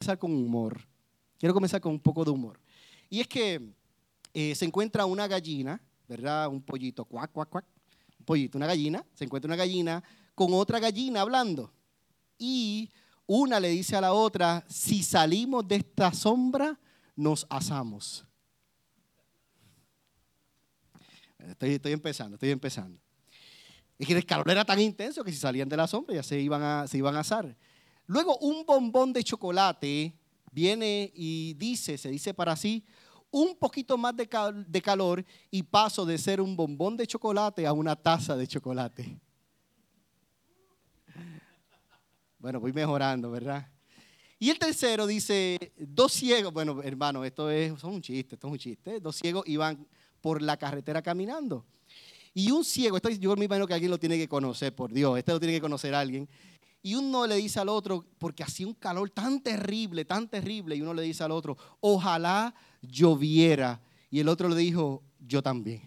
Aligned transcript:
comenzar 0.00 0.18
con 0.18 0.32
humor. 0.32 0.80
Quiero 1.38 1.52
comenzar 1.52 1.78
con 1.78 1.92
un 1.92 2.00
poco 2.00 2.24
de 2.24 2.30
humor. 2.30 2.58
Y 3.10 3.20
es 3.20 3.28
que 3.28 3.60
eh, 4.32 4.54
se 4.54 4.64
encuentra 4.64 5.04
una 5.04 5.28
gallina, 5.28 5.78
¿verdad? 6.08 6.48
Un 6.48 6.62
pollito, 6.62 7.04
cuac, 7.04 7.30
cuac, 7.30 7.50
cuac. 7.50 7.66
Un 8.18 8.24
pollito, 8.24 8.56
una 8.56 8.66
gallina. 8.66 9.04
Se 9.12 9.24
encuentra 9.24 9.46
una 9.46 9.56
gallina 9.56 10.02
con 10.34 10.54
otra 10.54 10.78
gallina 10.78 11.20
hablando. 11.20 11.70
Y 12.38 12.90
una 13.26 13.60
le 13.60 13.68
dice 13.68 13.94
a 13.94 14.00
la 14.00 14.14
otra, 14.14 14.64
si 14.70 15.02
salimos 15.02 15.68
de 15.68 15.76
esta 15.76 16.14
sombra, 16.14 16.80
nos 17.14 17.46
asamos. 17.50 18.24
Estoy, 21.38 21.74
estoy 21.74 21.92
empezando, 21.92 22.36
estoy 22.36 22.50
empezando. 22.52 22.98
Es 23.98 24.06
que 24.06 24.14
el 24.14 24.24
calor 24.24 24.50
era 24.50 24.64
tan 24.64 24.80
intenso 24.80 25.22
que 25.22 25.30
si 25.30 25.36
salían 25.36 25.68
de 25.68 25.76
la 25.76 25.86
sombra 25.86 26.14
ya 26.14 26.22
se 26.22 26.40
iban 26.40 26.62
a, 26.62 26.86
se 26.88 26.96
iban 26.96 27.16
a 27.16 27.20
asar. 27.20 27.54
Luego 28.10 28.36
un 28.38 28.66
bombón 28.66 29.12
de 29.12 29.22
chocolate 29.22 30.12
viene 30.50 31.12
y 31.14 31.54
dice, 31.54 31.96
se 31.96 32.10
dice 32.10 32.34
para 32.34 32.56
sí, 32.56 32.84
un 33.30 33.54
poquito 33.54 33.96
más 33.96 34.16
de, 34.16 34.26
calor 34.82 35.24
y 35.48 35.62
paso 35.62 36.04
de 36.04 36.18
ser 36.18 36.40
un 36.40 36.56
bombón 36.56 36.96
de 36.96 37.06
chocolate 37.06 37.68
a 37.68 37.72
una 37.72 37.94
taza 37.94 38.36
de 38.36 38.48
chocolate. 38.48 39.16
Bueno, 42.40 42.58
voy 42.58 42.72
mejorando, 42.72 43.30
¿verdad? 43.30 43.68
Y 44.40 44.50
el 44.50 44.58
tercero 44.58 45.06
dice, 45.06 45.72
dos 45.78 46.10
ciegos, 46.10 46.52
bueno, 46.52 46.82
hermano, 46.82 47.24
esto 47.24 47.48
es, 47.48 47.70
un 47.84 48.02
chiste, 48.02 48.34
esto 48.34 48.48
es 48.48 48.52
un 48.52 48.58
chiste, 48.58 48.98
dos 48.98 49.14
ciegos 49.14 49.44
iban 49.46 49.86
por 50.20 50.42
la 50.42 50.56
carretera 50.56 51.00
caminando. 51.00 51.64
Y 52.34 52.50
un 52.50 52.64
ciego, 52.64 52.96
esto 52.96 53.08
yo 53.10 53.36
me 53.36 53.44
imagino 53.44 53.68
que 53.68 53.74
alguien 53.74 53.92
lo 53.92 54.00
tiene 54.00 54.18
que 54.18 54.26
conocer, 54.26 54.74
por 54.74 54.92
Dios, 54.92 55.16
este 55.16 55.30
lo 55.30 55.38
tiene 55.38 55.54
que 55.54 55.60
conocer 55.60 55.94
alguien. 55.94 56.28
Y 56.82 56.94
uno 56.94 57.26
le 57.26 57.36
dice 57.36 57.60
al 57.60 57.68
otro, 57.68 58.06
porque 58.18 58.42
hacía 58.42 58.66
un 58.66 58.74
calor 58.74 59.10
tan 59.10 59.40
terrible, 59.40 60.04
tan 60.04 60.28
terrible, 60.28 60.76
y 60.76 60.82
uno 60.82 60.94
le 60.94 61.02
dice 61.02 61.22
al 61.22 61.30
otro, 61.30 61.56
ojalá 61.80 62.54
lloviera. 62.80 63.80
Y 64.10 64.20
el 64.20 64.28
otro 64.28 64.48
le 64.48 64.56
dijo, 64.56 65.02
yo 65.20 65.42
también. 65.42 65.82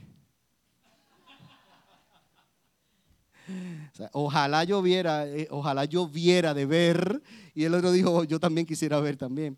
ojalá 4.11 4.63
lloviera, 4.63 5.27
eh, 5.27 5.47
ojalá 5.49 5.85
lloviera 5.85 6.53
de 6.53 6.65
ver. 6.65 7.21
Y 7.55 7.63
el 7.63 7.73
otro 7.73 7.91
dijo, 7.91 8.23
yo 8.23 8.39
también 8.39 8.67
quisiera 8.67 8.99
ver 8.99 9.17
también. 9.17 9.57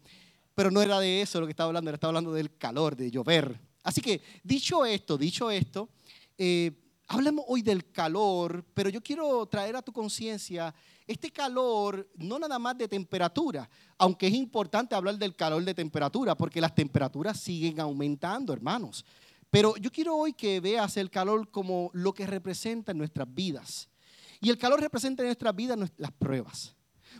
Pero 0.53 0.72
no 0.72 0.81
era 0.81 0.99
de 0.99 1.22
eso 1.22 1.39
lo 1.39 1.47
que 1.47 1.52
estaba 1.52 1.67
hablando, 1.67 1.92
estaba 1.92 2.09
hablando 2.09 2.33
del 2.33 2.55
calor, 2.58 2.95
de 2.95 3.11
llover. 3.11 3.59
Así 3.83 4.02
que, 4.02 4.22
dicho 4.42 4.86
esto, 4.86 5.17
dicho 5.17 5.52
esto, 5.52 5.89
eh, 6.38 6.72
hablemos 7.08 7.45
hoy 7.48 7.61
del 7.61 7.92
calor, 7.92 8.66
pero 8.73 8.89
yo 8.89 9.02
quiero 9.02 9.45
traer 9.45 9.75
a 9.75 9.81
tu 9.81 9.92
conciencia 9.92 10.73
este 11.08 11.31
calor, 11.31 12.09
no 12.16 12.39
nada 12.39 12.58
más 12.58 12.78
de 12.78 12.88
temperatura, 12.88 13.70
aunque 13.98 14.28
es 14.28 14.34
importante 14.34 14.95
hablar 14.95 15.17
del 15.17 15.36
calor 15.36 15.64
de 15.64 15.73
temperatura, 15.73 16.36
porque 16.36 16.61
las 16.61 16.73
temperaturas 16.73 17.39
siguen 17.39 17.80
aumentando, 17.80 18.53
hermanos. 18.53 19.06
Pero 19.52 19.78
yo 19.78 19.92
quiero 19.92 20.16
hoy 20.16 20.33
que 20.33 20.59
veas 20.59 20.98
el 20.98 21.09
calor 21.09 21.50
como 21.52 21.89
lo 21.94 22.14
que 22.14 22.26
representa 22.26 22.92
en 22.92 22.98
nuestras 22.98 23.33
vidas. 23.33 23.88
Y 24.42 24.50
el 24.50 24.58
calor 24.58 24.81
representa 24.81 25.23
en 25.23 25.28
nuestras 25.28 25.56
vidas 25.56 25.78
las 25.98 26.11
pruebas. 26.11 26.75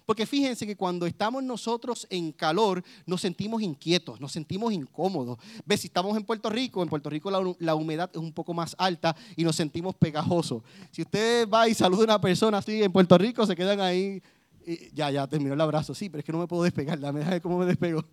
Porque 0.06 0.26
fíjense 0.26 0.66
que 0.66 0.76
cuando 0.76 1.06
estamos 1.06 1.44
nosotros 1.44 2.08
en 2.10 2.32
calor, 2.32 2.84
nos 3.06 3.22
sentimos 3.22 3.62
inquietos, 3.62 4.20
nos 4.20 4.32
sentimos 4.32 4.74
incómodos. 4.74 5.38
Ves, 5.66 5.82
si 5.82 5.88
estamos 5.88 6.16
en 6.18 6.24
Puerto 6.24 6.50
Rico, 6.50 6.82
en 6.84 6.90
Puerto 6.90 7.10
Rico 7.10 7.32
la, 7.60 7.76
humedad 7.76 8.10
es 8.14 8.20
un 8.20 8.34
poco 8.34 8.54
más 8.54 8.76
alta 8.78 9.16
y 9.36 9.44
nos 9.44 9.56
sentimos 9.56 9.96
pegajosos. 9.96 10.64
Si 10.92 11.02
usted 11.02 11.48
va 11.50 11.68
y 11.68 11.74
saluda 11.74 12.02
a 12.02 12.06
una 12.06 12.22
persona 12.22 12.58
así 12.58 12.84
en 12.84 12.92
Puerto 12.92 13.18
Rico, 13.18 13.46
se 13.46 13.56
quedan 13.56 13.80
ahí. 13.82 14.22
ya, 14.94 15.12
ya 15.12 15.28
terminó 15.28 15.54
el 15.54 15.62
abrazo. 15.62 15.94
Sí, 15.94 16.10
pero 16.10 16.20
es 16.20 16.26
que 16.26 16.32
no 16.32 16.40
me 16.40 16.48
puedo 16.48 16.64
despegar. 16.64 17.00
Dame 17.00 17.24
ver 17.24 17.42
cómo 17.42 17.58
me 17.58 17.66
despego. 17.66 18.04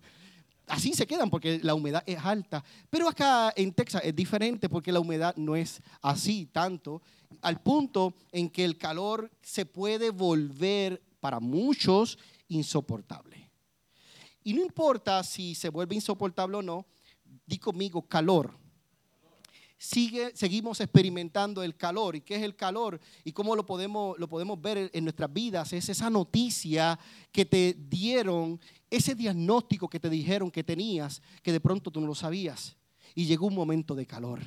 Así 0.67 0.93
se 0.93 1.05
quedan 1.05 1.29
porque 1.29 1.59
la 1.61 1.75
humedad 1.75 2.03
es 2.05 2.19
alta. 2.23 2.63
Pero 2.89 3.09
acá 3.09 3.53
en 3.55 3.73
Texas 3.73 4.01
es 4.05 4.15
diferente 4.15 4.69
porque 4.69 4.91
la 4.91 4.99
humedad 4.99 5.35
no 5.35 5.55
es 5.55 5.81
así 6.01 6.47
tanto, 6.51 7.01
al 7.41 7.61
punto 7.61 8.13
en 8.31 8.49
que 8.49 8.63
el 8.63 8.77
calor 8.77 9.29
se 9.41 9.65
puede 9.65 10.09
volver 10.09 11.01
para 11.23 11.39
muchos 11.39 12.19
insoportable. 12.49 13.49
Y 14.43 14.51
no 14.53 14.61
importa 14.61 15.23
si 15.23 15.55
se 15.55 15.69
vuelve 15.69 15.95
insoportable 15.95 16.57
o 16.57 16.61
no, 16.61 16.85
di 17.45 17.57
conmigo 17.57 18.01
calor. 18.01 18.53
Sigue, 19.77 20.35
seguimos 20.35 20.81
experimentando 20.81 21.63
el 21.63 21.77
calor. 21.77 22.17
¿Y 22.17 22.21
qué 22.21 22.35
es 22.35 22.43
el 22.43 22.57
calor? 22.57 22.99
¿Y 23.23 23.31
cómo 23.31 23.55
lo 23.55 23.65
podemos, 23.65 24.19
lo 24.19 24.27
podemos 24.27 24.61
ver 24.61 24.91
en 24.93 25.05
nuestras 25.05 25.31
vidas? 25.31 25.71
Es 25.71 25.87
esa 25.87 26.09
noticia 26.09 26.99
que 27.31 27.45
te 27.45 27.73
dieron, 27.73 28.59
ese 28.89 29.15
diagnóstico 29.15 29.87
que 29.87 30.01
te 30.01 30.09
dijeron 30.09 30.51
que 30.51 30.65
tenías, 30.65 31.21
que 31.41 31.53
de 31.53 31.61
pronto 31.61 31.89
tú 31.89 32.01
no 32.01 32.07
lo 32.07 32.15
sabías. 32.15 32.75
Y 33.15 33.27
llegó 33.27 33.47
un 33.47 33.55
momento 33.55 33.95
de 33.95 34.05
calor 34.05 34.41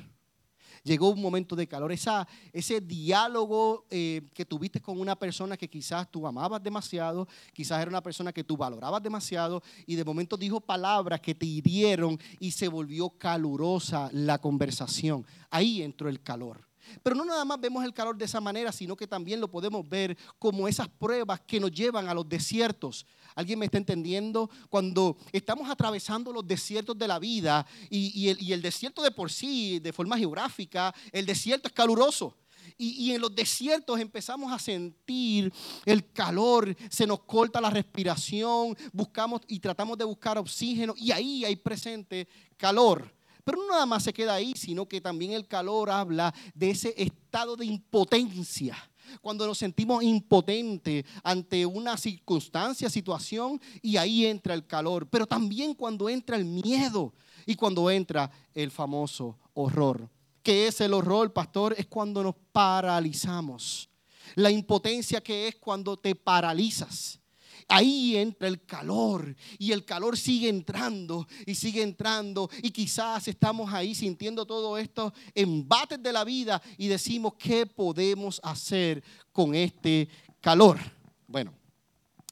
llegó 0.87 1.09
un 1.09 1.21
momento 1.21 1.55
de 1.55 1.67
calor. 1.67 1.91
Ese 1.91 2.81
diálogo 2.81 3.85
eh, 3.91 4.21
que 4.33 4.45
tuviste 4.45 4.81
con 4.81 4.99
una 4.99 5.15
persona 5.15 5.57
que 5.57 5.69
quizás 5.69 6.09
tú 6.09 6.25
amabas 6.25 6.63
demasiado, 6.63 7.27
quizás 7.53 7.81
era 7.81 7.89
una 7.89 8.01
persona 8.01 8.33
que 8.33 8.43
tú 8.43 8.57
valorabas 8.57 9.03
demasiado 9.03 9.61
y 9.85 9.95
de 9.95 10.05
momento 10.05 10.37
dijo 10.37 10.59
palabras 10.59 11.21
que 11.21 11.35
te 11.35 11.45
hirieron 11.45 12.19
y 12.39 12.51
se 12.51 12.67
volvió 12.67 13.09
calurosa 13.09 14.09
la 14.13 14.39
conversación. 14.39 15.25
Ahí 15.51 15.83
entró 15.83 16.09
el 16.09 16.21
calor. 16.21 16.66
Pero 17.03 17.15
no 17.15 17.25
nada 17.25 17.45
más 17.45 17.59
vemos 17.59 17.83
el 17.83 17.93
calor 17.93 18.17
de 18.17 18.25
esa 18.25 18.41
manera, 18.41 18.71
sino 18.71 18.95
que 18.95 19.07
también 19.07 19.39
lo 19.39 19.49
podemos 19.49 19.87
ver 19.87 20.17
como 20.39 20.67
esas 20.67 20.87
pruebas 20.87 21.41
que 21.41 21.59
nos 21.59 21.71
llevan 21.71 22.07
a 22.07 22.13
los 22.13 22.27
desiertos. 22.27 23.05
¿Alguien 23.35 23.59
me 23.59 23.65
está 23.65 23.77
entendiendo? 23.77 24.49
Cuando 24.69 25.17
estamos 25.31 25.69
atravesando 25.69 26.31
los 26.31 26.47
desiertos 26.47 26.97
de 26.97 27.07
la 27.07 27.19
vida 27.19 27.65
y, 27.89 28.29
el, 28.29 28.61
desierto 28.61 29.01
de 29.01 29.11
por 29.11 29.31
sí, 29.31 29.79
de 29.79 29.93
forma 29.93 30.17
geográfica, 30.17 30.93
el 31.11 31.25
desierto 31.25 31.67
es 31.67 31.73
caluroso. 31.73 32.35
Y, 32.77 33.11
en 33.11 33.21
los 33.21 33.33
desiertos 33.33 33.99
empezamos 33.99 34.51
a 34.51 34.59
sentir 34.59 35.51
el 35.85 36.11
calor, 36.11 36.75
se 36.89 37.07
nos 37.07 37.21
corta 37.21 37.61
la 37.61 37.69
respiración, 37.69 38.77
buscamos 38.91 39.41
y 39.47 39.59
tratamos 39.59 39.97
de 39.97 40.03
buscar 40.03 40.37
oxígeno 40.37 40.93
y 40.97 41.11
ahí 41.11 41.45
hay 41.45 41.55
presente 41.55 42.27
calor. 42.57 43.16
Pero 43.47 43.59
no 43.59 43.69
nada 43.69 43.85
más 43.85 44.03
se 44.03 44.11
queda 44.11 44.33
ahí, 44.33 44.51
sino 44.57 44.89
que 44.89 44.99
también 44.99 45.31
el 45.31 45.47
calor 45.47 45.89
habla 45.89 46.35
de 46.53 46.71
ese 46.71 46.93
estado 46.97 47.55
de 47.55 47.65
impotencia. 47.65 48.75
Cuando 49.21 49.47
nos 49.47 49.57
sentimos 49.57 50.03
impotentes 50.03 51.05
ante 51.23 51.65
una 51.65 51.95
circunstancia, 51.95 52.89
situación, 52.89 53.61
y 53.81 53.95
ahí 53.95 54.25
entra 54.25 54.53
el 54.53 54.67
calor. 54.67 55.07
Pero 55.07 55.25
también 55.25 55.75
cuando 55.75 56.09
entra 56.09 56.35
el 56.35 56.43
miedo 56.43 57.13
y 57.45 57.55
cuando 57.55 57.89
entra 57.89 58.29
el 58.53 58.69
famoso 58.69 59.39
horror. 59.53 60.09
¿Qué 60.43 60.67
es 60.67 60.81
el 60.81 60.93
horror, 60.93 61.31
pastor? 61.31 61.73
Es 61.77 61.85
cuando 61.85 62.21
nos 62.23 62.35
paralizamos. 62.51 63.87
La 64.35 64.51
impotencia 64.51 65.21
que 65.21 65.47
es 65.47 65.55
cuando 65.55 65.95
te 65.95 66.15
paralizas. 66.15 67.21
Ahí 67.69 68.15
entra 68.15 68.47
el 68.47 68.63
calor 68.63 69.35
y 69.59 69.73
el 69.73 69.83
calor 69.83 70.17
sigue 70.17 70.47
entrando 70.47 71.27
y 71.45 71.53
sigue 71.53 71.81
entrando 71.81 72.49
y 72.61 72.71
quizás 72.71 73.27
estamos 73.27 73.73
ahí 73.73 73.93
sintiendo 73.93 74.45
todo 74.45 74.77
esto 74.77 75.13
embates 75.35 76.01
de 76.01 76.13
la 76.13 76.23
vida 76.23 76.61
y 76.77 76.87
decimos, 76.87 77.33
¿qué 77.37 77.65
podemos 77.65 78.39
hacer 78.41 79.03
con 79.33 79.53
este 79.53 80.07
calor? 80.39 80.79
Bueno, 81.27 81.53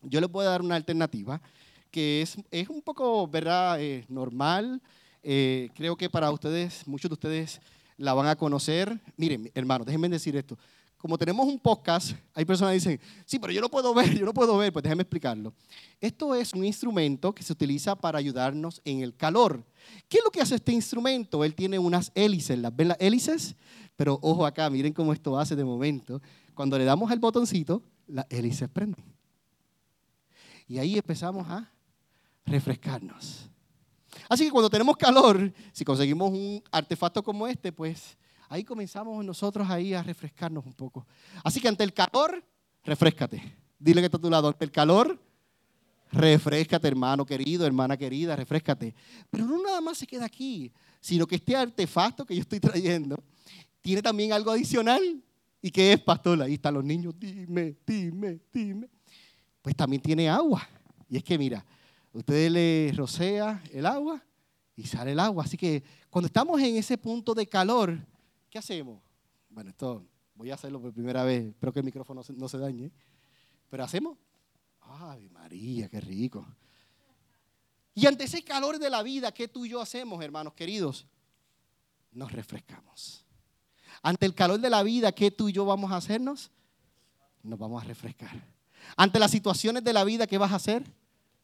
yo 0.03 0.21
les 0.21 0.31
voy 0.31 0.45
a 0.45 0.49
dar 0.49 0.61
una 0.61 0.75
alternativa 0.75 1.41
que 1.91 2.21
es, 2.21 2.37
es 2.49 2.69
un 2.69 2.81
poco, 2.81 3.27
¿verdad?, 3.27 3.81
eh, 3.81 4.05
normal. 4.07 4.81
Eh, 5.21 5.69
creo 5.75 5.97
que 5.97 6.09
para 6.09 6.31
ustedes, 6.31 6.87
muchos 6.87 7.09
de 7.09 7.13
ustedes 7.13 7.59
la 7.97 8.13
van 8.13 8.27
a 8.27 8.35
conocer. 8.35 9.01
Miren, 9.17 9.51
hermanos, 9.53 9.85
déjenme 9.85 10.07
decir 10.07 10.35
esto 10.37 10.57
como 10.97 11.17
tenemos 11.17 11.45
un 11.45 11.59
podcast, 11.59 12.13
hay 12.33 12.45
personas 12.45 12.71
que 12.71 12.75
dicen, 12.75 12.99
sí, 13.25 13.37
pero 13.37 13.53
yo 13.53 13.61
no 13.61 13.69
puedo 13.69 13.93
ver, 13.93 14.13
yo 14.17 14.25
no 14.25 14.33
puedo 14.33 14.57
ver, 14.57 14.73
pues 14.73 14.83
déjeme 14.83 15.03
explicarlo. 15.03 15.53
Esto 16.01 16.33
es 16.33 16.53
un 16.53 16.65
instrumento 16.65 17.33
que 17.33 17.43
se 17.43 17.53
utiliza 17.53 17.95
para 17.95 18.17
ayudarnos 18.17 18.81
en 18.85 19.01
el 19.01 19.15
calor. 19.15 19.63
¿Qué 20.09 20.17
es 20.17 20.23
lo 20.23 20.31
que 20.31 20.41
hace 20.41 20.55
este 20.55 20.71
instrumento? 20.71 21.43
Él 21.43 21.53
tiene 21.53 21.77
unas 21.77 22.11
hélices, 22.15 22.57
¿las 22.57 22.75
ven 22.75 22.87
las 22.89 22.97
hélices? 22.99 23.55
Pero 23.95 24.19
ojo 24.21 24.45
acá, 24.45 24.69
miren 24.69 24.93
cómo 24.93 25.13
esto 25.13 25.37
hace 25.37 25.55
de 25.55 25.63
momento. 25.63 26.21
Cuando 26.53 26.77
le 26.77 26.85
damos 26.85 27.11
al 27.11 27.19
botoncito, 27.19 27.83
las 28.07 28.25
hélices 28.29 28.69
prenden. 28.69 29.05
Y 30.67 30.79
ahí 30.79 30.95
empezamos 30.97 31.47
a 31.47 31.71
refrescarnos. 32.45 33.49
Así 34.29 34.45
que 34.45 34.51
cuando 34.51 34.69
tenemos 34.69 34.95
calor, 34.97 35.53
si 35.71 35.85
conseguimos 35.85 36.31
un 36.31 36.63
artefacto 36.71 37.23
como 37.23 37.47
este, 37.47 37.71
pues 37.71 38.17
ahí 38.49 38.63
comenzamos 38.63 39.23
nosotros 39.23 39.69
ahí 39.69 39.93
a 39.93 40.03
refrescarnos 40.03 40.65
un 40.65 40.73
poco. 40.73 41.05
Así 41.43 41.59
que 41.59 41.67
ante 41.67 41.83
el 41.83 41.93
calor, 41.93 42.43
refrescate. 42.83 43.41
Dile 43.77 44.01
que 44.01 44.05
está 44.05 44.17
a 44.17 44.21
tu 44.21 44.29
lado, 44.29 44.47
ante 44.47 44.65
el 44.65 44.71
calor, 44.71 45.19
refrescate, 46.11 46.87
hermano 46.87 47.25
querido, 47.25 47.65
hermana 47.65 47.97
querida, 47.97 48.35
refrescate. 48.35 48.95
Pero 49.29 49.45
no 49.45 49.61
nada 49.61 49.81
más 49.81 49.97
se 49.97 50.07
queda 50.07 50.25
aquí, 50.25 50.71
sino 50.99 51.27
que 51.27 51.35
este 51.35 51.55
artefacto 51.55 52.25
que 52.25 52.35
yo 52.35 52.41
estoy 52.41 52.59
trayendo 52.59 53.21
tiene 53.81 54.01
también 54.01 54.33
algo 54.33 54.51
adicional. 54.51 55.01
¿Y 55.61 55.71
qué 55.71 55.93
es, 55.93 55.99
pastor? 55.99 56.41
Ahí 56.41 56.55
están 56.55 56.75
los 56.75 56.83
niños, 56.83 57.13
dime, 57.17 57.75
dime, 57.85 58.39
dime. 58.53 58.89
Pues 59.61 59.75
también 59.75 60.01
tiene 60.01 60.29
agua. 60.29 60.67
Y 61.09 61.17
es 61.17 61.23
que 61.23 61.37
mira, 61.37 61.65
usted 62.13 62.49
le 62.49 62.93
rocea 62.95 63.61
el 63.71 63.85
agua 63.85 64.23
y 64.75 64.83
sale 64.83 65.11
el 65.11 65.19
agua. 65.19 65.43
Así 65.43 65.57
que 65.57 65.83
cuando 66.09 66.27
estamos 66.27 66.61
en 66.61 66.75
ese 66.75 66.97
punto 66.97 67.33
de 67.33 67.47
calor, 67.47 67.97
¿qué 68.55 68.59
hacemos? 68.59 69.01
Bueno, 69.49 69.71
esto 69.71 70.07
voy 70.33 70.49
a 70.49 70.53
hacerlo 70.53 70.81
por 70.81 70.93
primera 70.93 71.25
vez, 71.25 71.47
espero 71.47 71.73
que 71.73 71.79
el 71.79 71.85
micrófono 71.85 72.21
no 72.37 72.47
se 72.47 72.57
dañe. 72.57 72.89
Pero 73.69 73.83
hacemos, 73.83 74.17
ay 74.79 75.27
María, 75.27 75.89
qué 75.89 75.99
rico. 75.99 76.47
Y 77.93 78.05
ante 78.05 78.23
ese 78.23 78.45
calor 78.45 78.79
de 78.79 78.89
la 78.89 79.03
vida, 79.03 79.33
¿qué 79.33 79.49
tú 79.49 79.65
y 79.65 79.71
yo 79.71 79.81
hacemos, 79.81 80.23
hermanos 80.23 80.53
queridos? 80.53 81.05
Nos 82.13 82.31
refrescamos. 82.31 83.25
Ante 84.01 84.25
el 84.25 84.33
calor 84.33 84.61
de 84.61 84.69
la 84.69 84.83
vida, 84.83 85.11
¿qué 85.11 85.31
tú 85.31 85.49
y 85.49 85.51
yo 85.51 85.65
vamos 85.65 85.91
a 85.91 85.97
hacernos? 85.97 86.49
Nos 87.43 87.59
vamos 87.59 87.83
a 87.83 87.85
refrescar. 87.85 88.41
Ante 88.95 89.19
las 89.19 89.31
situaciones 89.31 89.83
de 89.83 89.91
la 89.91 90.05
vida, 90.05 90.27
¿qué 90.27 90.37
vas 90.37 90.53
a 90.53 90.55
hacer? 90.55 90.89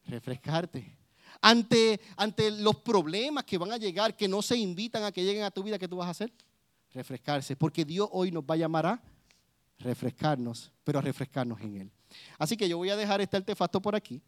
Refrescarte. 0.06 0.96
Ante, 1.42 2.00
ante 2.16 2.50
los 2.50 2.76
problemas 2.76 3.44
que 3.44 3.58
van 3.58 3.70
a 3.70 3.76
llegar, 3.76 4.16
que 4.16 4.28
no 4.28 4.40
se 4.40 4.56
invitan 4.56 5.04
a 5.04 5.12
que 5.12 5.22
lleguen 5.22 5.42
a 5.42 5.50
tu 5.50 5.62
vida, 5.62 5.78
¿qué 5.78 5.86
tú 5.86 5.96
vas 5.96 6.08
a 6.08 6.12
hacer? 6.12 6.32
Refrescarse. 6.92 7.56
Porque 7.56 7.84
Dios 7.84 8.08
hoy 8.12 8.30
nos 8.30 8.44
va 8.44 8.54
a 8.54 8.58
llamar 8.58 8.86
a 8.86 9.02
refrescarnos, 9.78 10.72
pero 10.84 10.98
a 10.98 11.02
refrescarnos 11.02 11.60
en 11.60 11.82
Él. 11.82 11.92
Así 12.38 12.56
que 12.56 12.68
yo 12.68 12.78
voy 12.78 12.90
a 12.90 12.96
dejar 12.96 13.20
este 13.20 13.36
artefacto 13.36 13.80
por 13.80 13.94
aquí. 13.94 14.22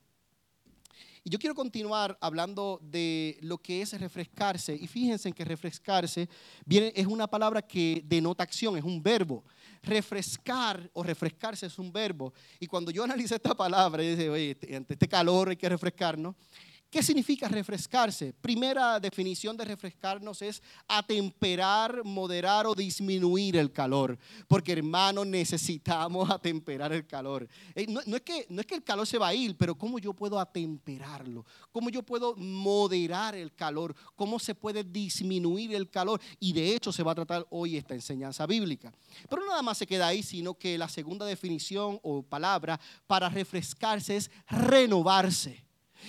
Y 1.26 1.30
yo 1.30 1.38
quiero 1.38 1.54
continuar 1.54 2.18
hablando 2.20 2.78
de 2.82 3.38
lo 3.40 3.56
que 3.56 3.80
es 3.80 3.98
refrescarse. 3.98 4.74
Y 4.74 4.86
fíjense 4.86 5.28
en 5.28 5.34
que 5.34 5.42
refrescarse 5.42 6.28
viene, 6.66 6.92
es 6.94 7.06
una 7.06 7.26
palabra 7.26 7.62
que 7.62 8.02
denota 8.04 8.42
acción, 8.42 8.76
es 8.76 8.84
un 8.84 9.02
verbo. 9.02 9.42
Refrescar 9.82 10.90
o 10.92 11.02
refrescarse 11.02 11.64
es 11.64 11.78
un 11.78 11.90
verbo. 11.90 12.34
Y 12.60 12.66
cuando 12.66 12.90
yo 12.90 13.04
analicé 13.04 13.36
esta 13.36 13.54
palabra, 13.54 14.02
yo 14.02 14.10
dije, 14.10 14.28
oye, 14.28 14.58
ante 14.76 14.92
este 14.92 15.08
calor 15.08 15.48
hay 15.48 15.56
que 15.56 15.68
refrescarnos. 15.68 16.34
¿Qué 16.94 17.02
significa 17.02 17.48
refrescarse? 17.48 18.32
Primera 18.32 19.00
definición 19.00 19.56
de 19.56 19.64
refrescarnos 19.64 20.40
es 20.42 20.62
atemperar, 20.86 22.04
moderar 22.04 22.68
o 22.68 22.74
disminuir 22.76 23.56
el 23.56 23.72
calor. 23.72 24.16
Porque 24.46 24.70
hermano, 24.70 25.24
necesitamos 25.24 26.30
atemperar 26.30 26.92
el 26.92 27.04
calor. 27.04 27.48
Eh, 27.74 27.88
no, 27.88 27.98
es 28.14 28.22
que, 28.22 28.46
no 28.48 28.60
es 28.60 28.66
que 28.68 28.76
el 28.76 28.84
calor 28.84 29.08
se 29.08 29.18
va 29.18 29.26
a 29.26 29.34
ir, 29.34 29.56
pero 29.56 29.74
¿cómo 29.74 29.98
yo 29.98 30.14
puedo 30.14 30.38
atemperarlo? 30.38 31.44
¿Cómo 31.72 31.90
yo 31.90 32.04
puedo 32.04 32.36
moderar 32.36 33.34
el 33.34 33.52
calor? 33.52 33.92
¿Cómo 34.14 34.38
se 34.38 34.54
puede 34.54 34.84
disminuir 34.84 35.74
el 35.74 35.90
calor? 35.90 36.20
Y 36.38 36.52
de 36.52 36.76
hecho 36.76 36.92
se 36.92 37.02
va 37.02 37.10
a 37.10 37.16
tratar 37.16 37.44
hoy 37.50 37.76
esta 37.76 37.94
enseñanza 37.94 38.46
bíblica. 38.46 38.92
Pero 39.28 39.44
nada 39.44 39.62
más 39.62 39.78
se 39.78 39.86
queda 39.88 40.06
ahí, 40.06 40.22
sino 40.22 40.54
que 40.54 40.78
la 40.78 40.88
segunda 40.88 41.26
definición 41.26 41.98
o 42.04 42.22
palabra 42.22 42.78
para 43.08 43.28
refrescarse 43.28 44.14
es 44.14 44.30
renovarse. 44.46 45.64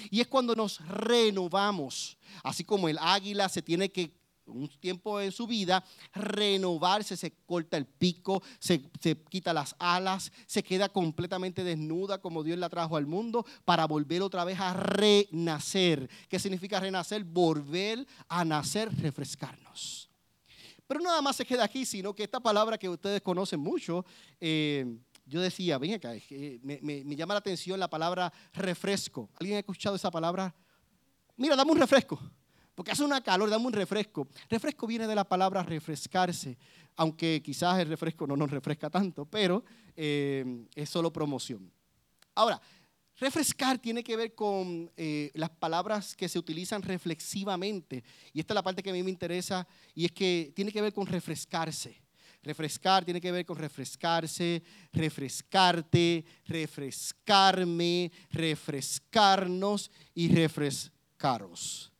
Y 0.09 0.21
es 0.21 0.27
cuando 0.27 0.55
nos 0.55 0.85
renovamos. 0.87 2.17
Así 2.43 2.63
como 2.63 2.89
el 2.89 2.97
águila 2.99 3.49
se 3.49 3.61
tiene 3.61 3.91
que 3.91 4.11
un 4.47 4.69
tiempo 4.79 5.19
en 5.19 5.31
su 5.31 5.47
vida, 5.47 5.83
renovarse, 6.13 7.17
se 7.17 7.31
corta 7.45 7.77
el 7.77 7.85
pico, 7.85 8.43
se, 8.59 8.81
quita 9.29 9.53
las 9.53 9.75
alas, 9.79 10.31
se 10.45 10.63
queda 10.63 10.89
completamente 10.89 11.63
desnuda 11.63 12.21
como 12.21 12.43
Dios 12.43 12.57
la 12.57 12.69
trajo 12.69 12.97
al 12.97 13.07
mundo 13.07 13.45
para 13.65 13.85
volver 13.85 14.21
otra 14.21 14.43
vez 14.45 14.59
a 14.59 14.73
renacer. 14.73 16.09
¿Qué 16.29 16.39
significa 16.39 16.79
renacer? 16.79 17.23
Volver 17.23 18.05
a 18.27 18.45
nacer, 18.45 18.95
refrescarnos. 19.01 20.09
Pero 20.87 20.99
nada 20.99 21.21
más 21.21 21.35
se 21.35 21.45
queda 21.45 21.63
aquí, 21.63 21.85
sino 21.85 22.13
que 22.13 22.23
esta 22.23 22.39
palabra 22.39 22.77
que 22.77 22.87
ustedes 22.87 23.21
conocen 23.21 23.59
mucho, 23.59 24.05
eh, 24.39 24.99
yo 25.25 25.41
decía, 25.41 25.77
ven 25.77 25.95
acá, 25.95 26.13
me, 26.61 26.79
me, 26.81 27.15
llama 27.15 27.33
la 27.33 27.39
atención 27.39 27.79
la 27.79 27.89
palabra 27.89 28.31
refresco. 28.53 29.29
¿Alguien 29.39 29.57
ha 29.57 29.59
escuchado 29.59 29.95
esa 29.95 30.11
palabra? 30.11 30.53
Mira, 31.37 31.55
dame 31.55 31.71
un 31.71 31.79
refresco, 31.79 32.19
porque 32.75 32.91
hace 32.91 33.03
una 33.03 33.21
calor, 33.21 33.49
dame 33.49 33.65
un 33.65 33.73
refresco. 33.73 34.27
Refresco 34.49 34.85
viene 34.85 35.07
de 35.07 35.15
la 35.15 35.23
palabra 35.23 35.63
refrescarse, 35.63 36.57
aunque 36.95 37.41
quizás 37.43 37.79
el 37.79 37.89
refresco 37.89 38.27
no 38.27 38.37
nos 38.37 38.51
refresca 38.51 38.89
tanto, 38.89 39.25
pero 39.25 39.63
eh, 39.95 40.65
es 40.75 40.89
solo 40.89 41.11
promoción. 41.11 41.71
Ahora, 42.35 42.61
refrescar 43.17 43.79
tiene 43.79 44.03
que 44.03 44.15
ver 44.15 44.35
con 44.35 44.91
eh, 44.95 45.31
las 45.33 45.49
palabras 45.49 46.15
que 46.15 46.29
se 46.29 46.37
utilizan 46.37 46.83
reflexivamente, 46.83 48.03
y 48.31 48.41
esta 48.41 48.53
es 48.53 48.55
la 48.55 48.63
parte 48.63 48.83
que 48.83 48.91
a 48.91 48.93
mí 48.93 49.01
me 49.01 49.09
interesa, 49.09 49.67
y 49.95 50.05
es 50.05 50.11
que 50.11 50.53
tiene 50.55 50.71
que 50.71 50.81
ver 50.81 50.93
con 50.93 51.07
refrescarse. 51.07 52.04
Refrescar 52.45 53.03
tiene 53.03 53.19
que 53.19 53.31
ver 53.31 53.43
con 53.43 53.57
refrescarse, 53.57 54.61
refrescarte, 54.93 56.23
refrescarme, 56.45 58.11
refrescarnos 58.29 59.89
y 60.13 60.27
refrescaros. 60.27 61.91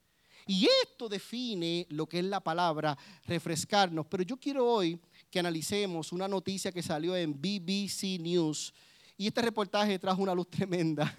Y 0.46 0.68
esto 0.84 1.10
define 1.10 1.88
lo 1.90 2.06
que 2.06 2.20
es 2.20 2.26
la 2.26 2.40
palabra 2.40 2.96
refrescarnos. 3.26 4.06
Pero 4.06 4.22
yo 4.22 4.38
quiero 4.38 4.68
hoy 4.68 5.00
que 5.32 5.40
analicemos 5.40 6.12
una 6.12 6.28
noticia 6.28 6.72
que 6.72 6.84
salió 6.84 7.16
en 7.16 7.34
BBC 7.34 8.20
News. 8.20 8.72
Y 9.18 9.26
este 9.26 9.42
reportaje 9.42 9.98
trajo 9.98 10.22
una 10.22 10.36
luz 10.36 10.48
tremenda. 10.52 11.12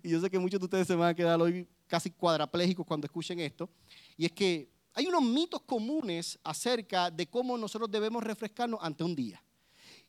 Y 0.00 0.10
yo 0.10 0.20
sé 0.20 0.30
que 0.30 0.38
muchos 0.38 0.60
de 0.60 0.66
ustedes 0.66 0.86
se 0.86 0.94
van 0.94 1.08
a 1.08 1.14
quedar 1.14 1.42
hoy 1.42 1.66
casi 1.88 2.10
cuadraplégicos 2.10 2.86
cuando 2.86 3.06
escuchen 3.06 3.40
esto. 3.40 3.68
Y 4.16 4.26
es 4.26 4.32
que 4.32 4.70
hay 4.94 5.06
unos 5.06 5.22
mitos 5.22 5.62
comunes 5.62 6.38
acerca 6.42 7.10
de 7.10 7.28
cómo 7.28 7.56
nosotros 7.56 7.90
debemos 7.90 8.22
refrescarnos 8.22 8.80
ante 8.82 9.04
un 9.04 9.14
día. 9.14 9.42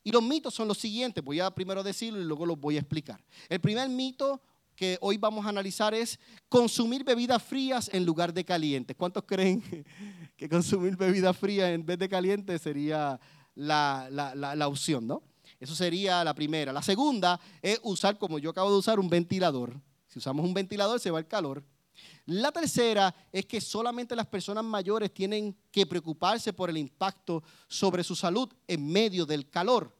Y 0.04 0.10
los 0.10 0.22
mitos 0.22 0.54
son 0.54 0.68
los 0.68 0.78
siguientes, 0.78 1.22
voy 1.22 1.40
a 1.40 1.50
primero 1.50 1.82
decirlo 1.82 2.20
y 2.20 2.24
luego 2.24 2.44
los 2.44 2.58
voy 2.58 2.76
a 2.76 2.80
explicar. 2.80 3.22
El 3.48 3.60
primer 3.60 3.88
mito 3.88 4.40
que 4.74 4.98
hoy 5.00 5.16
vamos 5.16 5.46
a 5.46 5.50
analizar 5.50 5.94
es 5.94 6.18
consumir 6.48 7.04
bebidas 7.04 7.42
frías 7.42 7.90
en 7.92 8.04
lugar 8.04 8.32
de 8.32 8.44
calientes. 8.44 8.96
¿Cuántos 8.96 9.24
creen 9.24 9.62
que 10.36 10.48
consumir 10.48 10.96
bebidas 10.96 11.36
frías 11.36 11.70
en 11.70 11.84
vez 11.84 11.98
de 11.98 12.08
calientes 12.08 12.62
sería 12.62 13.20
la, 13.54 14.66
opción, 14.66 15.06
no? 15.06 15.22
Eso 15.60 15.76
sería 15.76 16.24
la 16.24 16.34
primera. 16.34 16.72
La 16.72 16.82
segunda 16.82 17.38
es 17.60 17.78
usar, 17.84 18.18
como 18.18 18.38
yo 18.38 18.50
acabo 18.50 18.72
de 18.72 18.78
usar, 18.78 18.98
un 18.98 19.08
ventilador. 19.08 19.80
Si 20.08 20.18
usamos 20.18 20.44
un 20.44 20.54
ventilador 20.54 20.98
se 20.98 21.10
va 21.10 21.20
el 21.20 21.28
calor. 21.28 21.62
La 22.26 22.52
tercera 22.52 23.14
es 23.32 23.46
que 23.46 23.60
solamente 23.60 24.14
las 24.14 24.26
personas 24.26 24.64
mayores 24.64 25.12
tienen 25.12 25.56
que 25.70 25.86
preocuparse 25.86 26.52
por 26.52 26.70
el 26.70 26.78
impacto 26.78 27.42
sobre 27.68 28.04
su 28.04 28.14
salud 28.14 28.52
en 28.66 28.86
medio 28.86 29.26
del 29.26 29.48
calor. 29.48 29.96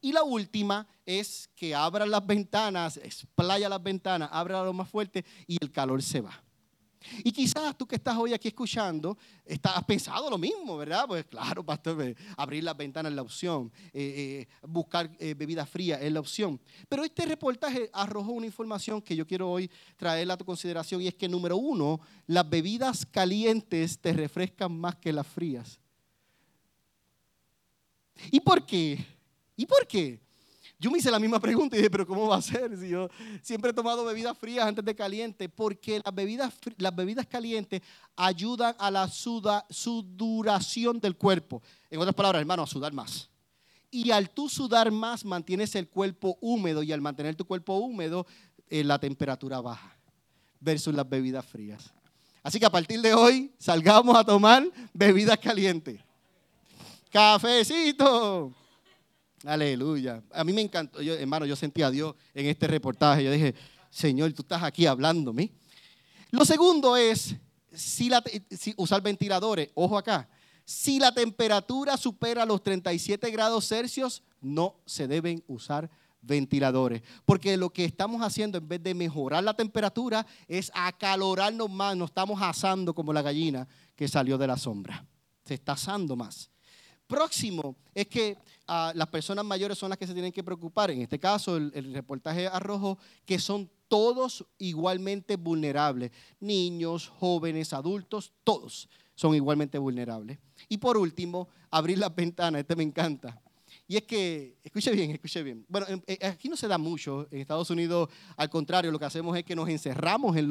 Y 0.00 0.12
la 0.12 0.22
última 0.22 0.86
es 1.04 1.48
que 1.54 1.74
abran 1.74 2.10
las 2.10 2.26
ventanas, 2.26 2.96
explaya 2.98 3.68
las 3.68 3.82
ventanas, 3.82 4.28
abra 4.32 4.64
lo 4.64 4.72
más 4.72 4.88
fuerte 4.88 5.24
y 5.46 5.58
el 5.60 5.70
calor 5.70 6.02
se 6.02 6.20
va. 6.20 6.43
Y 7.22 7.32
quizás 7.32 7.76
tú 7.76 7.86
que 7.86 7.96
estás 7.96 8.16
hoy 8.16 8.32
aquí 8.32 8.48
escuchando, 8.48 9.16
has 9.62 9.84
pensado 9.84 10.30
lo 10.30 10.38
mismo, 10.38 10.76
¿verdad? 10.76 11.04
Pues 11.06 11.24
claro, 11.26 11.64
pastor, 11.64 11.96
pues, 11.96 12.16
abrir 12.36 12.64
las 12.64 12.76
ventanas 12.76 13.10
es 13.10 13.16
la 13.16 13.22
opción, 13.22 13.70
eh, 13.92 14.46
eh, 14.48 14.66
buscar 14.66 15.10
eh, 15.18 15.34
bebida 15.34 15.66
fría 15.66 16.00
es 16.00 16.12
la 16.12 16.20
opción. 16.20 16.60
Pero 16.88 17.04
este 17.04 17.26
reportaje 17.26 17.90
arrojó 17.92 18.32
una 18.32 18.46
información 18.46 19.02
que 19.02 19.16
yo 19.16 19.26
quiero 19.26 19.50
hoy 19.50 19.70
traerla 19.96 20.34
a 20.34 20.36
tu 20.36 20.44
consideración 20.44 21.02
y 21.02 21.08
es 21.08 21.14
que 21.14 21.28
número 21.28 21.56
uno, 21.56 22.00
las 22.26 22.48
bebidas 22.48 23.06
calientes 23.06 23.98
te 23.98 24.12
refrescan 24.12 24.72
más 24.72 24.96
que 24.96 25.12
las 25.12 25.26
frías. 25.26 25.78
¿Y 28.30 28.40
por 28.40 28.64
qué? 28.64 29.04
¿Y 29.56 29.66
por 29.66 29.86
qué? 29.86 30.20
Yo 30.84 30.90
me 30.90 30.98
hice 30.98 31.10
la 31.10 31.18
misma 31.18 31.40
pregunta 31.40 31.76
y 31.76 31.78
dije, 31.78 31.90
pero 31.90 32.06
¿cómo 32.06 32.28
va 32.28 32.36
a 32.36 32.42
ser? 32.42 32.78
Si 32.78 32.90
yo 32.90 33.08
siempre 33.40 33.70
he 33.70 33.72
tomado 33.72 34.04
bebidas 34.04 34.36
frías 34.36 34.66
antes 34.66 34.84
de 34.84 34.94
caliente, 34.94 35.48
porque 35.48 36.02
las 36.04 36.14
bebidas, 36.14 36.52
las 36.76 36.94
bebidas 36.94 37.26
calientes 37.26 37.80
ayudan 38.14 38.76
a 38.78 38.90
la 38.90 39.08
sudoración 39.08 41.00
del 41.00 41.16
cuerpo. 41.16 41.62
En 41.90 42.00
otras 42.00 42.14
palabras, 42.14 42.40
hermano, 42.40 42.64
a 42.64 42.66
sudar 42.66 42.92
más. 42.92 43.30
Y 43.90 44.10
al 44.10 44.28
tú 44.28 44.46
sudar 44.50 44.90
más, 44.90 45.24
mantienes 45.24 45.74
el 45.74 45.88
cuerpo 45.88 46.36
húmedo 46.42 46.82
y 46.82 46.92
al 46.92 47.00
mantener 47.00 47.34
tu 47.34 47.46
cuerpo 47.46 47.78
húmedo, 47.78 48.26
eh, 48.68 48.84
la 48.84 48.98
temperatura 48.98 49.62
baja 49.62 49.96
versus 50.60 50.94
las 50.94 51.08
bebidas 51.08 51.46
frías. 51.46 51.94
Así 52.42 52.60
que 52.60 52.66
a 52.66 52.70
partir 52.70 53.00
de 53.00 53.14
hoy, 53.14 53.50
salgamos 53.58 54.14
a 54.18 54.22
tomar 54.22 54.70
bebidas 54.92 55.38
calientes. 55.38 55.98
Cafecito. 57.10 58.52
Aleluya. 59.44 60.22
A 60.32 60.42
mí 60.42 60.52
me 60.52 60.62
encantó, 60.62 61.00
hermano, 61.00 61.44
yo 61.44 61.54
sentí 61.54 61.82
a 61.82 61.90
Dios 61.90 62.14
en 62.32 62.46
este 62.46 62.66
reportaje. 62.66 63.24
Yo 63.24 63.30
dije, 63.30 63.54
Señor, 63.90 64.32
tú 64.32 64.42
estás 64.42 64.62
aquí 64.62 64.86
hablándome. 64.86 65.52
Lo 66.30 66.44
segundo 66.44 66.96
es 66.96 67.36
si 67.72 68.10
usar 68.76 69.02
ventiladores. 69.02 69.70
Ojo 69.74 69.98
acá. 69.98 70.28
Si 70.64 70.98
la 70.98 71.12
temperatura 71.12 71.96
supera 71.98 72.46
los 72.46 72.62
37 72.62 73.30
grados 73.30 73.68
Celsius, 73.68 74.22
no 74.40 74.76
se 74.86 75.06
deben 75.06 75.44
usar 75.46 75.90
ventiladores. 76.22 77.02
Porque 77.26 77.58
lo 77.58 77.70
que 77.70 77.84
estamos 77.84 78.22
haciendo 78.22 78.56
en 78.56 78.66
vez 78.66 78.82
de 78.82 78.94
mejorar 78.94 79.44
la 79.44 79.54
temperatura 79.54 80.26
es 80.48 80.72
acalorarnos 80.74 81.70
más. 81.70 81.94
Nos 81.96 82.10
estamos 82.10 82.40
asando 82.40 82.94
como 82.94 83.12
la 83.12 83.20
gallina 83.20 83.68
que 83.94 84.08
salió 84.08 84.38
de 84.38 84.46
la 84.46 84.56
sombra. 84.56 85.04
Se 85.44 85.54
está 85.54 85.72
asando 85.72 86.16
más. 86.16 86.50
Próximo 87.06 87.76
es 87.94 88.06
que 88.06 88.38
las 88.66 89.08
personas 89.08 89.44
mayores 89.44 89.78
son 89.78 89.90
las 89.90 89.98
que 89.98 90.06
se 90.06 90.12
tienen 90.14 90.32
que 90.32 90.44
preocupar. 90.44 90.90
En 90.90 91.02
este 91.02 91.18
caso, 91.18 91.56
el, 91.56 91.70
el 91.74 91.92
reportaje 91.92 92.46
arrojo 92.46 92.98
que 93.24 93.38
son 93.38 93.70
todos 93.88 94.44
igualmente 94.58 95.36
vulnerables. 95.36 96.10
Niños, 96.40 97.08
jóvenes, 97.08 97.72
adultos, 97.72 98.32
todos 98.42 98.88
son 99.14 99.34
igualmente 99.34 99.78
vulnerables. 99.78 100.38
Y 100.68 100.78
por 100.78 100.96
último, 100.96 101.48
abrir 101.70 101.98
las 101.98 102.14
ventanas. 102.14 102.60
Este 102.60 102.76
me 102.76 102.82
encanta. 102.82 103.40
Y 103.86 103.96
es 103.96 104.04
que, 104.04 104.56
escuche 104.64 104.90
bien, 104.92 105.10
escuche 105.10 105.42
bien. 105.42 105.66
Bueno, 105.68 105.86
eh, 106.06 106.18
aquí 106.26 106.48
no 106.48 106.56
se 106.56 106.66
da 106.66 106.78
mucho. 106.78 107.28
En 107.30 107.40
Estados 107.40 107.68
Unidos, 107.68 108.08
al 108.36 108.48
contrario, 108.48 108.90
lo 108.90 108.98
que 108.98 109.04
hacemos 109.04 109.36
es 109.36 109.44
que 109.44 109.54
nos 109.54 109.68
encerramos 109.68 110.34
en, 110.36 110.50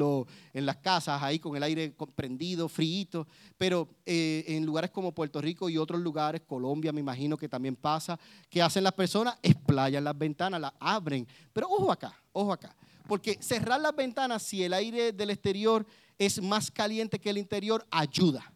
en 0.52 0.66
las 0.66 0.76
casas, 0.76 1.20
ahí 1.20 1.40
con 1.40 1.56
el 1.56 1.64
aire 1.64 1.92
prendido, 2.14 2.68
frío. 2.68 3.26
Pero 3.58 3.88
eh, 4.06 4.44
en 4.46 4.64
lugares 4.64 4.92
como 4.92 5.12
Puerto 5.12 5.40
Rico 5.40 5.68
y 5.68 5.76
otros 5.76 6.00
lugares, 6.00 6.42
Colombia 6.46 6.92
me 6.92 7.00
imagino 7.00 7.36
que 7.36 7.48
también 7.48 7.74
pasa, 7.74 8.18
que 8.48 8.62
hacen 8.62 8.84
las 8.84 8.92
personas? 8.92 9.36
Explayan 9.42 10.04
las 10.04 10.16
ventanas, 10.16 10.60
las 10.60 10.72
abren. 10.78 11.26
Pero 11.52 11.66
ojo 11.68 11.90
acá, 11.90 12.16
ojo 12.32 12.52
acá. 12.52 12.76
Porque 13.08 13.36
cerrar 13.40 13.80
las 13.80 13.96
ventanas, 13.96 14.44
si 14.44 14.62
el 14.62 14.72
aire 14.72 15.12
del 15.12 15.30
exterior 15.30 15.84
es 16.18 16.40
más 16.40 16.70
caliente 16.70 17.18
que 17.18 17.30
el 17.30 17.38
interior, 17.38 17.84
ayuda. 17.90 18.53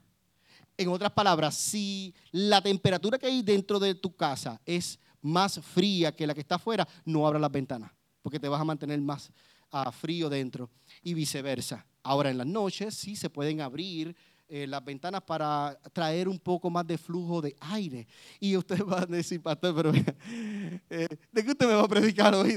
En 0.79 0.89
otras 0.91 1.11
palabras, 1.11 1.57
si 1.57 2.15
la 2.31 2.63
temperatura 2.63 3.19
que 3.19 3.27
hay 3.27 3.43
dentro 3.43 3.81
de 3.81 3.97
tu 3.97 4.15
casa 4.15 4.61
es 4.65 5.01
más 5.21 5.61
fría 5.61 6.15
que 6.15 6.25
la 6.25 6.35
que 6.35 6.41
está 6.41 6.55
afuera, 6.55 6.87
no 7.05 7.27
abras 7.27 7.43
las 7.43 7.51
ventanas, 7.51 7.91
porque 8.23 8.39
te 8.39 8.49
vas 8.49 8.61
a 8.61 8.65
mantener 8.65 9.01
más 9.01 9.33
ah, 9.73 9.91
frío 9.91 10.29
dentro 10.31 10.71
y 11.03 11.15
viceversa. 11.15 11.85
Ahora 12.05 12.31
en 12.31 12.39
las 12.39 12.47
noches 12.47 12.95
sí 12.95 13.17
se 13.17 13.29
pueden 13.29 13.61
abrir 13.61 14.15
eh, 14.49 14.69
las 14.69 14.85
ventanas 14.85 15.21
para 15.23 15.77
traer 15.93 16.29
un 16.29 16.39
poco 16.39 16.71
más 16.71 16.87
de 16.87 16.97
flujo 16.97 17.43
de 17.43 17.57
aire. 17.59 18.07
Y 18.39 18.57
usted 18.57 18.81
va 18.85 19.01
a 19.01 19.07
decir, 19.07 19.43
pastor, 19.43 19.75
pero 19.75 19.93
eh, 20.91 21.09
¿de 21.33 21.45
qué 21.45 21.51
usted 21.51 21.67
me 21.67 21.75
va 21.75 21.83
a 21.83 21.89
predicar 21.89 22.37
hoy? 22.37 22.57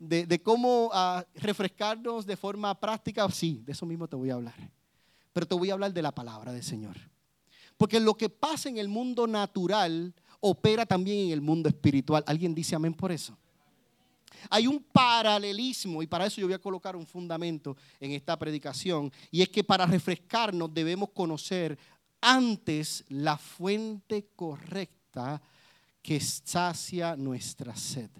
¿De, 0.00 0.42
cómo 0.42 0.90
ah, 0.92 1.24
refrescarnos 1.36 2.26
de 2.26 2.36
forma 2.36 2.78
práctica? 2.78 3.30
Sí, 3.30 3.62
de 3.64 3.70
eso 3.70 3.86
mismo 3.86 4.08
te 4.08 4.16
voy 4.16 4.30
a 4.30 4.34
hablar. 4.34 4.56
Pero 5.32 5.46
te 5.46 5.54
voy 5.54 5.70
a 5.70 5.74
hablar 5.74 5.92
de 5.92 6.02
la 6.02 6.12
palabra 6.12 6.52
del 6.52 6.64
Señor. 6.64 6.96
Porque 7.76 8.00
lo 8.00 8.14
que 8.14 8.28
pasa 8.28 8.68
en 8.68 8.78
el 8.78 8.88
mundo 8.88 9.26
natural 9.26 10.14
opera 10.40 10.86
también 10.86 11.26
en 11.26 11.32
el 11.32 11.40
mundo 11.40 11.68
espiritual. 11.68 12.24
¿Alguien 12.26 12.54
dice 12.54 12.74
amén 12.74 12.94
por 12.94 13.12
eso? 13.12 13.36
Hay 14.50 14.66
un 14.66 14.80
paralelismo 14.80 16.02
y 16.02 16.06
para 16.06 16.26
eso 16.26 16.40
yo 16.40 16.46
voy 16.46 16.54
a 16.54 16.60
colocar 16.60 16.94
un 16.94 17.06
fundamento 17.06 17.76
en 17.98 18.12
esta 18.12 18.38
predicación 18.38 19.12
y 19.30 19.42
es 19.42 19.48
que 19.48 19.64
para 19.64 19.86
refrescarnos 19.86 20.72
debemos 20.72 21.10
conocer 21.10 21.78
antes 22.20 23.04
la 23.08 23.38
fuente 23.38 24.28
correcta 24.36 25.40
que 26.02 26.20
sacia 26.20 27.16
nuestra 27.16 27.74
sed. 27.74 28.10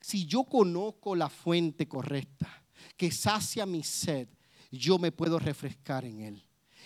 Si 0.00 0.26
yo 0.26 0.44
conozco 0.44 1.14
la 1.14 1.28
fuente 1.28 1.86
correcta 1.86 2.48
que 2.96 3.10
sacia 3.10 3.64
mi 3.66 3.82
sed, 3.82 4.28
yo 4.70 4.98
me 4.98 5.12
puedo 5.12 5.38
refrescar 5.38 6.04
en 6.04 6.20
él. 6.20 6.42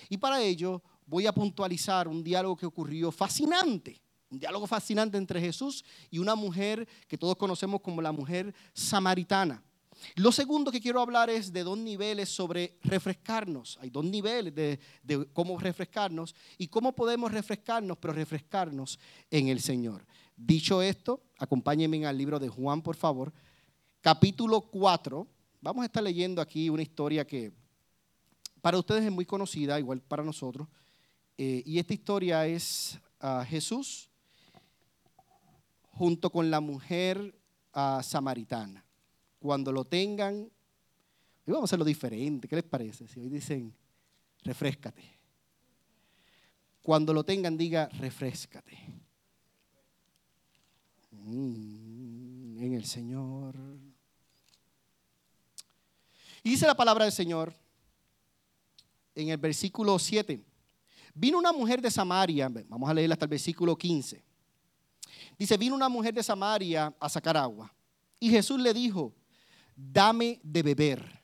Y 0.09 0.19
para 0.19 0.43
ello 0.43 0.83
voy 1.09 1.27
a 1.27 1.33
puntualizar 1.33 2.07
un 2.07 2.23
diálogo 2.23 2.57
que 2.57 2.67
ocurrió 2.67 3.11
fascinante. 3.11 4.01
Un 4.31 4.39
diálogo 4.39 4.67
fascinante 4.67 5.17
entre 5.17 5.41
Jesús 5.41 5.83
y 6.11 6.19
una 6.19 6.35
mujer 6.35 6.87
que 7.09 7.17
todos 7.17 7.37
conocemos 7.37 7.81
como 7.81 8.03
la 8.03 8.13
mujer 8.13 8.55
samaritana. 8.75 9.63
Lo 10.17 10.31
segundo 10.31 10.71
que 10.71 10.81
quiero 10.81 11.01
hablar 11.01 11.31
es 11.31 11.53
de 11.53 11.65
dos 11.65 11.79
niveles 11.79 12.29
sobre 12.29 12.79
refrescarnos. 12.83 13.79
Hay 13.81 13.89
dos 13.89 14.05
niveles 14.05 14.55
de, 14.55 14.79
cómo 15.33 15.59
refrescarnos 15.59 16.35
y 16.59 16.69
cómo 16.69 16.93
podemos 16.93 17.33
refrescarnos, 17.33 17.97
pero 17.99 18.13
refrescarnos 18.13 18.99
en 19.31 19.49
el 19.49 19.61
Señor. 19.61 20.05
Dicho 20.37 20.83
esto, 20.83 21.23
acompáñenme 21.39 22.07
al 22.07 22.17
libro 22.17 22.39
de 22.39 22.49
Juan, 22.49 22.83
por 22.83 22.97
favor. 22.97 23.33
Capítulo 24.03 24.61
4. 24.61 25.27
Vamos 25.63 25.83
a 25.83 25.87
estar 25.87 26.03
leyendo 26.03 26.41
aquí 26.41 26.69
una 26.69 26.83
historia 26.83 27.27
que 27.27 27.51
para 28.61 28.79
ustedes 28.79 29.05
es 29.05 29.11
muy 29.11 29.25
conocida, 29.25 29.79
igual 29.79 30.01
para 30.03 30.23
nosotros. 30.23 30.69
Eh, 31.41 31.63
y 31.65 31.79
esta 31.79 31.95
historia 31.95 32.45
es 32.47 32.99
a 33.21 33.45
Jesús 33.45 34.11
junto 35.93 36.31
con 36.31 36.51
la 36.51 36.61
mujer 36.61 37.35
samaritana. 38.03 38.85
Cuando 39.39 39.71
lo 39.71 39.85
tengan, 39.85 40.51
y 41.47 41.51
vamos 41.51 41.63
a 41.63 41.69
hacerlo 41.71 41.85
diferente, 41.85 42.49
¿qué 42.49 42.57
les 42.57 42.65
parece? 42.65 43.07
Si 43.07 43.21
hoy 43.21 43.29
dicen, 43.29 43.73
refrescate. 44.43 45.03
Cuando 46.83 47.15
lo 47.15 47.25
tengan, 47.25 47.57
diga, 47.57 47.89
refrescate. 48.01 48.77
Mm, 51.13 52.63
en 52.63 52.75
el 52.75 52.85
Señor. 52.85 53.55
Y 56.43 56.51
dice 56.51 56.67
la 56.67 56.77
palabra 56.77 57.05
del 57.05 57.13
Señor 57.13 57.55
en 59.15 59.29
el 59.29 59.37
versículo 59.37 59.99
7. 59.99 60.48
Vino 61.21 61.37
una 61.37 61.53
mujer 61.53 61.83
de 61.83 61.91
Samaria, 61.91 62.49
vamos 62.69 62.89
a 62.89 62.95
leer 62.95 63.11
hasta 63.11 63.25
el 63.25 63.31
versículo 63.31 63.77
15. 63.77 64.23
Dice, 65.37 65.57
vino 65.57 65.75
una 65.75 65.89
mujer 65.89 66.15
de 66.15 66.23
Samaria 66.23 66.95
a 67.01 67.09
sacar 67.09 67.37
agua. 67.37 67.75
Y 68.21 68.31
Jesús 68.31 68.61
le 68.61 68.73
dijo, 68.73 69.13
dame 69.75 70.39
de 70.45 70.63
beber. 70.63 71.21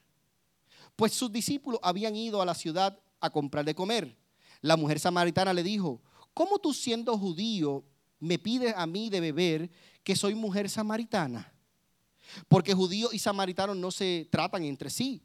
Pues 0.97 1.13
sus 1.13 1.31
discípulos 1.31 1.79
habían 1.81 2.17
ido 2.17 2.43
a 2.43 2.45
la 2.45 2.57
ciudad 2.57 2.99
a 3.21 3.31
comprar 3.31 3.65
de 3.65 3.77
comer. 3.77 4.17
La 4.63 4.77
mujer 4.77 4.99
samaritana 4.99 5.53
le 5.53 5.63
dijo, 5.63 6.03
¿cómo 6.33 6.59
tú 6.59 6.75
siendo 6.75 7.17
judío 7.17 7.85
me 8.19 8.37
pides 8.37 8.75
a 8.77 8.89
mí 8.89 9.11
de 9.11 9.21
beber 9.21 9.71
que 10.03 10.17
soy 10.17 10.35
mujer 10.35 10.69
samaritana? 10.69 11.53
Porque 12.49 12.75
judío 12.75 13.11
y 13.13 13.21
samaritano 13.21 13.77
no 13.77 13.93
se 13.93 14.27
tratan 14.29 14.65
entre 14.65 14.91
sí. 14.91 15.23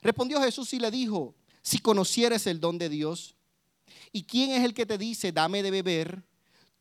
Respondió 0.00 0.40
Jesús 0.40 0.72
y 0.74 0.78
le 0.78 0.92
dijo, 0.92 1.34
si 1.60 1.80
conocieres 1.80 2.46
el 2.46 2.60
don 2.60 2.78
de 2.78 2.88
Dios 2.88 3.36
¿Y 4.12 4.24
quién 4.24 4.50
es 4.50 4.64
el 4.64 4.74
que 4.74 4.86
te 4.86 4.98
dice, 4.98 5.32
dame 5.32 5.62
de 5.62 5.70
beber? 5.70 6.22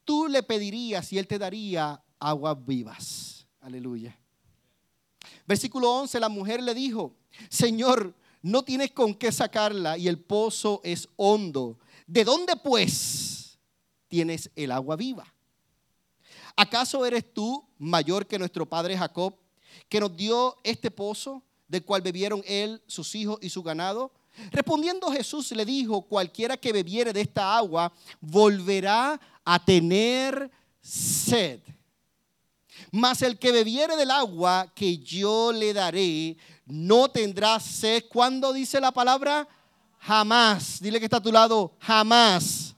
Tú 0.03 0.27
le 0.27 0.43
pedirías 0.43 1.11
y 1.11 1.17
él 1.17 1.27
te 1.27 1.39
daría 1.39 2.01
aguas 2.19 2.57
vivas. 2.65 3.47
Aleluya. 3.61 4.17
Versículo 5.47 5.91
11, 5.91 6.19
la 6.19 6.29
mujer 6.29 6.61
le 6.61 6.73
dijo, 6.73 7.15
Señor, 7.49 8.13
no 8.41 8.63
tienes 8.63 8.91
con 8.91 9.15
qué 9.15 9.31
sacarla 9.31 9.97
y 9.97 10.07
el 10.07 10.19
pozo 10.19 10.81
es 10.83 11.09
hondo. 11.15 11.79
¿De 12.05 12.23
dónde 12.23 12.55
pues 12.55 13.57
tienes 14.07 14.51
el 14.55 14.71
agua 14.71 14.95
viva? 14.95 15.33
¿Acaso 16.55 17.05
eres 17.05 17.33
tú 17.33 17.67
mayor 17.77 18.27
que 18.27 18.39
nuestro 18.39 18.67
padre 18.67 18.97
Jacob, 18.97 19.35
que 19.89 19.99
nos 19.99 20.15
dio 20.15 20.57
este 20.63 20.89
pozo, 20.89 21.43
del 21.67 21.83
cual 21.83 22.01
bebieron 22.01 22.43
él, 22.45 22.81
sus 22.87 23.13
hijos 23.15 23.39
y 23.41 23.49
su 23.49 23.63
ganado? 23.63 24.13
Respondiendo 24.51 25.11
Jesús 25.11 25.51
le 25.51 25.65
dijo, 25.65 26.01
cualquiera 26.01 26.57
que 26.57 26.73
bebiere 26.73 27.13
de 27.13 27.21
esta 27.21 27.55
agua 27.57 27.91
volverá 28.19 29.19
a 29.43 29.63
tener 29.63 30.49
sed. 30.81 31.59
Mas 32.91 33.21
el 33.21 33.37
que 33.37 33.51
bebiere 33.51 33.95
del 33.95 34.11
agua 34.11 34.71
que 34.73 34.97
yo 34.97 35.51
le 35.51 35.73
daré 35.73 36.37
no 36.65 37.09
tendrá 37.09 37.59
sed. 37.59 38.05
¿Cuándo 38.09 38.53
dice 38.53 38.79
la 38.79 38.91
palabra? 38.91 39.47
Jamás. 39.99 40.81
Dile 40.81 40.99
que 40.99 41.05
está 41.05 41.17
a 41.17 41.23
tu 41.23 41.31
lado, 41.31 41.75
jamás. 41.79 42.75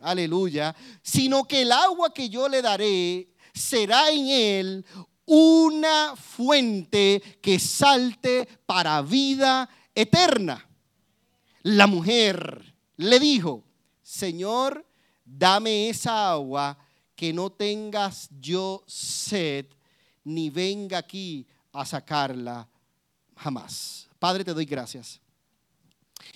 Aleluya. 0.00 0.74
Sino 1.02 1.44
que 1.44 1.62
el 1.62 1.72
agua 1.72 2.12
que 2.12 2.28
yo 2.28 2.48
le 2.48 2.60
daré 2.62 3.28
será 3.54 4.10
en 4.10 4.28
él 4.28 4.86
una 5.24 6.14
fuente 6.16 7.22
que 7.40 7.58
salte 7.58 8.46
para 8.66 9.00
vida. 9.02 9.68
La 11.62 11.86
mujer 11.86 12.74
le 12.96 13.20
dijo, 13.20 13.64
Señor, 14.02 14.84
dame 15.24 15.88
esa 15.88 16.30
agua 16.32 16.76
que 17.14 17.32
no 17.32 17.50
tengas 17.50 18.28
yo 18.40 18.82
sed, 18.86 19.66
ni 20.24 20.50
venga 20.50 20.98
aquí 20.98 21.46
a 21.72 21.84
sacarla 21.84 22.68
jamás. 23.36 24.08
Padre, 24.18 24.44
te 24.44 24.54
doy 24.54 24.64
gracias. 24.64 25.20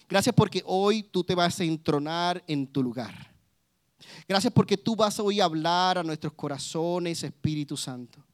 Gracias 0.09 0.35
porque 0.35 0.63
hoy 0.65 1.03
tú 1.03 1.25
te 1.25 1.35
vas 1.35 1.59
a 1.61 1.65
entronar 1.65 2.43
en 2.47 2.67
tu 2.67 2.83
lugar. 2.83 3.35
Gracias 4.29 4.53
porque 4.53 4.77
tú 4.77 4.95
vas 4.97 5.19
hoy 5.19 5.41
a 5.41 5.45
hablar 5.45 5.99
a 5.99 6.03
nuestros 6.03 6.33
corazones, 6.35 7.23
Espíritu 7.23 7.77
Santo. 7.77 8.26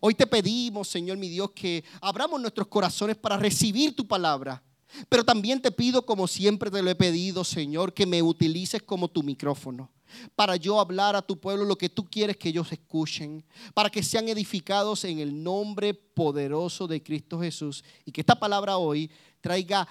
Hoy 0.00 0.14
te 0.14 0.26
pedimos, 0.26 0.88
Señor 0.88 1.16
mi 1.18 1.28
Dios, 1.28 1.50
que 1.52 1.84
abramos 2.00 2.40
nuestros 2.40 2.66
corazones 2.68 3.16
para 3.16 3.36
recibir 3.36 3.94
tu 3.94 4.06
palabra. 4.06 4.62
Pero 5.08 5.24
también 5.24 5.60
te 5.60 5.70
pido, 5.70 6.06
como 6.06 6.26
siempre 6.26 6.70
te 6.70 6.82
lo 6.82 6.90
he 6.90 6.94
pedido, 6.94 7.44
Señor, 7.44 7.92
que 7.92 8.06
me 8.06 8.22
utilices 8.22 8.82
como 8.82 9.08
tu 9.08 9.22
micrófono 9.22 9.90
para 10.34 10.56
yo 10.56 10.80
hablar 10.80 11.14
a 11.16 11.22
tu 11.22 11.38
pueblo 11.38 11.64
lo 11.64 11.76
que 11.76 11.88
tú 11.88 12.04
quieres 12.04 12.36
que 12.36 12.50
ellos 12.50 12.70
escuchen, 12.72 13.44
para 13.74 13.88
que 13.90 14.02
sean 14.02 14.28
edificados 14.28 15.04
en 15.04 15.20
el 15.20 15.42
nombre 15.42 15.94
poderoso 15.94 16.86
de 16.86 17.02
Cristo 17.02 17.40
Jesús 17.40 17.82
y 18.04 18.12
que 18.12 18.20
esta 18.20 18.38
palabra 18.38 18.76
hoy 18.76 19.10
traiga 19.40 19.88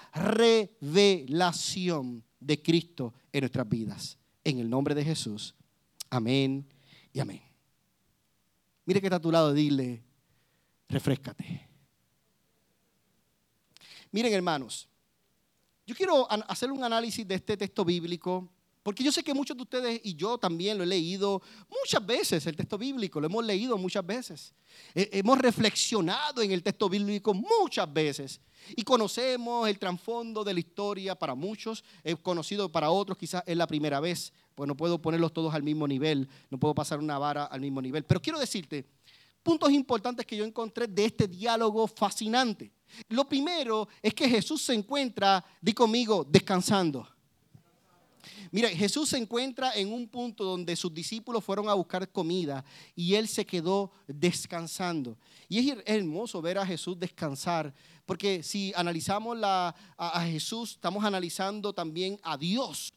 revelación 0.78 2.24
de 2.40 2.62
Cristo 2.62 3.12
en 3.32 3.40
nuestras 3.40 3.68
vidas. 3.68 4.16
En 4.44 4.60
el 4.60 4.70
nombre 4.70 4.94
de 4.94 5.04
Jesús. 5.04 5.54
Amén 6.10 6.66
y 7.12 7.20
amén. 7.20 7.45
Mire 8.86 9.00
que 9.00 9.08
está 9.08 9.16
a 9.16 9.20
tu 9.20 9.32
lado, 9.32 9.52
dile, 9.52 10.02
refrescate. 10.88 11.68
Miren 14.12 14.32
hermanos, 14.32 14.88
yo 15.84 15.94
quiero 15.94 16.26
hacer 16.48 16.70
un 16.70 16.82
análisis 16.82 17.26
de 17.26 17.34
este 17.34 17.56
texto 17.56 17.84
bíblico, 17.84 18.48
porque 18.84 19.02
yo 19.02 19.10
sé 19.10 19.24
que 19.24 19.34
muchos 19.34 19.56
de 19.56 19.64
ustedes 19.64 20.00
y 20.04 20.14
yo 20.14 20.38
también 20.38 20.78
lo 20.78 20.84
he 20.84 20.86
leído 20.86 21.42
muchas 21.68 22.06
veces, 22.06 22.46
el 22.46 22.54
texto 22.54 22.78
bíblico, 22.78 23.20
lo 23.20 23.26
hemos 23.26 23.44
leído 23.44 23.76
muchas 23.76 24.06
veces. 24.06 24.54
hemos 24.94 25.38
reflexionado 25.38 26.40
en 26.42 26.52
el 26.52 26.62
texto 26.62 26.88
bíblico 26.88 27.34
muchas 27.34 27.92
veces 27.92 28.40
y 28.76 28.82
conocemos 28.84 29.68
el 29.68 29.78
trasfondo 29.80 30.44
de 30.44 30.54
la 30.54 30.60
historia 30.60 31.16
para 31.16 31.34
muchos, 31.34 31.82
he 32.04 32.14
conocido 32.14 32.70
para 32.70 32.90
otros 32.90 33.18
quizás 33.18 33.42
es 33.46 33.56
la 33.56 33.66
primera 33.66 33.98
vez, 33.98 34.32
pues 34.56 34.66
no 34.66 34.76
puedo 34.76 35.00
ponerlos 35.00 35.32
todos 35.32 35.54
al 35.54 35.62
mismo 35.62 35.86
nivel, 35.86 36.28
no 36.50 36.58
puedo 36.58 36.74
pasar 36.74 36.98
una 36.98 37.18
vara 37.18 37.44
al 37.44 37.60
mismo 37.60 37.80
nivel. 37.80 38.04
Pero 38.04 38.20
quiero 38.20 38.40
decirte 38.40 38.84
puntos 39.46 39.70
importantes 39.70 40.26
que 40.26 40.36
yo 40.36 40.44
encontré 40.44 40.88
de 40.88 41.04
este 41.04 41.28
diálogo 41.28 41.86
fascinante. 41.86 42.72
Lo 43.10 43.28
primero 43.28 43.86
es 44.02 44.12
que 44.12 44.28
Jesús 44.28 44.60
se 44.62 44.74
encuentra, 44.74 45.44
di 45.60 45.72
conmigo, 45.72 46.26
descansando. 46.28 47.06
Mira, 48.50 48.68
Jesús 48.70 49.10
se 49.10 49.18
encuentra 49.18 49.72
en 49.74 49.92
un 49.92 50.08
punto 50.08 50.42
donde 50.42 50.74
sus 50.74 50.92
discípulos 50.92 51.44
fueron 51.44 51.68
a 51.68 51.74
buscar 51.74 52.10
comida 52.10 52.64
y 52.96 53.14
él 53.14 53.28
se 53.28 53.46
quedó 53.46 53.92
descansando. 54.08 55.16
Y 55.48 55.70
es 55.70 55.76
hermoso 55.84 56.42
ver 56.42 56.58
a 56.58 56.66
Jesús 56.66 56.98
descansar, 56.98 57.72
porque 58.04 58.42
si 58.42 58.72
analizamos 58.74 59.38
a, 59.42 59.74
Jesús, 60.24 60.72
estamos 60.72 61.04
analizando 61.04 61.72
también 61.72 62.18
a 62.22 62.36
Dios 62.36 62.92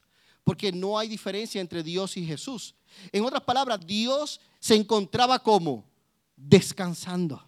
porque 0.50 0.72
no 0.72 0.98
hay 0.98 1.08
diferencia 1.08 1.62
entre 1.62 1.84
Dios 1.84 2.18
y 2.18 2.26
Jesús. 2.26 2.74
En 3.12 3.24
otras 3.24 3.44
palabras, 3.44 3.86
Dios 3.86 4.42
se 4.60 4.74
encontraba 4.74 5.38
como 5.38 5.86
descansando. 6.36 7.40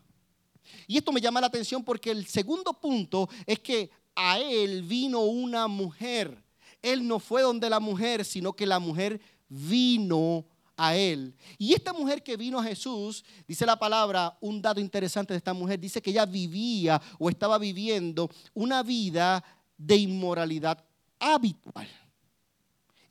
Y 0.85 0.97
esto 0.97 1.11
me 1.11 1.19
llama 1.19 1.41
la 1.41 1.47
atención 1.47 1.83
porque 1.83 2.11
el 2.11 2.27
segundo 2.27 2.79
punto 2.79 3.27
es 3.47 3.57
que 3.57 3.89
a 4.15 4.37
él 4.37 4.83
vino 4.83 5.21
una 5.21 5.67
mujer. 5.67 6.43
Él 6.79 7.07
no 7.07 7.17
fue 7.17 7.41
donde 7.41 7.71
la 7.71 7.79
mujer, 7.79 8.23
sino 8.23 8.53
que 8.53 8.67
la 8.67 8.77
mujer 8.77 9.19
vino 9.49 10.45
a 10.77 10.95
él. 10.95 11.33
Y 11.57 11.73
esta 11.73 11.93
mujer 11.93 12.21
que 12.21 12.37
vino 12.37 12.59
a 12.59 12.63
Jesús, 12.63 13.25
dice 13.47 13.65
la 13.65 13.79
palabra, 13.79 14.37
un 14.41 14.61
dato 14.61 14.79
interesante 14.79 15.33
de 15.33 15.39
esta 15.39 15.55
mujer, 15.55 15.79
dice 15.79 16.03
que 16.03 16.11
ella 16.11 16.27
vivía 16.27 17.01
o 17.17 17.31
estaba 17.31 17.57
viviendo 17.57 18.29
una 18.53 18.83
vida 18.83 19.43
de 19.75 19.95
inmoralidad 19.95 20.85
habitual. 21.19 21.87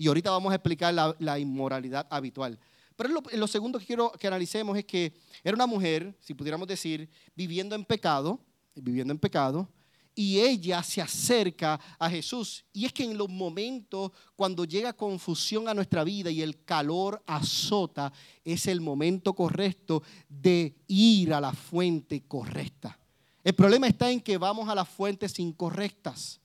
Y 0.01 0.09
ahorita 0.09 0.31
vamos 0.31 0.51
a 0.51 0.55
explicar 0.55 0.95
la, 0.95 1.39
inmoralidad 1.39 2.07
habitual. 2.09 2.59
Pero 2.97 3.11
lo, 3.11 3.23
lo, 3.35 3.47
segundo 3.47 3.79
que 3.79 3.85
quiero 3.85 4.11
que 4.13 4.27
analicemos 4.27 4.79
es 4.79 4.87
que 4.87 5.13
era 5.45 5.55
una 5.55 5.67
mujer, 5.67 6.17
si 6.21 6.33
pudiéramos 6.33 6.67
decir, 6.67 7.07
viviendo 7.37 7.75
en 7.75 7.85
pecado, 7.85 8.41
viviendo 8.75 9.13
en 9.13 9.19
pecado, 9.19 9.69
y 10.15 10.41
ella 10.41 10.83
se 10.83 11.03
acerca 11.03 11.79
a 11.99 12.09
Jesús. 12.09 12.65
Y 12.73 12.87
es 12.87 12.95
que 12.95 13.05
en 13.05 13.19
los 13.19 13.29
momentos 13.29 14.13
cuando 14.35 14.65
llega 14.65 14.95
confusión 14.95 15.69
a 15.69 15.75
nuestra 15.75 16.03
vida 16.03 16.31
y 16.31 16.41
el 16.41 16.65
calor 16.65 17.23
azota, 17.27 18.11
es 18.43 18.69
el 18.69 18.81
momento 18.81 19.35
correcto 19.35 20.03
de 20.31 20.77
ir 20.87 21.35
a 21.35 21.43
la 21.43 21.53
fuente 21.53 22.23
correcta. 22.27 22.99
El 23.45 23.53
problema 23.53 23.87
está 23.87 24.11
en 24.11 24.23
que 24.23 24.39
vamos 24.39 24.67
a 24.67 24.75
las 24.75 24.89
fuentes 24.89 25.39
incorrectas 25.39 26.41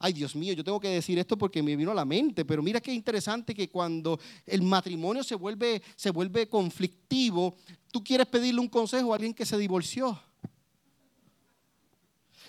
ay 0.00 0.14
Dios 0.14 0.34
mío, 0.34 0.54
yo 0.54 0.64
tengo 0.64 0.80
que 0.80 0.88
decir 0.88 1.18
esto 1.18 1.36
porque 1.36 1.62
me 1.62 1.76
vino 1.76 1.90
a 1.90 1.94
la 1.94 2.06
mente, 2.06 2.44
pero 2.46 2.62
mira 2.62 2.80
qué 2.80 2.92
interesante 2.92 3.54
que 3.54 3.68
cuando 3.68 4.18
el 4.46 4.62
matrimonio 4.62 5.22
se 5.22 5.34
vuelve, 5.34 5.82
se 5.94 6.10
vuelve 6.10 6.48
conflictivo, 6.48 7.54
tú 7.92 8.02
quieres 8.02 8.26
pedirle 8.26 8.60
un 8.60 8.68
consejo 8.68 9.12
a 9.12 9.16
alguien 9.16 9.34
que 9.34 9.44
se 9.44 9.58
divorció. 9.58 10.18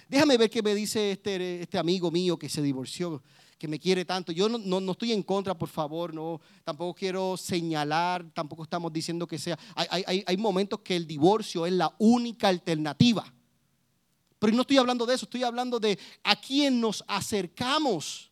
Déjame 0.08 0.38
ver 0.38 0.50
qué 0.50 0.64
me 0.64 0.74
dice 0.74 1.12
este, 1.12 1.62
este 1.62 1.78
amigo 1.78 2.10
mío 2.10 2.40
que 2.40 2.48
se 2.48 2.62
divorció, 2.62 3.22
que 3.58 3.68
me 3.68 3.80
quiere 3.80 4.06
tanto. 4.06 4.32
Yo 4.32 4.48
no, 4.48 4.58
no, 4.58 4.92
estoy 4.94 5.12
en 5.12 5.24
contra, 5.24 5.54
por 5.54 5.70
favor, 5.70 6.14
no, 6.14 6.40
tampoco 6.64 6.94
quiero 6.94 7.36
señalar, 7.36 8.32
tampoco 8.34 8.64
estamos 8.64 8.94
diciendo 8.94 9.28
que 9.28 9.38
sea. 9.38 9.60
Hay, 9.76 10.04
hay, 10.08 10.24
hay 10.26 10.38
momentos 10.38 10.80
que 10.80 10.96
el 10.96 11.06
divorcio 11.06 11.66
es 11.66 11.74
la 11.74 11.94
única 12.00 12.48
alternativa. 12.48 13.26
Pero 14.42 14.54
no 14.54 14.62
estoy 14.62 14.78
hablando 14.78 15.06
de 15.06 15.14
eso, 15.14 15.26
estoy 15.26 15.44
hablando 15.44 15.80
de 15.80 16.00
a 16.24 16.36
quién 16.36 16.82
nos 16.82 17.04
acercamos 17.08 18.32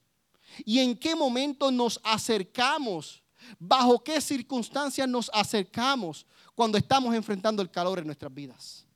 y 0.66 0.80
en 0.80 0.98
qué 0.98 1.14
momento 1.14 1.70
nos 1.70 2.00
acercamos, 2.04 3.22
bajo 3.60 4.04
qué 4.04 4.20
circunstancias 4.20 5.08
nos 5.08 5.30
acercamos 5.32 6.26
cuando 6.56 6.80
estamos 6.80 7.14
enfrentando 7.14 7.62
el 7.62 7.70
calor 7.70 8.00
en 8.00 8.08
nuestras 8.08 8.34
vidas. 8.34 8.88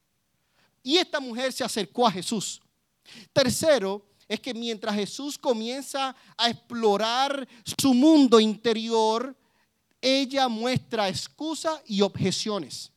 Y 0.81 0.97
esta 0.97 1.19
mujer 1.19 1.53
se 1.53 1.63
acercó 1.63 2.07
a 2.07 2.11
Jesús. 2.11 2.59
Tercero, 3.31 4.03
es 4.27 4.39
que 4.39 4.55
mientras 4.55 4.95
Jesús 4.95 5.37
comienza 5.37 6.15
a 6.35 6.49
explorar 6.49 7.47
su 7.79 7.93
mundo 7.93 8.39
interior, 8.39 9.37
ella 10.01 10.47
muestra 10.47 11.09
excusas 11.09 11.79
y 11.85 12.01
objeciones. 12.01 12.91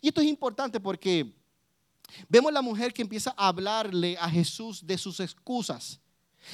Y 0.00 0.08
esto 0.08 0.20
es 0.20 0.26
importante 0.26 0.80
porque 0.80 1.41
Vemos 2.28 2.52
la 2.52 2.62
mujer 2.62 2.92
que 2.92 3.02
empieza 3.02 3.34
a 3.36 3.48
hablarle 3.48 4.16
a 4.18 4.28
Jesús 4.28 4.86
de 4.86 4.98
sus 4.98 5.20
excusas 5.20 6.00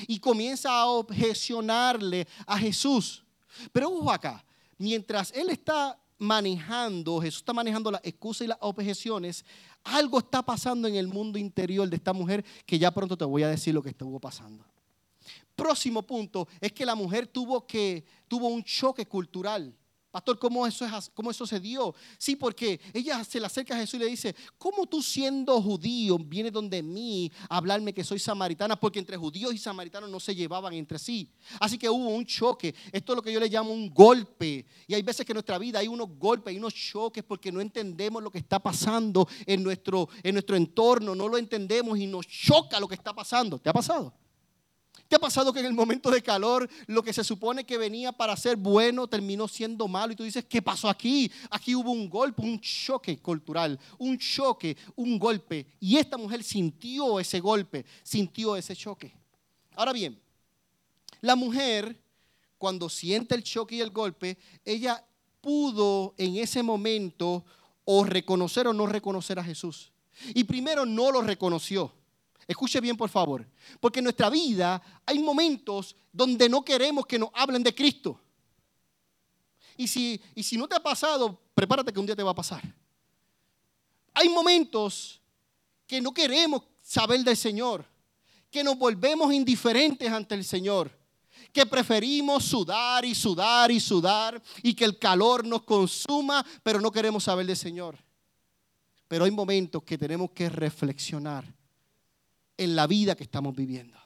y 0.07 0.18
comienza 0.18 0.71
a 0.71 0.87
objecionarle 0.87 2.27
a 2.47 2.59
Jesús. 2.59 3.25
Pero 3.73 3.88
ojo 3.88 4.11
acá, 4.11 4.44
mientras 4.77 5.33
él 5.33 5.51
está 5.51 5.99
manejando, 6.18 7.21
Jesús 7.21 7.40
está 7.40 7.53
manejando 7.53 7.90
las 7.90 8.01
excusas 8.05 8.44
y 8.44 8.49
las 8.49 8.59
objeciones, 8.61 9.44
algo 9.85 10.18
está 10.18 10.42
pasando 10.42 10.88
en 10.88 10.97
el 10.97 11.07
mundo 11.09 11.38
interior 11.38 11.88
de 11.88 11.97
esta 11.97 12.12
mujer 12.12 12.44
que 12.66 12.79
ya 12.79 12.90
pronto 12.90 13.16
te 13.16 13.25
voy 13.25 13.42
a 13.42 13.49
decir 13.49 13.75
lo 13.75 13.83
que 13.83 13.90
estuvo 13.90 14.18
pasando. 14.18 14.64
Próximo 15.55 16.03
punto 16.03 16.47
es 16.61 16.73
que 16.73 16.87
la 16.87 16.94
mujer 16.94 17.27
tuvo 17.27 17.66
que 17.66 18.05
tuvo 18.29 18.49
un 18.49 18.62
choque 18.62 19.07
cultural. 19.07 19.75
Pastor, 20.19 20.37
¿cómo 20.37 20.67
eso, 20.67 20.85
es, 20.85 21.11
¿cómo 21.15 21.31
eso 21.31 21.47
se 21.47 21.61
dio? 21.61 21.95
Sí, 22.19 22.35
porque 22.35 22.81
ella 22.93 23.23
se 23.23 23.39
le 23.39 23.47
acerca 23.47 23.77
a 23.77 23.79
Jesús 23.79 23.95
y 23.95 23.99
le 24.03 24.07
dice, 24.07 24.35
¿cómo 24.59 24.85
tú 24.85 25.01
siendo 25.01 25.63
judío 25.63 26.19
vienes 26.19 26.53
donde 26.53 26.83
mí 26.83 27.31
a 27.49 27.59
hablarme 27.59 27.95
que 27.95 28.03
soy 28.03 28.19
samaritana? 28.19 28.75
Porque 28.75 28.99
entre 28.99 29.17
judíos 29.17 29.55
y 29.55 29.59
samaritanos 29.59 30.11
no 30.11 30.19
se 30.19 30.35
llevaban 30.35 30.75
entre 30.75 30.99
sí. 30.99 31.31
Así 31.61 31.79
que 31.79 31.89
hubo 31.89 32.09
un 32.09 32.27
choque. 32.27 32.75
Esto 32.91 33.13
es 33.13 33.17
lo 33.17 33.23
que 33.23 33.33
yo 33.33 33.39
le 33.39 33.49
llamo 33.49 33.71
un 33.71 33.95
golpe. 33.95 34.67
Y 34.89 34.95
hay 34.95 35.03
veces 35.03 35.25
que 35.25 35.31
en 35.31 35.37
nuestra 35.37 35.57
vida 35.57 35.79
hay 35.79 35.87
unos 35.87 36.09
golpes, 36.19 36.51
hay 36.51 36.59
unos 36.59 36.75
choques 36.75 37.23
porque 37.23 37.53
no 37.53 37.61
entendemos 37.61 38.21
lo 38.21 38.33
que 38.33 38.39
está 38.39 38.59
pasando 38.59 39.29
en 39.47 39.63
nuestro, 39.63 40.09
en 40.25 40.35
nuestro 40.35 40.57
entorno. 40.57 41.15
No 41.15 41.29
lo 41.29 41.39
entendemos 41.39 41.97
y 41.97 42.09
nos 42.09 42.27
choca 42.27 42.81
lo 42.81 42.89
que 42.89 42.97
está 42.97 43.15
pasando. 43.15 43.61
¿Te 43.61 43.71
ha 43.71 43.73
pasado? 43.73 44.13
¿Qué 45.09 45.16
ha 45.16 45.18
pasado 45.18 45.55
que 45.55 45.61
en 45.61 45.66
el 45.66 45.73
momento 45.73 46.11
de 46.11 46.23
calor 46.23 46.68
lo 46.87 47.03
que 47.03 47.14
se 47.14 47.25
supone 47.25 47.64
que 47.64 47.79
venía 47.79 48.12
para 48.12 48.37
ser 48.37 48.57
bueno 48.57 49.09
terminó 49.09 49.49
siendo 49.49 49.88
malo? 49.88 50.12
Y 50.12 50.16
tú 50.16 50.23
dices, 50.23 50.44
¿qué 50.44 50.61
pasó 50.61 50.87
aquí? 50.87 51.33
Aquí 51.51 51.75
hubo 51.75 51.92
un 51.92 52.11
golpe, 52.11 52.42
un 52.42 52.61
choque 52.61 53.18
cultural, 53.18 53.81
un 53.97 54.18
choque, 54.18 54.77
un 54.97 55.18
golpe. 55.18 55.66
Y 55.81 55.97
esta 55.97 56.18
mujer 56.18 56.44
sintió 56.44 57.18
ese 57.18 57.40
golpe, 57.40 57.87
sintió 58.03 58.55
ese 58.55 58.77
choque. 58.77 59.14
Ahora 59.77 59.94
bien, 59.94 60.21
la 61.23 61.37
mujer, 61.37 61.99
cuando 62.59 62.90
siente 62.90 63.35
el 63.35 63.42
choque 63.42 63.77
y 63.77 63.81
el 63.81 63.90
golpe, 63.90 64.37
ella 64.62 65.03
pudo 65.40 66.14
en 66.18 66.37
ese 66.37 66.62
momento 66.62 67.47
o 67.87 68.05
reconocer 68.05 68.66
o 68.66 68.75
no 68.75 68.87
reconocer 68.87 69.38
a 69.38 69.44
Jesús. 69.44 69.90
Y 70.35 70.44
primero 70.44 70.85
no 70.85 71.11
lo 71.11 71.23
reconoció. 71.23 71.94
Escuche 72.49 72.81
bien, 72.81 72.97
por 72.97 73.11
favor. 73.11 73.47
Porque 73.79 74.01
en 74.01 74.05
nuestra 74.05 74.31
vida 74.31 74.83
hay 75.05 75.19
momentos 75.19 75.95
donde 76.11 76.49
no 76.49 76.65
queremos 76.65 77.07
que 77.07 77.19
nos 77.19 77.29
hablen 77.35 77.63
de 77.63 77.75
Cristo. 77.75 78.19
Y 79.77 79.87
si, 79.87 80.21
y 80.35 80.43
si 80.43 80.57
no 80.57 80.67
te 80.67 80.75
ha 80.75 80.83
pasado, 80.83 81.39
prepárate 81.55 81.93
que 81.93 82.01
un 82.01 82.07
día 82.07 82.17
te 82.17 82.23
va 82.23 82.31
a 82.31 82.35
pasar. 82.35 82.63
Hay 84.15 84.31
momentos 84.31 85.21
que 85.87 86.01
no 86.01 86.13
queremos 86.13 86.63
saber 86.83 87.21
del 87.21 87.37
Señor, 87.37 87.85
que 88.51 88.65
nos 88.65 88.79
volvemos 88.79 89.33
indiferentes 89.33 90.11
ante 90.11 90.35
el 90.35 90.45
Señor, 90.45 90.91
que 91.53 91.67
preferimos 91.67 92.45
sudar 92.45 93.05
y 93.05 93.15
sudar 93.15 93.71
y 93.71 93.79
sudar 93.79 94.43
y 94.63 94.73
que 94.73 94.87
el 94.87 94.99
calor 94.99 95.47
nos 95.47 95.65
consuma, 95.65 96.45
pero 96.63 96.81
no 96.81 96.91
queremos 96.91 97.25
saber 97.25 97.45
del 97.45 97.57
Señor. 97.59 97.99
Pero 99.07 99.27
hay 99.27 99.31
momentos 99.31 99.83
que 99.83 99.99
tenemos 99.99 100.31
que 100.31 100.49
reflexionar 100.49 101.58
en 102.59 102.77
la 102.77 102.87
vida 102.87 103.14
que 103.16 103.25
estamos 103.25 103.57
viviendo. 103.57 103.97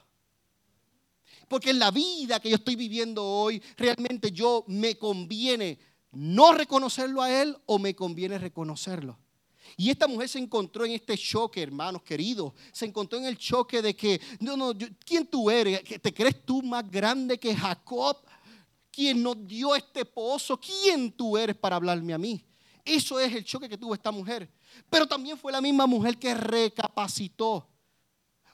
Porque 1.49 1.71
en 1.71 1.79
la 1.79 1.91
vida 1.91 2.39
que 2.39 2.49
yo 2.49 2.55
estoy 2.55 2.77
viviendo 2.77 3.25
hoy, 3.25 3.61
realmente 3.75 4.31
yo 4.31 4.63
me 4.67 4.97
conviene 4.97 5.77
no 6.13 6.53
reconocerlo 6.53 7.21
a 7.21 7.41
Él 7.41 7.57
o 7.65 7.77
me 7.77 7.93
conviene 7.93 8.37
reconocerlo. 8.37 9.19
Y 9.75 9.89
esta 9.89 10.07
mujer 10.07 10.29
se 10.29 10.39
encontró 10.39 10.85
en 10.85 10.91
este 10.91 11.17
choque, 11.17 11.61
hermanos 11.61 12.03
queridos. 12.03 12.53
Se 12.71 12.85
encontró 12.85 13.19
en 13.19 13.25
el 13.25 13.37
choque 13.37 13.81
de 13.81 13.95
que, 13.95 14.21
no, 14.39 14.55
no, 14.55 14.73
¿quién 15.05 15.27
tú 15.27 15.49
eres? 15.49 15.83
¿Te 15.83 16.13
crees 16.13 16.45
tú 16.45 16.61
más 16.61 16.89
grande 16.89 17.37
que 17.37 17.53
Jacob? 17.53 18.17
quien 18.93 19.23
nos 19.23 19.47
dio 19.47 19.75
este 19.75 20.05
pozo, 20.05 20.59
¿quién 20.59 21.11
tú 21.11 21.35
eres 21.35 21.55
para 21.55 21.77
hablarme 21.77 22.13
a 22.13 22.17
mí? 22.19 22.45
Eso 22.85 23.19
es 23.19 23.33
el 23.33 23.43
choque 23.43 23.67
que 23.67 23.77
tuvo 23.77 23.95
esta 23.95 24.11
mujer. 24.11 24.47
Pero 24.89 25.07
también 25.07 25.35
fue 25.37 25.51
la 25.51 25.61
misma 25.61 25.87
mujer 25.87 26.17
que 26.17 26.35
recapacitó. 26.35 27.67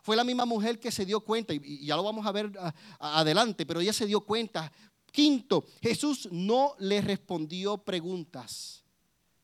Fue 0.09 0.15
la 0.15 0.23
misma 0.23 0.45
mujer 0.45 0.79
que 0.79 0.89
se 0.89 1.05
dio 1.05 1.19
cuenta, 1.19 1.53
y 1.53 1.85
ya 1.85 1.95
lo 1.95 2.01
vamos 2.01 2.25
a 2.25 2.31
ver 2.31 2.51
adelante, 2.97 3.63
pero 3.63 3.79
ella 3.79 3.93
se 3.93 4.07
dio 4.07 4.21
cuenta. 4.21 4.71
Quinto, 5.11 5.67
Jesús 5.83 6.27
no 6.31 6.73
le 6.79 6.99
respondió 6.99 7.77
preguntas, 7.77 8.83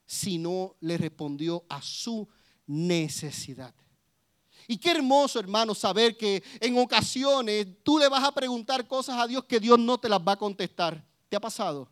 sino 0.08 0.76
le 0.80 0.98
respondió 0.98 1.66
a 1.70 1.84
su 1.84 2.28
necesidad. 2.66 3.76
Y 4.68 4.80
qué 4.80 4.90
hermoso, 4.90 5.40
hermano, 5.40 5.76
saber 5.76 6.18
que 6.18 6.42
en 6.60 6.80
ocasiones 6.80 7.68
tú 7.84 8.00
le 8.00 8.10
vas 8.10 8.24
a 8.24 8.32
preguntar 8.32 8.88
cosas 8.88 9.20
a 9.20 9.28
Dios 9.28 9.44
que 9.44 9.60
Dios 9.60 9.78
no 9.78 10.00
te 10.00 10.10
las 10.10 10.20
va 10.20 10.32
a 10.32 10.38
contestar. 10.40 11.06
¿Te 11.30 11.36
ha 11.36 11.40
pasado? 11.40 11.92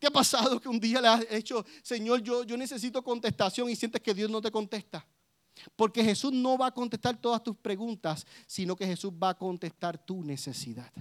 ¿Te 0.00 0.08
ha 0.08 0.10
pasado 0.10 0.60
que 0.60 0.68
un 0.68 0.80
día 0.80 1.00
le 1.00 1.06
has 1.06 1.26
hecho, 1.30 1.64
Señor, 1.80 2.22
yo, 2.22 2.42
yo 2.42 2.56
necesito 2.56 3.04
contestación 3.04 3.70
y 3.70 3.76
sientes 3.76 4.02
que 4.02 4.14
Dios 4.14 4.28
no 4.28 4.42
te 4.42 4.50
contesta? 4.50 5.06
Porque 5.76 6.04
Jesús 6.04 6.32
no 6.32 6.58
va 6.58 6.68
a 6.68 6.74
contestar 6.74 7.16
todas 7.20 7.42
tus 7.42 7.56
preguntas, 7.56 8.26
sino 8.46 8.76
que 8.76 8.86
Jesús 8.86 9.12
va 9.12 9.30
a 9.30 9.38
contestar 9.38 9.98
tu 10.04 10.22
necesidad. 10.22 10.92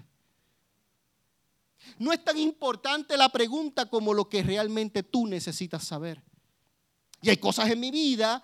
No 1.98 2.14
es 2.14 2.24
tan 2.24 2.38
importante 2.38 3.18
la 3.18 3.30
pregunta 3.30 3.88
como 3.88 4.14
lo 4.14 4.30
que 4.30 4.44
realmente 4.44 5.04
tú 5.04 5.28
necesitas 5.28 5.84
saber. 5.84 6.24
Y 7.22 7.30
hay 7.30 7.38
cosas 7.38 7.70
en 7.70 7.80
mi 7.80 7.92
vida 7.92 8.44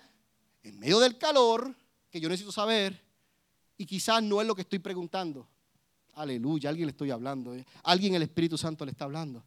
en 0.62 0.78
medio 0.78 1.00
del 1.00 1.16
calor 1.18 1.74
que 2.10 2.20
yo 2.20 2.28
necesito 2.28 2.52
saber 2.52 3.02
y 3.76 3.86
quizás 3.86 4.22
no 4.22 4.40
es 4.40 4.46
lo 4.46 4.54
que 4.54 4.62
estoy 4.62 4.78
preguntando. 4.78 5.48
Aleluya, 6.14 6.68
alguien 6.68 6.86
le 6.86 6.90
estoy 6.90 7.10
hablando. 7.10 7.54
¿eh? 7.54 7.64
Alguien 7.82 8.14
el 8.14 8.22
Espíritu 8.22 8.58
Santo 8.58 8.84
le 8.84 8.90
está 8.90 9.04
hablando. 9.04 9.44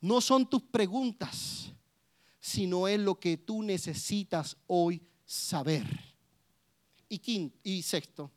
No 0.00 0.20
son 0.20 0.48
tus 0.48 0.62
preguntas, 0.62 1.72
sino 2.40 2.88
es 2.88 2.98
lo 2.98 3.20
que 3.20 3.36
tú 3.36 3.62
necesitas 3.62 4.56
hoy 4.66 5.02
saber. 5.30 5.86
Y, 7.08 7.18
quinto, 7.18 7.56
y 7.62 7.82
sexto, 7.82 8.32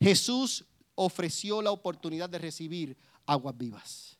Jesús 0.00 0.64
ofreció 0.94 1.60
la 1.60 1.72
oportunidad 1.72 2.30
de 2.30 2.38
recibir 2.38 2.96
aguas 3.26 3.58
vivas. 3.58 4.16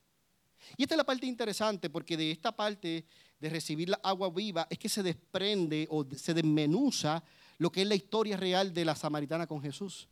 Y 0.77 0.83
esta 0.83 0.95
es 0.95 0.99
la 0.99 1.05
parte 1.05 1.27
interesante 1.27 1.89
porque 1.89 2.17
de 2.17 2.33
esta 2.33 2.51
parte 2.51 3.07
de 3.39 3.49
recibir 3.49 3.91
la 3.91 4.01
agua 4.03 4.29
viva 4.29 4.67
es 4.69 4.77
que 4.77 4.89
se 4.89 5.05
desprende 5.05 5.87
o 5.91 6.05
se 6.17 6.35
desmenuza 6.35 7.23
lo 7.59 7.71
que 7.71 7.83
es 7.83 7.89
la 7.89 7.95
historia 7.95 8.37
real 8.37 8.75
de 8.75 8.85
la 8.85 8.97
samaritana 8.97 9.47
con 9.47 9.63
Jesús. 9.63 10.09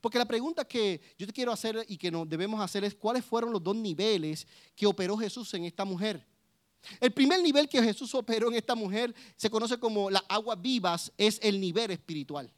Porque 0.00 0.18
la 0.18 0.26
pregunta 0.26 0.64
que 0.64 1.00
yo 1.18 1.26
te 1.26 1.32
quiero 1.32 1.50
hacer 1.50 1.84
y 1.88 1.96
que 1.96 2.12
nos 2.12 2.28
debemos 2.28 2.60
hacer 2.60 2.84
es 2.84 2.94
cuáles 2.94 3.24
fueron 3.24 3.52
los 3.52 3.62
dos 3.62 3.74
niveles 3.74 4.46
que 4.76 4.86
operó 4.86 5.16
Jesús 5.16 5.52
en 5.54 5.64
esta 5.64 5.84
mujer. 5.84 6.24
El 7.00 7.12
primer 7.12 7.42
nivel 7.42 7.68
que 7.68 7.82
Jesús 7.82 8.14
operó 8.14 8.48
en 8.48 8.54
esta 8.54 8.74
mujer 8.74 9.14
se 9.36 9.50
conoce 9.50 9.78
como 9.78 10.10
las 10.10 10.22
aguas 10.28 10.60
vivas, 10.60 11.12
es 11.16 11.38
el 11.42 11.60
nivel 11.60 11.90
espiritual. 11.90 12.52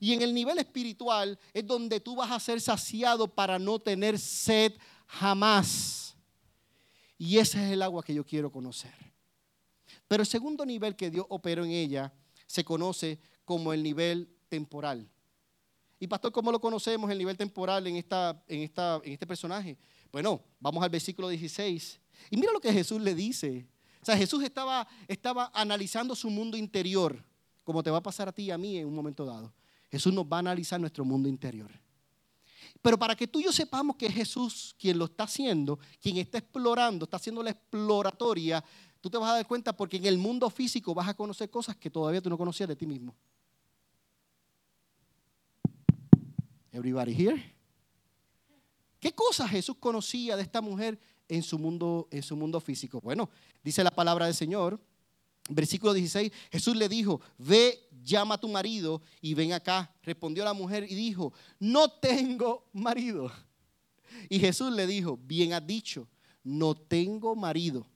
Y 0.00 0.12
en 0.12 0.22
el 0.22 0.34
nivel 0.34 0.58
espiritual 0.58 1.38
es 1.52 1.66
donde 1.66 2.00
tú 2.00 2.16
vas 2.16 2.30
a 2.30 2.40
ser 2.40 2.60
saciado 2.60 3.28
para 3.28 3.58
no 3.58 3.78
tener 3.78 4.18
sed 4.18 4.72
jamás. 5.06 6.16
Y 7.18 7.38
ese 7.38 7.64
es 7.64 7.72
el 7.72 7.82
agua 7.82 8.02
que 8.02 8.14
yo 8.14 8.24
quiero 8.24 8.50
conocer. 8.50 8.94
Pero 10.08 10.22
el 10.22 10.26
segundo 10.26 10.64
nivel 10.64 10.96
que 10.96 11.10
Dios 11.10 11.26
operó 11.28 11.64
en 11.64 11.70
ella 11.70 12.12
se 12.46 12.64
conoce 12.64 13.18
como 13.44 13.72
el 13.72 13.82
nivel 13.82 14.28
temporal. 14.48 15.08
Y 15.98 16.06
pastor, 16.06 16.30
¿cómo 16.30 16.52
lo 16.52 16.60
conocemos 16.60 17.10
el 17.10 17.18
nivel 17.18 17.36
temporal 17.36 17.86
en, 17.86 17.96
esta, 17.96 18.42
en, 18.46 18.62
esta, 18.62 19.00
en 19.02 19.12
este 19.12 19.26
personaje? 19.26 19.78
Bueno, 20.12 20.42
vamos 20.60 20.82
al 20.82 20.90
versículo 20.90 21.28
16. 21.28 22.00
Y 22.30 22.36
mira 22.36 22.52
lo 22.52 22.60
que 22.60 22.72
Jesús 22.72 23.00
le 23.00 23.14
dice. 23.14 23.66
O 24.02 24.04
sea, 24.04 24.16
Jesús 24.16 24.42
estaba, 24.42 24.86
estaba 25.08 25.50
analizando 25.54 26.14
su 26.14 26.30
mundo 26.30 26.56
interior, 26.56 27.22
como 27.64 27.82
te 27.82 27.90
va 27.90 27.98
a 27.98 28.02
pasar 28.02 28.28
a 28.28 28.32
ti 28.32 28.44
y 28.44 28.50
a 28.50 28.58
mí 28.58 28.78
en 28.78 28.86
un 28.86 28.94
momento 28.94 29.24
dado. 29.24 29.52
Jesús 29.90 30.12
nos 30.12 30.24
va 30.24 30.36
a 30.36 30.40
analizar 30.40 30.80
nuestro 30.80 31.04
mundo 31.04 31.28
interior. 31.28 31.70
Pero 32.82 32.98
para 32.98 33.16
que 33.16 33.26
tú 33.26 33.40
y 33.40 33.44
yo 33.44 33.52
sepamos 33.52 33.96
que 33.96 34.06
es 34.06 34.14
Jesús 34.14 34.74
quien 34.78 34.98
lo 34.98 35.06
está 35.06 35.24
haciendo, 35.24 35.78
quien 36.00 36.18
está 36.18 36.38
explorando, 36.38 37.04
está 37.04 37.16
haciendo 37.16 37.42
la 37.42 37.50
exploratoria, 37.50 38.62
tú 39.00 39.10
te 39.10 39.18
vas 39.18 39.30
a 39.30 39.34
dar 39.34 39.46
cuenta 39.46 39.76
porque 39.76 39.96
en 39.96 40.06
el 40.06 40.18
mundo 40.18 40.48
físico 40.50 40.94
vas 40.94 41.08
a 41.08 41.14
conocer 41.14 41.50
cosas 41.50 41.76
que 41.76 41.90
todavía 41.90 42.20
tú 42.20 42.30
no 42.30 42.38
conocías 42.38 42.68
de 42.68 42.76
ti 42.76 42.86
mismo. 42.86 43.14
Everybody 46.72 47.12
here? 47.12 47.56
¿Qué 49.00 49.12
cosas 49.12 49.50
Jesús 49.50 49.76
conocía 49.78 50.36
de 50.36 50.42
esta 50.42 50.60
mujer 50.60 50.98
en 51.28 51.42
su 51.42 51.58
mundo, 51.58 52.08
en 52.10 52.22
su 52.22 52.36
mundo 52.36 52.60
físico? 52.60 53.00
Bueno, 53.00 53.28
dice 53.62 53.82
la 53.84 53.90
palabra 53.90 54.26
del 54.26 54.34
Señor, 54.34 54.80
versículo 55.48 55.92
16, 55.92 56.32
Jesús 56.50 56.76
le 56.76 56.88
dijo, 56.88 57.20
ve, 57.38 57.88
llama 58.02 58.36
a 58.36 58.40
tu 58.40 58.48
marido 58.48 59.02
y 59.20 59.34
ven 59.34 59.52
acá. 59.52 59.94
Respondió 60.02 60.44
la 60.44 60.52
mujer 60.52 60.86
y 60.88 60.94
dijo, 60.94 61.32
no 61.58 61.88
tengo 61.88 62.68
marido. 62.72 63.30
Y 64.28 64.38
Jesús 64.38 64.72
le 64.72 64.86
dijo, 64.86 65.18
bien 65.22 65.52
has 65.52 65.66
dicho, 65.66 66.08
no 66.42 66.74
tengo 66.74 67.34
marido 67.34 67.86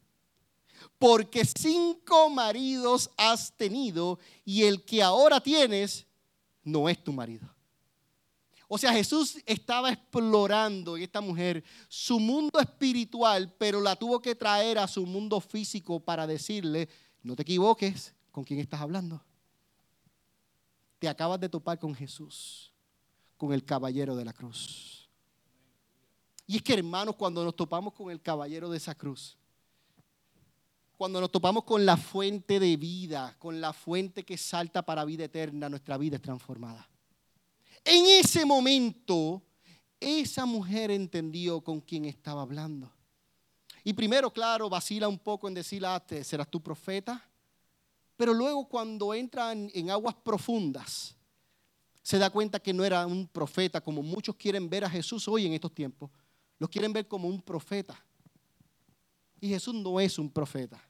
porque 0.98 1.44
cinco 1.44 2.30
maridos 2.30 3.10
has 3.16 3.56
tenido 3.56 4.18
y 4.44 4.64
el 4.64 4.84
que 4.84 5.02
ahora 5.02 5.40
tienes 5.40 6.06
no 6.62 6.88
es 6.88 7.02
tu 7.02 7.12
marido. 7.12 7.48
O 8.72 8.78
sea, 8.78 8.92
Jesús 8.92 9.38
estaba 9.46 9.90
explorando 9.90 10.96
en 10.96 11.02
esta 11.02 11.20
mujer 11.20 11.64
su 11.88 12.20
mundo 12.20 12.61
espiritual, 12.61 13.52
pero 13.59 13.80
la 13.80 13.96
tuvo 13.96 14.22
que 14.22 14.37
traer 14.37 14.78
a 14.78 14.87
su 14.87 15.04
mundo 15.06 15.40
físico 15.40 15.98
para 15.98 16.24
decirle, 16.24 16.88
no 17.24 17.35
te 17.35 17.42
equivoques 17.42 18.14
con 18.30 18.44
quién 18.44 18.61
estás 18.61 18.80
hablando. 18.80 19.20
Te 21.00 21.09
acabas 21.09 21.40
de 21.40 21.48
topar 21.48 21.80
con 21.80 21.96
Jesús, 21.96 22.72
con 23.37 23.52
el 23.52 23.64
caballero 23.64 24.14
de 24.14 24.24
la 24.24 24.33
cruz. 24.33 25.11
Y 26.46 26.54
es 26.54 26.62
que 26.62 26.74
hermanos, 26.74 27.16
cuando 27.16 27.42
nos 27.42 27.56
topamos 27.56 27.92
con 27.92 28.09
el 28.12 28.22
caballero 28.22 28.70
de 28.70 28.76
esa 28.76 28.94
cruz, 28.94 29.37
cuando 30.96 31.20
nos 31.20 31.33
topamos 31.33 31.64
con 31.64 31.85
la 31.85 31.96
fuente 31.96 32.61
de 32.61 32.76
vida, 32.76 33.35
con 33.40 33.61
la 33.61 33.72
fuente 33.72 34.24
que 34.24 34.38
salta 34.38 34.83
para 34.83 35.04
vida 35.04 35.24
eterna, 35.24 35.68
nuestra 35.68 35.98
vida 35.98 36.14
es 36.14 36.22
transformada. 36.22 36.89
En 37.84 38.06
ese 38.06 38.44
momento, 38.44 39.42
esa 39.98 40.46
mujer 40.46 40.90
entendió 40.90 41.60
con 41.60 41.80
quién 41.80 42.04
estaba 42.04 42.42
hablando. 42.42 42.92
Y 43.82 43.92
primero, 43.92 44.32
claro, 44.32 44.68
vacila 44.68 45.08
un 45.08 45.18
poco 45.18 45.48
en 45.48 45.54
decir, 45.54 45.84
ah, 45.86 46.02
¿serás 46.22 46.50
tu 46.50 46.62
profeta? 46.62 47.26
Pero 48.16 48.34
luego 48.34 48.68
cuando 48.68 49.14
entra 49.14 49.52
en 49.52 49.90
aguas 49.90 50.14
profundas, 50.14 51.16
se 52.02 52.18
da 52.18 52.28
cuenta 52.30 52.58
que 52.60 52.72
no 52.72 52.84
era 52.84 53.06
un 53.06 53.26
profeta 53.28 53.80
como 53.80 54.02
muchos 54.02 54.34
quieren 54.36 54.68
ver 54.68 54.84
a 54.84 54.90
Jesús 54.90 55.28
hoy 55.28 55.46
en 55.46 55.52
estos 55.52 55.72
tiempos. 55.72 56.10
Los 56.58 56.68
quieren 56.68 56.92
ver 56.92 57.06
como 57.06 57.28
un 57.28 57.40
profeta. 57.40 58.04
Y 59.40 59.48
Jesús 59.48 59.74
no 59.74 60.00
es 60.00 60.18
un 60.18 60.30
profeta. 60.30 60.82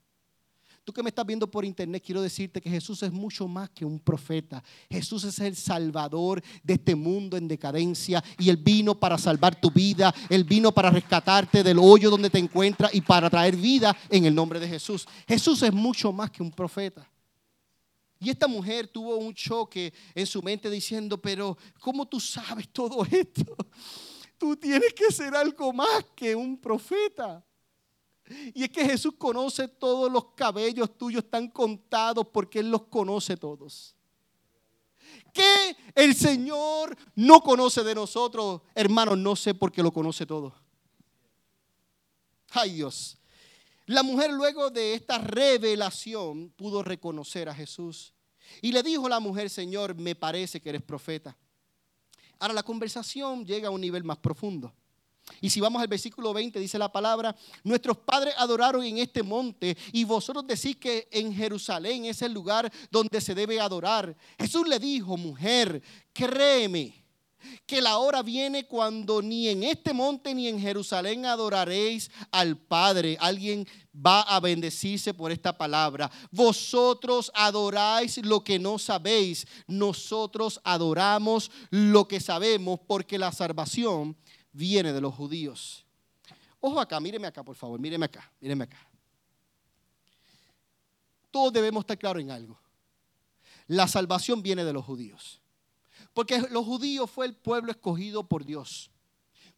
Tú 0.84 0.94
que 0.94 1.02
me 1.02 1.10
estás 1.10 1.26
viendo 1.26 1.50
por 1.50 1.64
internet, 1.64 2.02
quiero 2.04 2.22
decirte 2.22 2.60
que 2.60 2.70
Jesús 2.70 3.02
es 3.02 3.12
mucho 3.12 3.46
más 3.46 3.68
que 3.70 3.84
un 3.84 4.00
profeta. 4.00 4.64
Jesús 4.88 5.24
es 5.24 5.38
el 5.38 5.54
salvador 5.54 6.42
de 6.62 6.74
este 6.74 6.94
mundo 6.94 7.36
en 7.36 7.46
decadencia 7.46 8.24
y 8.38 8.48
Él 8.48 8.56
vino 8.56 8.98
para 8.98 9.18
salvar 9.18 9.60
tu 9.60 9.70
vida. 9.70 10.14
Él 10.28 10.44
vino 10.44 10.72
para 10.72 10.90
rescatarte 10.90 11.62
del 11.62 11.78
hoyo 11.78 12.10
donde 12.10 12.30
te 12.30 12.38
encuentras 12.38 12.94
y 12.94 13.02
para 13.02 13.28
traer 13.28 13.56
vida 13.56 13.94
en 14.08 14.24
el 14.24 14.34
nombre 14.34 14.58
de 14.58 14.68
Jesús. 14.68 15.06
Jesús 15.28 15.62
es 15.62 15.72
mucho 15.72 16.12
más 16.12 16.30
que 16.30 16.42
un 16.42 16.50
profeta. 16.50 17.08
Y 18.18 18.30
esta 18.30 18.48
mujer 18.48 18.88
tuvo 18.88 19.16
un 19.16 19.34
choque 19.34 19.92
en 20.14 20.26
su 20.26 20.42
mente 20.42 20.68
diciendo, 20.68 21.20
pero 21.20 21.56
¿cómo 21.80 22.06
tú 22.06 22.20
sabes 22.20 22.68
todo 22.68 23.04
esto? 23.10 23.56
Tú 24.36 24.56
tienes 24.56 24.94
que 24.94 25.12
ser 25.12 25.34
algo 25.34 25.72
más 25.72 26.06
que 26.14 26.34
un 26.34 26.58
profeta. 26.58 27.44
Y 28.54 28.64
es 28.64 28.70
que 28.70 28.84
Jesús 28.84 29.14
conoce 29.18 29.68
todos 29.68 30.10
los 30.10 30.32
cabellos 30.34 30.96
tuyos, 30.96 31.24
están 31.24 31.48
contados 31.48 32.26
porque 32.32 32.60
Él 32.60 32.70
los 32.70 32.82
conoce 32.84 33.36
todos. 33.36 33.94
¿Qué 35.32 35.76
el 35.94 36.14
Señor 36.14 36.96
no 37.14 37.40
conoce 37.40 37.82
de 37.82 37.94
nosotros, 37.94 38.62
hermanos? 38.74 39.18
No 39.18 39.36
sé 39.36 39.54
por 39.54 39.72
qué 39.72 39.82
lo 39.82 39.92
conoce 39.92 40.26
todo. 40.26 40.54
Ay 42.50 42.74
Dios. 42.74 43.18
La 43.86 44.02
mujer 44.02 44.30
luego 44.32 44.70
de 44.70 44.94
esta 44.94 45.18
revelación 45.18 46.50
pudo 46.50 46.82
reconocer 46.82 47.48
a 47.48 47.54
Jesús. 47.54 48.12
Y 48.62 48.72
le 48.72 48.82
dijo 48.82 49.06
a 49.06 49.10
la 49.10 49.20
mujer, 49.20 49.50
Señor, 49.50 49.94
me 49.94 50.14
parece 50.14 50.60
que 50.60 50.68
eres 50.68 50.82
profeta. 50.82 51.36
Ahora 52.38 52.54
la 52.54 52.62
conversación 52.62 53.44
llega 53.44 53.68
a 53.68 53.72
un 53.72 53.80
nivel 53.80 54.04
más 54.04 54.18
profundo. 54.18 54.72
Y 55.40 55.50
si 55.50 55.60
vamos 55.60 55.80
al 55.80 55.88
versículo 55.88 56.32
20, 56.32 56.58
dice 56.58 56.78
la 56.78 56.90
palabra, 56.90 57.34
nuestros 57.64 57.96
padres 57.98 58.34
adoraron 58.36 58.84
en 58.84 58.98
este 58.98 59.22
monte 59.22 59.76
y 59.92 60.04
vosotros 60.04 60.46
decís 60.46 60.76
que 60.76 61.08
en 61.10 61.34
Jerusalén 61.34 62.04
es 62.04 62.22
el 62.22 62.32
lugar 62.32 62.72
donde 62.90 63.20
se 63.20 63.34
debe 63.34 63.60
adorar. 63.60 64.16
Jesús 64.38 64.66
le 64.68 64.78
dijo, 64.78 65.16
mujer, 65.16 65.82
créeme 66.12 67.00
que 67.66 67.80
la 67.80 67.98
hora 67.98 68.22
viene 68.22 68.66
cuando 68.66 69.22
ni 69.22 69.48
en 69.48 69.62
este 69.62 69.92
monte 69.92 70.34
ni 70.34 70.48
en 70.48 70.60
Jerusalén 70.60 71.26
adoraréis 71.26 72.10
al 72.30 72.56
Padre. 72.56 73.16
Alguien 73.20 73.66
va 73.94 74.22
a 74.22 74.40
bendecirse 74.40 75.14
por 75.14 75.32
esta 75.32 75.56
palabra. 75.56 76.10
Vosotros 76.30 77.30
adoráis 77.34 78.18
lo 78.24 78.44
que 78.44 78.58
no 78.58 78.78
sabéis. 78.78 79.46
Nosotros 79.66 80.60
adoramos 80.64 81.50
lo 81.70 82.06
que 82.06 82.20
sabemos 82.20 82.80
porque 82.86 83.18
la 83.18 83.32
salvación 83.32 84.16
viene 84.52 84.92
de 84.92 85.00
los 85.00 85.14
judíos. 85.14 85.84
Ojo 86.60 86.80
acá, 86.80 87.00
míreme 87.00 87.26
acá, 87.26 87.42
por 87.42 87.56
favor, 87.56 87.80
míreme 87.80 88.06
acá, 88.06 88.30
míreme 88.40 88.64
acá. 88.64 88.78
Todos 91.30 91.52
debemos 91.52 91.82
estar 91.82 91.98
claros 91.98 92.22
en 92.22 92.30
algo. 92.30 92.58
La 93.66 93.86
salvación 93.86 94.42
viene 94.42 94.64
de 94.64 94.72
los 94.72 94.84
judíos. 94.84 95.40
Porque 96.12 96.40
los 96.50 96.64
judíos 96.64 97.10
fue 97.10 97.26
el 97.26 97.34
pueblo 97.34 97.70
escogido 97.70 98.26
por 98.26 98.44
Dios. 98.44 98.90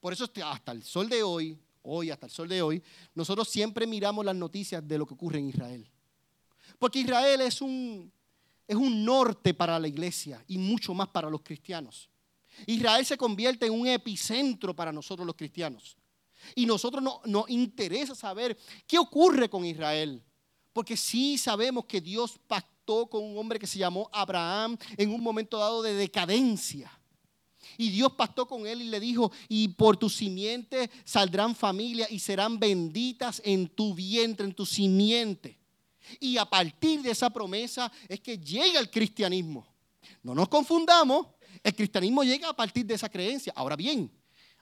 Por 0.00 0.12
eso 0.12 0.30
hasta 0.44 0.72
el 0.72 0.82
sol 0.82 1.08
de 1.08 1.22
hoy, 1.22 1.58
hoy 1.82 2.10
hasta 2.10 2.26
el 2.26 2.32
sol 2.32 2.48
de 2.48 2.60
hoy, 2.60 2.82
nosotros 3.14 3.48
siempre 3.48 3.86
miramos 3.86 4.24
las 4.24 4.36
noticias 4.36 4.86
de 4.86 4.98
lo 4.98 5.06
que 5.06 5.14
ocurre 5.14 5.38
en 5.38 5.48
Israel. 5.48 5.88
Porque 6.78 7.00
Israel 7.00 7.40
es 7.40 7.62
un, 7.62 8.12
es 8.66 8.76
un 8.76 9.04
norte 9.04 9.54
para 9.54 9.78
la 9.78 9.88
iglesia 9.88 10.44
y 10.46 10.58
mucho 10.58 10.92
más 10.92 11.08
para 11.08 11.30
los 11.30 11.42
cristianos. 11.42 12.10
Israel 12.66 13.04
se 13.04 13.16
convierte 13.16 13.66
en 13.66 13.72
un 13.72 13.86
epicentro 13.86 14.74
para 14.74 14.92
nosotros 14.92 15.26
los 15.26 15.36
cristianos. 15.36 15.96
Y 16.54 16.66
nosotros 16.66 17.02
nos 17.24 17.50
interesa 17.50 18.14
saber 18.14 18.58
qué 18.86 18.98
ocurre 18.98 19.48
con 19.48 19.64
Israel. 19.64 20.22
Porque 20.72 20.96
sí 20.96 21.38
sabemos 21.38 21.84
que 21.84 22.00
Dios 22.00 22.38
pactó 22.46 23.06
con 23.06 23.22
un 23.22 23.38
hombre 23.38 23.58
que 23.58 23.66
se 23.66 23.78
llamó 23.78 24.08
Abraham 24.12 24.76
en 24.96 25.12
un 25.12 25.22
momento 25.22 25.58
dado 25.58 25.82
de 25.82 25.94
decadencia. 25.94 26.90
Y 27.78 27.90
Dios 27.90 28.12
pactó 28.12 28.46
con 28.46 28.66
él 28.66 28.82
y 28.82 28.88
le 28.88 29.00
dijo, 29.00 29.32
y 29.48 29.68
por 29.68 29.96
tu 29.96 30.10
simiente 30.10 30.90
saldrán 31.04 31.54
familias 31.54 32.10
y 32.10 32.18
serán 32.18 32.58
benditas 32.58 33.40
en 33.44 33.68
tu 33.68 33.94
vientre, 33.94 34.46
en 34.46 34.54
tu 34.54 34.66
simiente. 34.66 35.58
Y 36.20 36.36
a 36.36 36.44
partir 36.44 37.02
de 37.02 37.12
esa 37.12 37.30
promesa 37.30 37.90
es 38.08 38.20
que 38.20 38.38
llega 38.38 38.80
el 38.80 38.90
cristianismo. 38.90 39.66
No 40.22 40.34
nos 40.34 40.48
confundamos, 40.48 41.28
el 41.62 41.74
cristianismo 41.74 42.24
llega 42.24 42.48
a 42.48 42.56
partir 42.56 42.84
de 42.84 42.94
esa 42.94 43.08
creencia. 43.08 43.52
Ahora 43.56 43.76
bien, 43.76 44.10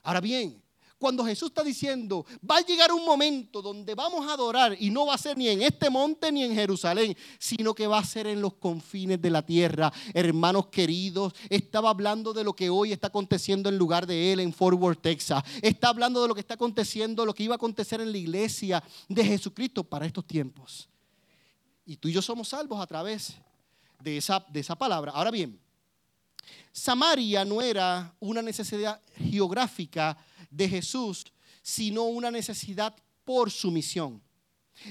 ahora 0.03 0.21
bien, 0.21 0.61
cuando 1.01 1.25
Jesús 1.25 1.49
está 1.49 1.63
diciendo, 1.63 2.27
va 2.47 2.57
a 2.57 2.61
llegar 2.61 2.91
un 2.91 3.03
momento 3.03 3.59
donde 3.59 3.95
vamos 3.95 4.27
a 4.27 4.33
adorar 4.33 4.77
y 4.79 4.91
no 4.91 5.07
va 5.07 5.15
a 5.15 5.17
ser 5.17 5.35
ni 5.35 5.47
en 5.47 5.63
este 5.63 5.89
monte 5.89 6.31
ni 6.31 6.43
en 6.43 6.53
Jerusalén, 6.53 7.17
sino 7.39 7.73
que 7.73 7.87
va 7.87 7.97
a 7.97 8.05
ser 8.05 8.27
en 8.27 8.39
los 8.39 8.53
confines 8.53 9.19
de 9.19 9.31
la 9.31 9.43
tierra. 9.43 9.91
Hermanos 10.13 10.67
queridos, 10.67 11.33
estaba 11.49 11.89
hablando 11.89 12.33
de 12.33 12.43
lo 12.43 12.53
que 12.53 12.69
hoy 12.69 12.91
está 12.91 13.07
aconteciendo 13.07 13.67
en 13.67 13.79
lugar 13.79 14.05
de 14.05 14.31
él 14.31 14.41
en 14.41 14.53
Fort 14.53 14.79
Worth, 14.79 15.01
Texas. 15.01 15.43
Está 15.63 15.89
hablando 15.89 16.21
de 16.21 16.27
lo 16.27 16.35
que 16.35 16.41
está 16.41 16.53
aconteciendo, 16.53 17.25
lo 17.25 17.33
que 17.33 17.45
iba 17.45 17.55
a 17.55 17.57
acontecer 17.57 17.99
en 17.99 18.11
la 18.11 18.19
iglesia 18.19 18.83
de 19.09 19.25
Jesucristo 19.25 19.83
para 19.83 20.05
estos 20.05 20.27
tiempos. 20.27 20.87
Y 21.83 21.97
tú 21.97 22.09
y 22.09 22.13
yo 22.13 22.21
somos 22.21 22.49
salvos 22.49 22.79
a 22.79 22.85
través 22.85 23.33
de 23.99 24.17
esa, 24.17 24.45
de 24.49 24.59
esa 24.59 24.75
palabra. 24.75 25.13
Ahora 25.13 25.31
bien, 25.31 25.59
Samaria 26.71 27.43
no 27.45 27.61
era 27.61 28.15
una 28.19 28.41
necesidad 28.41 29.01
geográfica 29.15 30.17
de 30.49 30.69
Jesús, 30.69 31.25
sino 31.61 32.03
una 32.03 32.31
necesidad 32.31 32.95
por 33.23 33.51
su 33.51 33.71
misión. 33.71 34.21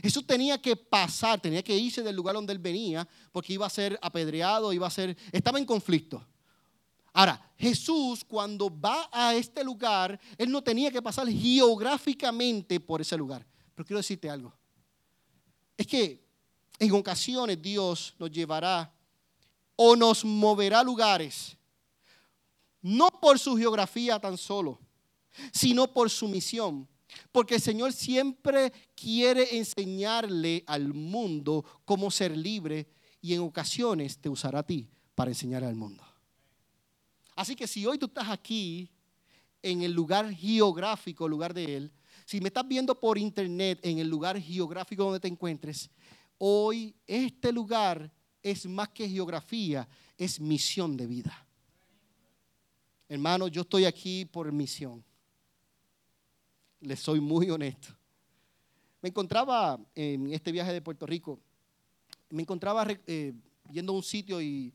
Jesús 0.03 0.27
tenía 0.27 0.61
que 0.61 0.77
pasar, 0.77 1.41
tenía 1.41 1.63
que 1.63 1.77
irse 1.77 2.03
del 2.03 2.15
lugar 2.15 2.35
donde 2.35 2.53
él 2.53 2.59
venía, 2.59 3.09
porque 3.33 3.55
iba 3.55 3.67
a 3.67 3.71
ser 3.71 3.99
apedreado, 4.03 4.73
iba 4.73 4.87
a 4.87 4.91
ser, 4.91 5.17
estaba 5.33 5.59
en 5.59 5.65
conflicto. 5.65 6.25
Ahora, 7.13 7.53
Jesús 7.59 8.25
cuando 8.25 8.71
va 8.71 9.09
a 9.13 9.35
este 9.35 9.65
lugar, 9.65 10.19
él 10.39 10.51
no 10.51 10.63
tenía 10.63 10.91
que 10.91 11.03
pasar 11.03 11.29
geográficamente 11.29 12.79
por 12.79 13.01
ese 13.01 13.17
lugar. 13.17 13.45
Pero 13.75 13.87
quiero 13.87 13.99
decirte 13.99 14.31
algo. 14.31 14.55
Es 15.77 15.87
que 15.87 16.25
en 16.79 16.93
ocasiones 16.93 17.61
Dios 17.61 18.15
nos 18.19 18.31
llevará 18.31 18.93
o 19.77 19.97
nos 19.97 20.25
moverá 20.25 20.83
lugares, 20.83 21.57
no 22.83 23.09
por 23.21 23.39
su 23.39 23.57
geografía 23.57 24.19
tan 24.19 24.37
solo, 24.37 24.81
sino 25.53 25.93
por 25.93 26.11
su 26.11 26.29
misión. 26.29 26.89
Porque 27.33 27.57
el 27.57 27.61
Señor 27.61 27.93
siempre 27.93 28.73
quiere 28.95 29.57
enseñarle 29.59 30.63
al 30.67 30.95
mundo 30.95 31.65
cómo 31.85 32.11
ser 32.11 32.37
libre 32.37 32.89
y 33.21 33.35
en 33.35 33.41
ocasiones 33.41 34.19
te 34.19 34.29
usará 34.29 34.61
a 34.61 34.67
ti 34.67 34.89
para 35.15 35.31
enseñar 35.31 35.65
al 35.65 35.75
mundo. 35.75 36.05
Así 37.35 37.57
que 37.57 37.67
si 37.67 37.85
hoy 37.87 37.99
tú 37.99 38.07
estás 38.07 38.29
aquí 38.29 38.91
en 39.63 39.83
el 39.83 39.93
lugar 39.93 40.33
geográfico, 40.33 41.29
lugar 41.29 41.53
de 41.53 41.77
Él, 41.77 41.93
si 42.25 42.41
me 42.41 42.49
estás 42.49 42.67
viendo 42.67 42.99
por 42.99 43.19
internet 43.19 43.81
en 43.83 43.99
el 43.99 44.09
lugar 44.09 44.41
geográfico 44.41 45.05
donde 45.05 45.21
te 45.21 45.29
encuentres, 45.29 45.91
hoy 46.39 46.95
este 47.07 47.53
lugar 47.53 48.13
es 48.43 48.67
más 48.67 48.89
que 48.91 49.09
geografía, 49.09 49.89
es 50.17 50.41
misión 50.41 50.97
de 50.97 51.07
vida. 51.07 51.47
Hermano, 53.11 53.49
yo 53.49 53.63
estoy 53.63 53.87
aquí 53.87 54.25
por 54.25 54.53
misión. 54.53 55.03
Les 56.79 57.01
soy 57.01 57.19
muy 57.19 57.51
honesto. 57.51 57.89
Me 59.03 59.09
encontraba 59.09 59.81
en 59.97 60.33
este 60.33 60.53
viaje 60.53 60.73
de 60.73 60.81
Puerto 60.81 61.07
Rico, 61.07 61.41
me 62.29 62.43
encontraba 62.43 62.87
eh, 63.09 63.35
yendo 63.73 63.93
a 63.93 63.97
un 63.97 64.05
sitio 64.05 64.41
y 64.41 64.73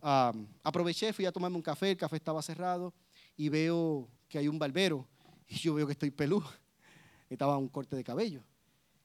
ah, 0.00 0.32
aproveché, 0.62 1.12
fui 1.12 1.26
a 1.26 1.30
tomarme 1.30 1.56
un 1.58 1.62
café, 1.62 1.90
el 1.90 1.98
café 1.98 2.16
estaba 2.16 2.40
cerrado 2.40 2.94
y 3.36 3.50
veo 3.50 4.08
que 4.30 4.38
hay 4.38 4.48
un 4.48 4.58
barbero 4.58 5.06
y 5.46 5.56
yo 5.56 5.74
veo 5.74 5.86
que 5.86 5.92
estoy 5.92 6.10
peludo. 6.10 6.50
Estaba 7.28 7.58
un 7.58 7.68
corte 7.68 7.96
de 7.96 8.02
cabello. 8.02 8.42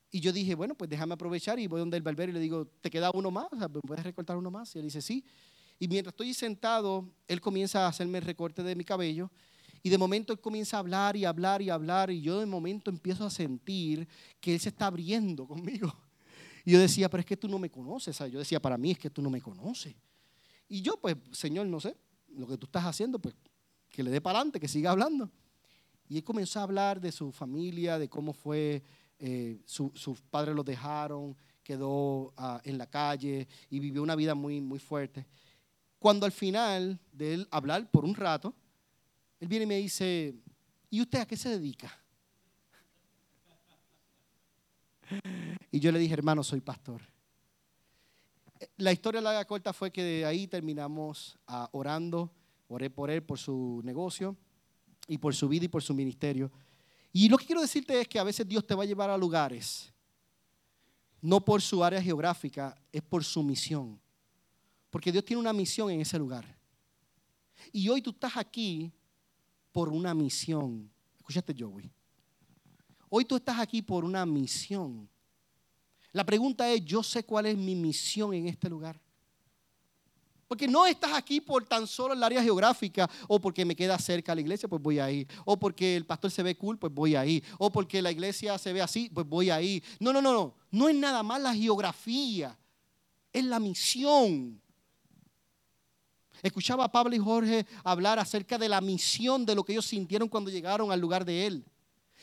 Y 0.10 0.21
yo 0.21 0.32
dije, 0.32 0.56
bueno, 0.56 0.73
pues 0.73 0.89
déjame 0.89 1.15
aprovechar 1.15 1.60
y 1.60 1.67
voy 1.67 1.82
donde 1.82 1.97
el 1.97 2.04
barbero 2.04 2.32
y 2.32 2.36
le 2.36 2.39
digo, 2.39 2.65
¿te 2.80 2.89
queda 2.89 3.12
uno 3.13 3.30
más? 3.30 3.49
¿Puedes 3.86 4.06
recortar 4.06 4.38
uno 4.38 4.49
más? 4.49 4.73
Y 4.78 4.80
él 4.80 4.86
dice, 4.86 5.02
sí. 5.02 5.26
Y 5.80 5.88
mientras 5.88 6.14
estoy 6.14 6.34
sentado, 6.34 7.10
él 7.28 7.42
comienza 7.42 7.86
a 7.86 7.90
hacerme 7.90 8.20
el 8.20 8.24
recorte 8.24 8.64
de 8.64 8.76
mi 8.76 8.84
cabello. 8.84 9.32
Y 9.82 9.90
de 9.90 9.98
momento 9.98 10.32
él 10.32 10.40
comienza 10.40 10.78
a 10.78 10.80
hablar 10.80 11.18
y 11.18 11.26
hablar 11.26 11.62
y 11.62 11.70
hablar. 11.70 12.10
Y 12.10 12.22
yo 12.22 12.40
de 12.40 12.46
momento 12.46 12.90
empiezo 12.90 13.26
a 13.26 13.30
sentir 13.30 14.08
que 14.40 14.54
él 14.54 14.60
se 14.60 14.70
está 14.70 14.88
abriendo 14.88 15.48
conmigo. 15.48 15.94
Y 16.66 16.72
yo 16.72 16.80
decía, 16.80 17.10
pero 17.10 17.22
es 17.22 17.26
que 17.26 17.38
tú 17.38 17.48
no 17.48 17.60
me 17.60 17.70
conoces. 17.70 18.18
Yo 18.32 18.40
decía, 18.40 18.62
para 18.62 18.78
mí 18.78 18.92
es 18.92 19.00
que 19.00 19.10
tú 19.10 19.22
no 19.22 19.30
me 19.30 19.42
conoces. 19.42 19.96
Y 20.70 20.82
yo, 20.82 20.98
pues, 20.98 21.18
Señor, 21.32 21.68
no 21.68 21.80
sé, 21.80 21.96
lo 22.30 22.48
que 22.48 22.58
tú 22.58 22.66
estás 22.66 22.86
haciendo, 22.86 23.20
pues, 23.20 23.36
que 23.90 24.02
le 24.02 24.10
dé 24.10 24.22
para 24.22 24.40
adelante, 24.40 24.60
que 24.60 24.68
siga 24.68 24.92
hablando. 24.92 25.30
Y 26.08 26.18
él 26.18 26.24
comenzó 26.24 26.60
a 26.60 26.64
hablar 26.64 27.02
de 27.02 27.12
su 27.12 27.32
familia, 27.32 28.00
de 28.00 28.10
cómo 28.10 28.34
fue 28.34 28.82
eh, 29.20 29.62
sus 29.66 30.22
padres 30.30 30.54
lo 30.54 30.64
dejaron, 30.64 31.36
quedó 31.64 32.34
ah, 32.36 32.60
en 32.66 32.78
la 32.78 32.88
calle 32.88 33.48
y 33.70 33.80
vivió 33.80 34.04
una 34.04 34.16
vida 34.16 34.36
muy, 34.36 34.60
muy 34.60 34.80
fuerte. 34.80 35.26
Cuando 36.04 36.26
al 36.26 36.34
final 36.34 37.00
de 37.13 37.34
él 37.34 37.48
hablar 37.50 37.89
por 37.89 38.04
un 38.04 38.13
rato, 38.13 38.54
él 39.39 39.48
viene 39.48 39.63
y 39.63 39.68
me 39.68 39.78
dice, 39.78 40.36
¿y 40.89 41.00
usted 41.00 41.20
a 41.20 41.26
qué 41.26 41.38
se 41.38 41.48
dedica? 41.48 41.98
Y 45.72 45.80
yo 45.80 45.94
le 45.94 46.00
dije, 46.00 46.13
hermano, 46.13 46.44
soy 46.44 46.60
pastor. 46.60 47.02
La 48.76 48.92
historia 48.92 49.22
larga 49.22 49.46
corta 49.46 49.72
fue 49.72 49.92
que 49.92 50.04
de 50.04 50.26
ahí 50.26 50.46
terminamos 50.46 51.39
ah, 51.48 51.70
orando, 51.72 52.30
oré 52.68 52.89
por 52.89 53.10
él, 53.10 53.24
por 53.24 53.39
su 53.39 53.80
negocio 53.86 54.36
y 55.08 55.18
por 55.18 55.34
su 55.34 55.48
vida 55.48 55.63
y 55.63 55.70
por 55.70 55.84
su 55.84 55.94
ministerio. 55.94 56.52
Y 57.13 57.30
lo 57.30 57.38
que 57.38 57.46
quiero 57.46 57.62
decirte 57.62 58.02
es 58.02 58.10
que 58.10 58.20
a 58.20 58.26
veces 58.26 58.46
Dios 58.46 58.68
te 58.68 58.76
va 58.76 58.84
a 58.84 58.88
llevar 58.88 59.10
a 59.10 59.18
lugares, 59.18 59.89
no 61.22 61.46
por 61.46 61.62
su 61.62 61.82
área 61.82 62.02
geográfica, 62.02 62.78
es 62.92 63.02
por 63.02 63.24
su 63.24 63.42
misión. 63.42 64.03
Porque 64.94 65.12
Dios 65.12 65.26
tiene 65.26 65.40
una 65.40 65.54
misión 65.54 65.90
en 65.90 66.02
ese 66.02 66.20
lugar. 66.20 66.46
Y 67.72 67.90
hoy 67.90 68.00
tú 68.00 68.12
estás 68.12 68.38
aquí 68.38 68.92
por 69.72 69.90
una 69.90 70.14
misión. 70.14 70.88
Escuchaste, 71.18 71.56
Joey. 71.58 71.92
Hoy 73.10 73.26
tú 73.26 73.36
estás 73.36 73.58
aquí 73.58 73.82
por 73.82 74.06
una 74.06 74.24
misión. 74.24 75.10
La 76.12 76.24
pregunta 76.24 76.70
es, 76.70 76.86
yo 76.86 77.02
sé 77.02 77.24
cuál 77.24 77.48
es 77.48 77.58
mi 77.58 77.74
misión 77.74 78.36
en 78.36 78.48
este 78.48 78.70
lugar. 78.70 79.02
Porque 80.48 80.68
no 80.68 80.86
estás 80.86 81.14
aquí 81.14 81.42
por 81.42 81.66
tan 81.66 81.88
solo 81.88 82.14
el 82.14 82.22
área 82.22 82.44
geográfica 82.44 83.10
o 83.28 83.42
porque 83.42 83.66
me 83.66 83.76
queda 83.76 83.98
cerca 83.98 84.36
la 84.36 84.42
iglesia, 84.42 84.70
pues 84.70 84.80
voy 84.80 85.00
ahí. 85.00 85.28
O 85.44 85.58
porque 85.58 85.96
el 85.96 86.06
pastor 86.06 86.30
se 86.30 86.44
ve 86.44 86.56
cool, 86.56 86.78
pues 86.78 86.94
voy 86.94 87.16
ahí. 87.16 87.44
O 87.58 87.72
porque 87.72 88.00
la 88.00 88.12
iglesia 88.12 88.60
se 88.60 88.72
ve 88.72 88.84
así, 88.84 89.10
pues 89.12 89.28
voy 89.28 89.50
ahí. 89.50 89.84
No, 90.00 90.14
no, 90.14 90.22
no, 90.22 90.34
no. 90.34 90.54
No 90.70 90.88
es 90.88 90.96
nada 90.96 91.24
más 91.24 91.42
la 91.42 91.56
geografía. 91.56 92.56
Es 93.32 93.44
la 93.44 93.60
misión. 93.60 94.62
Escuchaba 96.44 96.84
a 96.84 96.92
Pablo 96.92 97.16
y 97.16 97.20
Jorge 97.20 97.66
hablar 97.84 98.20
acerca 98.20 98.60
de 98.60 98.70
la 98.70 98.82
misión 98.82 99.46
de 99.46 99.56
lo 99.56 99.64
que 99.64 99.72
ellos 99.72 99.88
sintieron 99.88 100.30
cuando 100.30 100.52
llegaron 100.52 100.92
al 100.92 101.00
lugar 101.00 101.26
de 101.26 101.48
Él. 101.48 101.66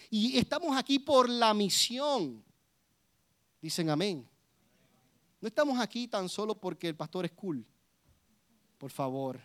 Y 0.08 0.38
estamos 0.38 0.76
aquí 0.76 1.00
por 1.00 1.28
la 1.28 1.52
misión. 1.54 2.44
Dicen 3.60 3.90
amén. 3.90 4.28
No 5.40 5.48
estamos 5.48 5.80
aquí 5.80 6.06
tan 6.06 6.28
solo 6.28 6.54
porque 6.54 6.86
el 6.86 6.94
pastor 6.94 7.24
es 7.24 7.32
cool 7.32 7.66
por 8.80 8.90
favor. 8.90 9.38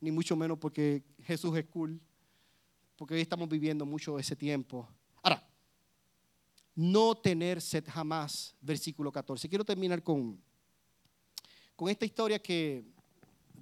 ni 0.00 0.10
mucho 0.10 0.36
menos 0.36 0.58
porque 0.58 1.02
Jesús 1.22 1.56
es 1.56 1.64
cool, 1.64 1.98
porque 2.94 3.14
hoy 3.14 3.22
estamos 3.22 3.48
viviendo 3.48 3.86
mucho 3.86 4.18
ese 4.18 4.36
tiempo. 4.36 4.86
Ahora, 5.22 5.42
no 6.74 7.14
tener 7.14 7.62
sed 7.62 7.86
jamás, 7.88 8.54
versículo 8.60 9.10
14. 9.10 9.48
Quiero 9.48 9.64
terminar 9.64 10.02
con, 10.02 10.38
con 11.74 11.88
esta 11.88 12.04
historia 12.04 12.38
que 12.38 12.84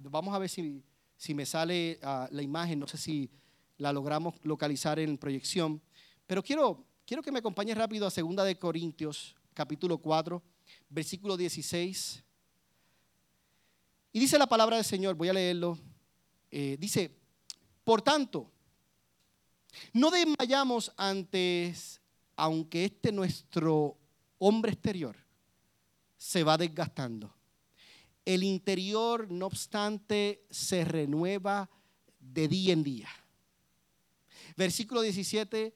vamos 0.09 0.33
a 0.33 0.39
ver 0.39 0.49
si, 0.49 0.83
si 1.17 1.33
me 1.33 1.45
sale 1.45 1.99
ah, 2.03 2.27
la 2.31 2.41
imagen, 2.41 2.79
no 2.79 2.87
sé 2.87 2.97
si 2.97 3.29
la 3.77 3.91
logramos 3.91 4.35
localizar 4.43 4.99
en 4.99 5.17
proyección, 5.17 5.81
pero 6.27 6.43
quiero, 6.43 6.85
quiero 7.05 7.21
que 7.21 7.31
me 7.31 7.39
acompañe 7.39 7.73
rápido 7.73 8.07
a 8.07 8.09
2 8.09 8.45
de 8.45 8.57
Corintios, 8.57 9.35
capítulo 9.53 9.97
4, 9.97 10.41
versículo 10.89 11.37
16. 11.37 12.23
Y 14.13 14.19
dice 14.19 14.37
la 14.37 14.47
palabra 14.47 14.75
del 14.77 14.85
Señor, 14.85 15.15
voy 15.15 15.29
a 15.29 15.33
leerlo. 15.33 15.77
Eh, 16.51 16.77
dice, 16.79 17.11
por 17.83 18.01
tanto, 18.01 18.51
no 19.91 20.11
desmayamos 20.11 20.91
antes, 20.97 21.99
aunque 22.35 22.85
este 22.85 23.11
nuestro 23.11 23.97
hombre 24.37 24.71
exterior 24.71 25.15
se 26.17 26.43
va 26.43 26.57
desgastando. 26.57 27.33
El 28.25 28.43
interior, 28.43 29.29
no 29.29 29.47
obstante, 29.47 30.45
se 30.49 30.85
renueva 30.85 31.69
de 32.19 32.47
día 32.47 32.73
en 32.73 32.83
día. 32.83 33.09
Versículo 34.55 35.01
17, 35.01 35.75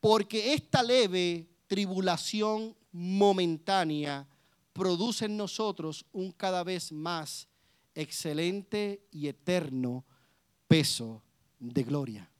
porque 0.00 0.54
esta 0.54 0.82
leve 0.82 1.48
tribulación 1.66 2.76
momentánea 2.92 4.26
produce 4.72 5.26
en 5.26 5.36
nosotros 5.36 6.04
un 6.12 6.32
cada 6.32 6.62
vez 6.64 6.92
más 6.92 7.48
excelente 7.94 9.02
y 9.10 9.28
eterno 9.28 10.04
peso 10.68 11.22
de 11.58 11.82
gloria. 11.82 12.30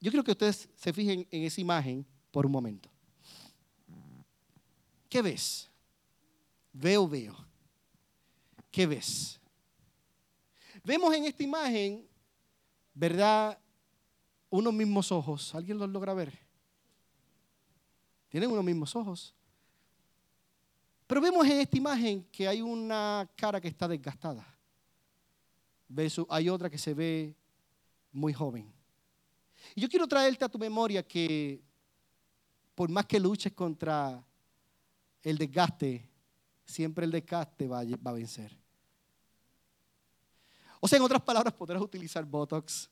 Yo 0.00 0.10
quiero 0.10 0.24
que 0.24 0.32
ustedes 0.32 0.68
se 0.74 0.92
fijen 0.92 1.26
en 1.30 1.42
esa 1.44 1.60
imagen 1.60 2.06
por 2.30 2.46
un 2.46 2.52
momento. 2.52 2.90
¿Qué 5.08 5.20
ves? 5.20 5.70
Veo, 6.72 7.06
veo. 7.06 7.36
¿Qué 8.72 8.86
ves? 8.86 9.38
Vemos 10.82 11.14
en 11.14 11.26
esta 11.26 11.42
imagen, 11.42 12.08
¿verdad? 12.94 13.58
Unos 14.50 14.72
mismos 14.72 15.12
ojos. 15.12 15.54
¿Alguien 15.54 15.78
los 15.78 15.88
logra 15.88 16.14
ver? 16.14 16.36
Tienen 18.28 18.50
unos 18.50 18.64
mismos 18.64 18.96
ojos. 18.96 19.34
Pero 21.06 21.20
vemos 21.20 21.46
en 21.46 21.60
esta 21.60 21.76
imagen 21.76 22.24
que 22.32 22.48
hay 22.48 22.62
una 22.62 23.30
cara 23.36 23.60
que 23.60 23.68
está 23.68 23.86
desgastada. 23.86 24.46
hay 26.30 26.48
otra 26.48 26.70
que 26.70 26.78
se 26.78 26.94
ve 26.94 27.36
muy 28.10 28.32
joven. 28.32 28.72
Y 29.74 29.82
yo 29.82 29.88
quiero 29.90 30.08
traerte 30.08 30.46
a 30.46 30.48
tu 30.48 30.58
memoria 30.58 31.06
que 31.06 31.62
por 32.74 32.88
más 32.88 33.04
que 33.04 33.20
luches 33.20 33.52
contra 33.52 34.24
el 35.22 35.36
desgaste, 35.36 36.08
siempre 36.64 37.04
el 37.04 37.10
desgaste 37.10 37.68
va, 37.68 37.80
a 37.80 38.12
vencer. 38.12 38.61
O 40.84 40.88
sea, 40.88 40.98
en 40.98 41.04
otras 41.04 41.22
palabras, 41.22 41.54
podrás 41.54 41.80
utilizar 41.80 42.24
Botox, 42.24 42.90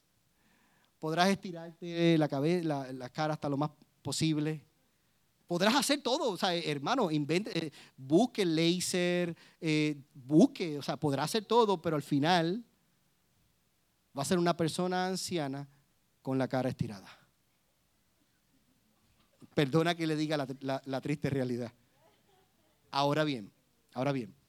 podrás 1.01 1.29
estirarte 1.29 2.17
la, 2.17 2.29
cabeza, 2.29 2.93
la 2.93 3.09
cara 3.09 3.35
hasta 3.35 3.49
lo 3.49 3.57
más 3.57 3.73
posible, 4.01 4.65
podrás 5.49 5.75
hacer 5.75 6.01
todo. 6.01 6.31
O 6.31 6.37
sea, 6.37 6.55
hermano, 6.55 7.11
invente, 7.11 7.67
eh, 7.67 7.73
busque 7.97 8.45
laser, 8.45 9.37
eh, 9.61 10.01
busque, 10.15 10.79
o 10.79 10.83
sea, 10.83 10.97
podrás 10.97 11.25
hacer 11.25 11.47
todo, 11.47 11.83
pero 11.83 11.97
al 11.97 12.03
final 12.03 12.65
va 14.17 14.23
a 14.23 14.25
ser 14.25 14.39
una 14.39 14.57
persona 14.57 15.09
anciana 15.09 15.69
con 16.23 16.39
la 16.39 16.47
cara 16.47 16.69
estirada. 16.69 17.09
Perdona 19.53 19.97
que 19.97 20.07
le 20.07 20.15
diga 20.15 20.37
la 20.37 21.01
triste 21.01 21.29
realidad. 21.29 21.73
Ahora 22.93 23.25
bien, 23.25 23.51
ahora 23.95 24.13
bien. 24.13 24.40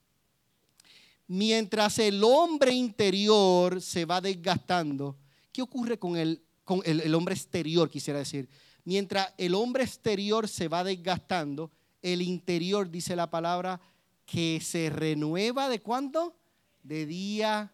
Mientras 1.32 1.98
el 1.98 2.22
hombre 2.24 2.74
interior 2.74 3.80
se 3.80 4.04
va 4.04 4.20
desgastando, 4.20 5.16
¿qué 5.50 5.62
ocurre 5.62 5.98
con 5.98 6.18
el, 6.18 6.42
con 6.62 6.82
el, 6.84 7.14
hombre 7.14 7.34
exterior, 7.34 7.88
quisiera 7.88 8.18
decir? 8.18 8.50
Mientras 8.84 9.32
el 9.38 9.54
hombre 9.54 9.82
exterior 9.82 10.46
se 10.46 10.68
va 10.68 10.84
desgastando, 10.84 11.70
el 12.02 12.20
interior, 12.20 12.90
dice 12.90 13.16
la 13.16 13.30
palabra, 13.30 13.80
que 14.26 14.60
se 14.60 14.90
renueva 14.90 15.70
de 15.70 15.80
cuándo? 15.80 16.36
De 16.82 17.06
día 17.06 17.72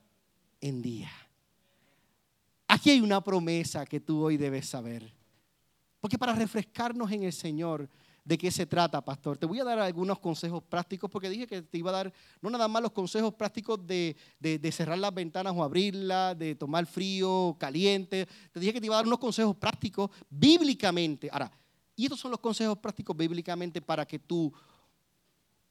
en 0.61 0.81
día. 0.81 1.11
Aquí 2.68 2.90
hay 2.90 3.01
una 3.01 3.25
promesa 3.25 3.87
que 3.87 3.99
tú 3.99 4.23
hoy 4.23 4.37
debes 4.37 4.68
saber. 4.68 5.12
Porque 5.99 6.16
para 6.16 6.33
refrescarnos 6.33 7.11
en 7.11 7.25
el 7.25 7.33
Señor, 7.33 7.88
¿De 8.29 8.37
qué 8.37 8.51
se 8.51 8.67
trata, 8.67 9.03
pastor? 9.03 9.38
Te 9.38 9.47
voy 9.47 9.59
a 9.59 9.64
dar 9.64 9.79
algunos 9.79 10.19
consejos 10.19 10.62
prácticos 10.62 11.11
porque 11.11 11.31
dije 11.31 11.47
que 11.47 11.62
te 11.62 11.79
iba 11.79 11.88
a 11.88 11.95
dar 11.95 12.12
no 12.43 12.51
nada 12.51 12.69
más 12.69 12.83
los 12.83 12.93
consejos 12.93 13.33
prácticos 13.33 13.81
de, 13.87 14.14
cerrar 14.71 14.99
las 14.99 15.14
ventanas 15.14 15.55
o 15.57 15.64
abrirlas, 15.64 16.38
de 16.38 16.55
tomar 16.55 16.85
frío, 16.85 17.57
caliente. 17.59 18.29
Te 18.53 18.61
dije 18.61 18.75
que 18.75 18.81
te 18.81 18.87
iba 18.87 18.97
a 18.97 18.99
dar 18.99 19.07
unos 19.07 19.19
consejos 19.19 19.57
prácticos 19.57 20.11
bíblicamente. 20.29 21.31
Ahora, 21.33 21.51
y 21.97 22.05
estos 22.05 22.21
son 22.21 22.31
los 22.31 22.41
consejos 22.41 22.77
prácticos 22.77 23.17
bíblicamente 23.17 23.81
para 23.81 24.05
que 24.05 24.19
tu 24.19 24.53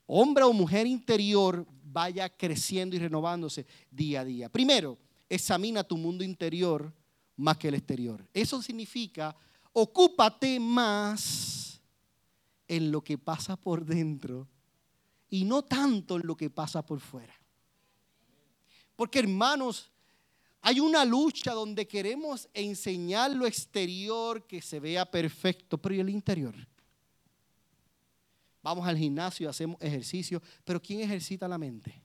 hombre 0.08 0.44
o 0.44 0.52
mujer 0.52 0.88
interior 0.88 1.64
vaya 1.84 2.28
creciendo 2.28 2.96
y 2.96 3.00
renovándose 3.00 3.68
día 3.92 4.22
a 4.22 4.26
día. 4.26 4.50
Primero, 4.50 4.98
examina 5.30 5.84
tu 5.84 5.96
mundo 5.96 6.24
interior 6.24 6.92
más 7.36 7.56
que 7.56 7.68
el 7.68 7.76
exterior. 7.76 8.28
Eso 8.34 8.64
significa, 8.64 9.36
ocúpate 9.74 10.60
más 10.60 11.67
en 12.68 12.92
lo 12.92 13.04
que 13.04 13.18
pasa 13.18 13.56
por 13.56 13.86
dentro 13.86 14.48
y 15.30 15.46
no 15.46 15.64
tanto 15.64 16.18
en 16.18 16.28
lo 16.28 16.36
que 16.36 16.50
pasa 16.50 16.86
por 16.86 17.00
fuera. 17.00 17.34
Porque 18.96 19.20
hermanos, 19.20 19.92
hay 20.62 20.80
una 20.80 21.06
lucha 21.06 21.54
donde 21.54 21.88
queremos 21.88 22.50
enseñar 22.54 23.32
lo 23.32 23.46
exterior 23.46 24.46
que 24.48 24.62
se 24.62 24.80
vea 24.80 25.10
perfecto, 25.10 25.78
pero 25.78 25.96
¿y 25.96 26.00
el 26.00 26.10
interior? 26.10 26.56
Vamos 28.62 28.86
al 28.86 28.98
gimnasio, 28.98 29.50
hacemos 29.50 29.82
ejercicio, 29.82 30.42
pero 30.66 30.82
¿quién 30.82 31.00
ejercita 31.00 31.48
la 31.48 31.58
mente? 31.58 32.02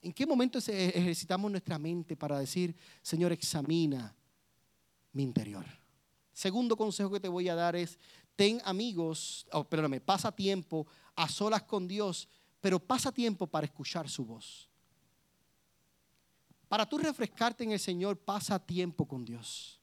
¿En 0.00 0.12
qué 0.12 0.26
momento 0.26 0.58
ejercitamos 0.58 1.50
nuestra 1.50 1.78
mente 1.78 2.16
para 2.16 2.38
decir, 2.38 2.74
Señor, 3.02 3.32
examina 3.32 4.14
mi 5.12 5.22
interior? 5.22 5.66
Segundo 6.32 6.76
consejo 6.76 7.10
que 7.10 7.20
te 7.20 7.28
voy 7.28 7.48
a 7.48 7.54
dar 7.54 7.76
es, 7.76 7.98
ten 8.38 8.62
amigos, 8.64 9.48
oh, 9.50 9.64
perdóname, 9.64 10.00
pasa 10.00 10.30
tiempo 10.30 10.86
a 11.16 11.28
solas 11.28 11.64
con 11.64 11.88
Dios, 11.88 12.28
pero 12.60 12.78
pasa 12.78 13.10
tiempo 13.10 13.48
para 13.48 13.66
escuchar 13.66 14.08
su 14.08 14.24
voz. 14.24 14.68
Para 16.68 16.88
tú 16.88 16.98
refrescarte 16.98 17.64
en 17.64 17.72
el 17.72 17.80
Señor, 17.80 18.16
pasa 18.16 18.64
tiempo 18.64 19.08
con 19.08 19.24
Dios. 19.24 19.80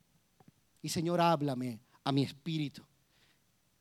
Y 0.82 0.88
Señor, 0.88 1.20
háblame 1.20 1.82
a 2.06 2.14
mi 2.14 2.24
espíritu. 2.24 2.82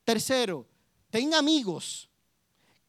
Tercero, 0.03 0.67
ten 1.09 1.33
amigos 1.33 2.09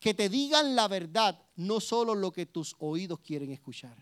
que 0.01 0.13
te 0.13 0.29
digan 0.29 0.75
la 0.75 0.89
verdad, 0.89 1.41
no 1.55 1.79
solo 1.79 2.17
lo 2.17 2.33
que 2.33 2.47
tus 2.47 2.75
oídos 2.81 3.21
quieren 3.21 3.53
escuchar. 3.53 3.97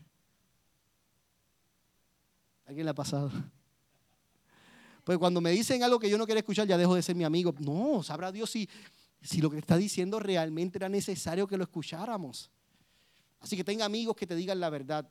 ¿Alguien 2.64 2.86
le 2.86 2.92
ha 2.92 2.94
pasado? 2.94 3.30
Pues 5.04 5.18
cuando 5.18 5.40
me 5.40 5.50
dicen 5.50 5.82
algo 5.82 5.98
que 5.98 6.08
yo 6.08 6.16
no 6.16 6.24
quiero 6.24 6.38
escuchar, 6.38 6.66
ya 6.66 6.78
dejo 6.78 6.94
de 6.94 7.02
ser 7.02 7.14
mi 7.14 7.24
amigo. 7.24 7.54
No, 7.58 8.02
sabrá 8.02 8.32
Dios 8.32 8.50
si, 8.50 8.68
si 9.22 9.40
lo 9.40 9.50
que 9.50 9.58
está 9.58 9.76
diciendo 9.76 10.18
realmente 10.18 10.78
era 10.78 10.88
necesario 10.88 11.46
que 11.46 11.58
lo 11.58 11.64
escucháramos. 11.64 12.50
Así 13.40 13.56
que 13.56 13.64
tenga 13.64 13.84
amigos 13.84 14.16
que 14.16 14.26
te 14.26 14.34
digan 14.34 14.58
la 14.58 14.70
verdad. 14.70 15.06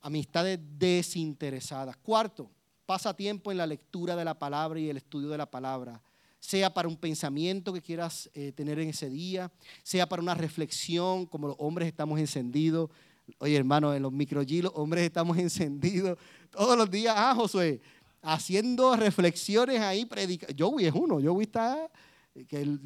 Amistades 0.00 0.60
desinteresadas. 0.78 1.96
Cuarto, 1.96 2.48
pasa 2.86 3.14
tiempo 3.14 3.50
en 3.50 3.58
la 3.58 3.66
lectura 3.66 4.14
de 4.14 4.24
la 4.24 4.38
palabra 4.38 4.78
y 4.78 4.88
el 4.88 4.96
estudio 4.96 5.28
de 5.28 5.38
la 5.38 5.50
palabra. 5.50 6.00
Sea 6.38 6.72
para 6.72 6.86
un 6.86 6.96
pensamiento 6.96 7.72
que 7.72 7.82
quieras 7.82 8.30
eh, 8.32 8.52
tener 8.52 8.78
en 8.78 8.90
ese 8.90 9.10
día, 9.10 9.50
sea 9.82 10.08
para 10.08 10.22
una 10.22 10.34
reflexión, 10.34 11.26
como 11.26 11.48
los 11.48 11.56
hombres 11.58 11.88
estamos 11.88 12.20
encendidos. 12.20 12.90
Oye, 13.38 13.56
hermano, 13.56 13.92
en 13.92 14.02
los 14.02 14.12
microgilos, 14.12 14.70
hombres 14.76 15.02
estamos 15.02 15.36
encendidos 15.38 16.16
todos 16.50 16.78
los 16.78 16.88
días. 16.88 17.14
Ah, 17.16 17.34
Josué, 17.34 17.80
haciendo 18.26 18.96
reflexiones 18.96 19.80
ahí, 19.80 20.04
predica. 20.04 20.48
Joey 20.58 20.86
es 20.86 20.92
uno, 20.94 21.20
Joey 21.22 21.44
está, 21.44 21.88
que 22.48 22.78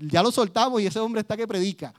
ya 0.00 0.22
lo 0.22 0.32
soltamos 0.32 0.80
y 0.80 0.86
ese 0.86 0.98
hombre 0.98 1.20
está 1.20 1.36
que 1.36 1.46
predica. 1.46 1.94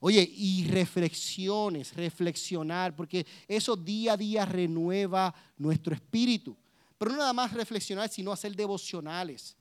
Oye, 0.00 0.30
y 0.32 0.64
reflexiones, 0.68 1.94
reflexionar, 1.96 2.94
porque 2.94 3.26
eso 3.48 3.74
día 3.74 4.12
a 4.12 4.16
día 4.16 4.44
renueva 4.44 5.34
nuestro 5.56 5.94
espíritu. 5.94 6.56
Pero 6.96 7.12
no 7.12 7.16
nada 7.16 7.32
más 7.32 7.52
reflexionar, 7.52 8.08
sino 8.08 8.30
hacer 8.30 8.54
devocionales. 8.54 9.56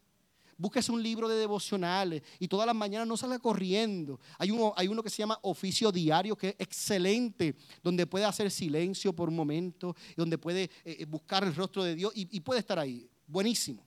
Búsquese 0.57 0.91
un 0.91 1.03
libro 1.03 1.27
de 1.27 1.35
devocionales 1.35 2.23
y 2.39 2.47
todas 2.47 2.65
las 2.65 2.75
mañanas 2.75 3.07
no 3.07 3.15
salga 3.15 3.37
corriendo. 3.37 4.19
Hay 4.39 4.49
uno, 4.49 5.03
que 5.03 5.09
se 5.09 5.17
llama 5.17 5.37
oficio 5.43 5.91
diario 5.91 6.35
que 6.35 6.49
es 6.49 6.55
excelente, 6.57 7.55
donde 7.83 8.07
puede 8.07 8.25
hacer 8.25 8.49
silencio 8.49 9.13
por 9.13 9.29
un 9.29 9.35
momento, 9.35 9.95
donde 10.15 10.37
puede 10.37 10.63
eh, 10.63 10.97
eh, 10.99 11.05
buscar 11.05 11.43
el 11.43 11.53
rostro 11.53 11.83
de 11.83 11.95
Dios 11.95 12.11
y, 12.15 12.27
y 12.35 12.39
puede 12.39 12.61
estar 12.61 12.79
ahí. 12.79 13.07
Buenísimo. 13.27 13.85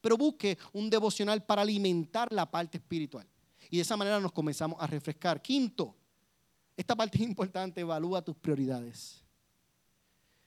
Pero 0.00 0.16
busque 0.16 0.58
un 0.72 0.90
devocional 0.90 1.44
para 1.44 1.62
alimentar 1.62 2.32
la 2.32 2.50
parte 2.50 2.78
espiritual. 2.78 3.26
Y 3.70 3.76
de 3.76 3.82
esa 3.82 3.96
manera 3.96 4.18
nos 4.18 4.32
comenzamos 4.32 4.80
a 4.80 4.86
refrescar. 4.86 5.40
Quinto, 5.40 5.94
esta 6.76 6.96
parte 6.96 7.18
es 7.18 7.24
importante, 7.24 7.80
evalúa 7.80 8.20
tus 8.20 8.36
prioridades. 8.36 9.22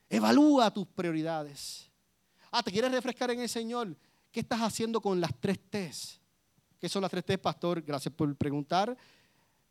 Evalúa 0.09 0.71
tus 0.73 0.87
prioridades. 0.87 1.89
Ah, 2.51 2.61
¿te 2.61 2.71
quieres 2.71 2.91
refrescar 2.91 3.31
en 3.31 3.39
el 3.39 3.49
Señor? 3.49 3.95
¿Qué 4.37 4.41
estás 4.41 4.61
haciendo 4.61 5.01
con 5.01 5.19
las 5.19 5.31
tres 5.39 5.59
T's? 5.67 6.21
¿Qué 6.79 6.87
son 6.87 7.01
las 7.01 7.09
tres 7.09 7.25
T's, 7.25 7.39
pastor? 7.39 7.81
Gracias 7.81 8.13
por 8.13 8.35
preguntar. 8.35 8.95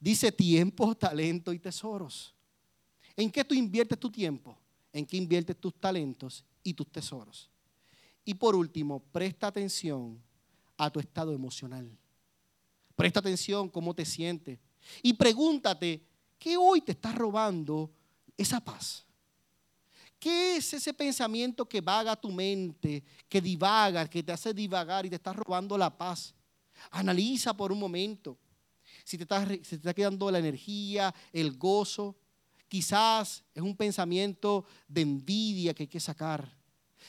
Dice 0.01 0.33
tiempo, 0.33 0.93
talento 0.97 1.53
y 1.53 1.61
tesoros. 1.61 2.35
¿En 3.17 3.31
qué 3.31 3.45
tú 3.45 3.55
inviertes 3.55 3.97
tu 3.97 4.11
tiempo? 4.11 4.59
¿En 4.93 5.07
qué 5.07 5.19
inviertes 5.19 5.57
tus 5.61 5.73
talentos 5.77 6.45
y 6.65 6.75
tus 6.75 6.91
tesoros? 6.91 7.49
Y 8.25 8.35
por 8.35 8.57
último, 8.57 8.99
presta 9.13 9.47
atención 9.47 10.21
a 10.77 10.91
tu 10.91 10.99
estado 10.99 11.33
emocional. 11.33 11.89
Presta 12.97 13.21
atención 13.21 13.69
cómo 13.69 13.95
te 13.95 14.05
sientes. 14.05 14.59
Y 15.01 15.13
pregúntate, 15.13 16.03
¿qué 16.41 16.57
hoy 16.57 16.81
te 16.81 16.91
está 16.91 17.13
robando 17.13 17.89
esa 18.37 18.59
paz? 18.59 19.06
¿Qué 20.19 20.57
es 20.57 20.73
ese 20.73 20.95
pensamiento 20.95 21.69
que 21.69 21.81
vaga 21.81 22.17
tu 22.17 22.31
mente, 22.31 23.05
que 23.29 23.41
divaga, 23.41 24.09
que 24.09 24.23
te 24.23 24.33
hace 24.33 24.55
divagar 24.55 25.07
y 25.07 25.11
te 25.11 25.17
está 25.17 25.33
robando 25.33 25.77
la 25.77 25.97
paz? 25.97 26.35
Analiza 26.91 27.55
por 27.55 27.73
un 27.73 27.79
momento 27.79 28.39
si 29.07 29.17
te 29.17 29.23
está, 29.23 29.95
quedando 29.95 30.29
la 30.33 30.41
energía, 30.41 31.15
el 31.33 31.57
gozo. 31.57 32.17
Quizás 32.67 33.45
es 33.55 33.63
un 33.63 33.77
pensamiento 33.77 34.65
de 34.89 35.03
envidia 35.03 35.73
que 35.73 35.85
hay 35.85 35.89
que 35.89 36.01
sacar. 36.01 36.53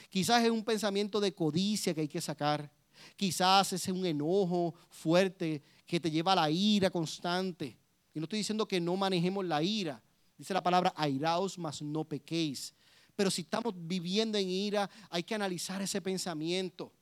Quizás 0.07 0.43
es 0.43 0.51
un 0.51 0.63
pensamiento 0.63 1.19
de 1.19 1.33
codicia 1.33 1.95
que 1.95 2.01
hay 2.01 2.07
que 2.07 2.21
sacar. 2.21 2.71
Quizás 3.15 3.73
es 3.73 3.87
un 3.87 4.05
enojo 4.05 4.75
fuerte 4.91 5.63
que 5.87 5.99
te 5.99 6.11
lleva 6.11 6.33
a 6.33 6.35
la 6.35 6.51
ira 6.51 6.91
constante. 6.91 7.75
Y 8.13 8.19
no 8.19 8.25
estoy 8.25 8.39
diciendo 8.39 8.67
que 8.67 8.79
no 8.79 8.95
manejemos 8.95 9.43
la 9.43 9.63
ira. 9.63 9.99
Dice 10.37 10.53
la 10.53 10.61
palabra 10.61 10.93
airaos, 10.95 11.57
mas 11.57 11.81
no 11.81 12.03
pequéis. 12.03 12.75
Pero 13.17 13.31
si 13.31 13.41
estamos 13.41 13.73
viviendo 13.75 14.37
en 14.37 14.47
ira, 14.47 14.87
hay 15.09 15.23
que 15.23 15.33
analizar 15.33 15.81
ese 15.81 15.99
pensamiento. 15.99 16.93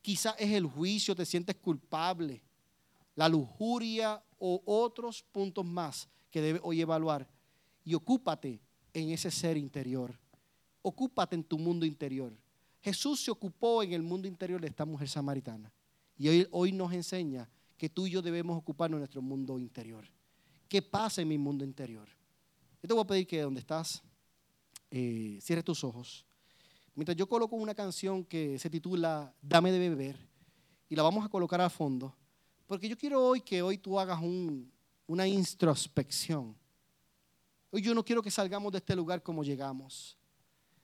Quizás 0.00 0.34
es 0.38 0.50
el 0.50 0.64
juicio, 0.64 1.14
te 1.14 1.26
sientes 1.26 1.56
culpable, 1.56 2.42
la 3.14 3.28
lujuria 3.28 4.24
o 4.38 4.62
otros 4.64 5.22
puntos 5.30 5.64
más 5.66 6.08
que 6.30 6.40
debes 6.40 6.62
hoy 6.64 6.80
evaluar. 6.80 7.28
Y 7.84 7.92
ocúpate 7.92 8.60
en 8.94 9.10
ese 9.10 9.30
ser 9.30 9.58
interior. 9.58 10.18
Ocúpate 10.80 11.36
en 11.36 11.44
tu 11.44 11.58
mundo 11.58 11.84
interior. 11.84 12.34
Jesús 12.80 13.22
se 13.22 13.30
ocupó 13.30 13.82
en 13.82 13.92
el 13.92 14.02
mundo 14.02 14.26
interior 14.26 14.58
de 14.58 14.68
esta 14.68 14.86
mujer 14.86 15.10
samaritana. 15.10 15.70
Y 16.16 16.28
hoy, 16.28 16.48
hoy 16.50 16.72
nos 16.72 16.94
enseña 16.94 17.46
que 17.76 17.90
tú 17.90 18.06
y 18.06 18.10
yo 18.12 18.22
debemos 18.22 18.56
ocuparnos 18.56 18.96
de 18.96 19.00
nuestro 19.00 19.20
mundo 19.20 19.58
interior. 19.58 20.08
¿Qué 20.66 20.80
pasa 20.80 21.20
en 21.20 21.28
mi 21.28 21.36
mundo 21.36 21.62
interior? 21.62 22.08
Yo 22.82 22.88
te 22.88 22.94
voy 22.94 23.02
a 23.04 23.06
pedir 23.06 23.26
que 23.26 23.42
donde 23.42 23.60
estás, 23.60 24.02
eh, 24.92 25.62
tus 25.64 25.82
ojos. 25.84 26.24
Mientras 26.94 27.16
yo 27.16 27.26
coloco 27.26 27.56
una 27.56 27.74
canción 27.74 28.24
que 28.24 28.58
se 28.58 28.68
titula 28.68 29.34
Dame 29.40 29.72
de 29.72 29.88
beber, 29.88 30.16
y 30.88 30.94
la 30.94 31.02
vamos 31.02 31.24
a 31.24 31.28
colocar 31.28 31.60
al 31.60 31.70
fondo, 31.70 32.14
porque 32.66 32.88
yo 32.88 32.96
quiero 32.98 33.26
hoy 33.26 33.40
que 33.40 33.62
hoy 33.62 33.78
tú 33.78 33.98
hagas 33.98 34.20
una 35.06 35.26
introspección. 35.26 36.54
Hoy 37.70 37.80
yo 37.80 37.94
no 37.94 38.04
quiero 38.04 38.22
que 38.22 38.30
salgamos 38.30 38.70
de 38.72 38.78
este 38.78 38.94
lugar 38.94 39.22
como 39.22 39.42
llegamos. 39.42 40.18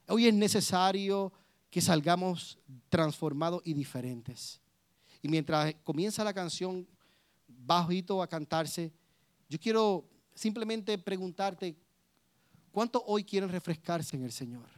Hoy 0.06 0.26
es 0.26 0.32
necesario 0.32 1.30
que 1.70 1.82
salgamos 1.82 2.58
transformados 2.88 3.60
y 3.64 3.74
diferentes. 3.74 4.58
Y 5.20 5.28
mientras 5.28 5.74
comienza 5.84 6.24
la 6.24 6.32
canción 6.32 6.86
bajito 7.46 8.22
a 8.22 8.26
cantarse, 8.26 8.90
yo 9.48 9.58
quiero 9.58 10.08
simplemente 10.34 10.96
preguntarte, 10.96 11.76
¿cuántos 12.78 13.02
hoy 13.06 13.24
quieren 13.24 13.48
refrescarse 13.48 14.14
en 14.14 14.22
el 14.22 14.30
Señor? 14.30 14.68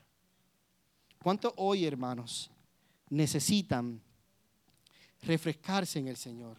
¿Cuántos 1.23 1.53
hoy, 1.57 1.85
hermanos, 1.85 2.51
necesitan 3.11 4.01
refrescarse 5.21 5.99
en 5.99 6.09
el 6.09 6.17
Señor? 6.17 6.57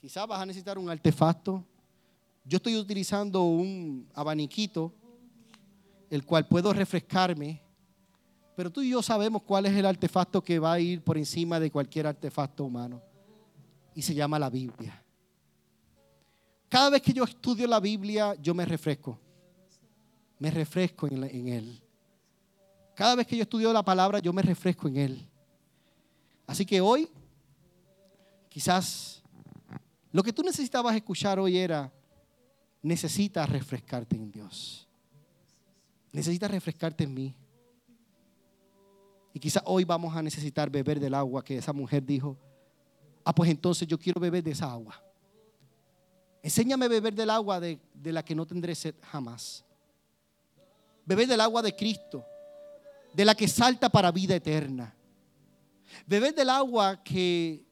Quizás 0.00 0.26
vas 0.26 0.40
a 0.40 0.46
necesitar 0.46 0.78
un 0.78 0.88
artefacto. 0.88 1.62
Yo 2.42 2.56
estoy 2.56 2.74
utilizando 2.74 3.42
un 3.42 4.08
abaniquito, 4.14 4.94
el 6.08 6.24
cual 6.24 6.48
puedo 6.48 6.72
refrescarme 6.72 7.60
pero 8.56 8.72
tú 8.72 8.80
y 8.80 8.88
yo 8.88 9.02
sabemos 9.02 9.42
cuál 9.42 9.66
es 9.66 9.76
el 9.76 9.84
artefacto 9.84 10.42
que 10.42 10.58
va 10.58 10.72
a 10.72 10.80
ir 10.80 11.02
por 11.02 11.18
encima 11.18 11.60
de 11.60 11.70
cualquier 11.70 12.06
artefacto 12.06 12.64
humano. 12.64 13.02
Y 13.94 14.00
se 14.00 14.14
llama 14.14 14.38
la 14.38 14.48
Biblia. 14.48 15.04
Cada 16.70 16.88
vez 16.88 17.02
que 17.02 17.12
yo 17.12 17.24
estudio 17.24 17.66
la 17.66 17.80
Biblia, 17.80 18.36
yo 18.40 18.54
me 18.54 18.64
refresco. 18.64 19.18
Me 20.44 20.50
refresco 20.50 21.06
en, 21.06 21.48
Él. 21.48 21.80
Cada 22.94 23.14
vez 23.14 23.26
que 23.26 23.34
yo 23.34 23.44
estudio 23.44 23.72
la 23.72 23.82
palabra, 23.82 24.18
yo 24.18 24.30
me 24.30 24.42
refresco 24.42 24.86
en 24.88 24.98
Él. 24.98 25.26
Así 26.46 26.66
que 26.66 26.82
hoy, 26.82 27.08
quizás, 28.50 29.22
lo 30.12 30.22
que 30.22 30.34
tú 30.34 30.42
necesitabas 30.42 30.94
escuchar 30.96 31.38
hoy 31.38 31.56
era, 31.56 31.90
necesitas 32.82 33.48
refrescarte 33.48 34.16
en 34.16 34.30
Dios. 34.30 34.86
Necesitas 36.12 36.50
refrescarte 36.50 37.04
en 37.04 37.14
mí. 37.14 37.34
Y 39.32 39.40
quizás 39.40 39.62
hoy 39.64 39.84
vamos 39.84 40.14
a 40.14 40.22
necesitar 40.22 40.68
beber 40.68 41.00
del 41.00 41.14
agua 41.14 41.42
que 41.42 41.56
esa 41.56 41.72
mujer 41.72 42.04
dijo. 42.04 42.36
Ah, 43.24 43.34
pues 43.34 43.48
entonces 43.48 43.88
yo 43.88 43.98
quiero 43.98 44.20
beber 44.20 44.44
de 44.44 44.50
esa 44.50 44.70
agua. 44.70 45.02
Enséñame 46.42 46.86
beber 46.86 47.14
del 47.14 47.30
agua 47.30 47.58
de, 47.60 47.80
de 47.94 48.12
la 48.12 48.22
que 48.22 48.34
no 48.34 48.44
tendré 48.44 48.74
sed 48.74 48.94
jamás. 49.10 49.64
Beber 51.04 51.26
del 51.26 51.40
agua 51.40 51.62
de 51.62 51.74
Cristo, 51.74 52.24
de 53.12 53.24
la 53.24 53.34
que 53.34 53.46
salta 53.46 53.88
para 53.88 54.10
vida 54.10 54.34
eterna. 54.34 54.94
Beber 56.06 56.34
del 56.34 56.50
agua 56.50 57.02
que 57.02 57.64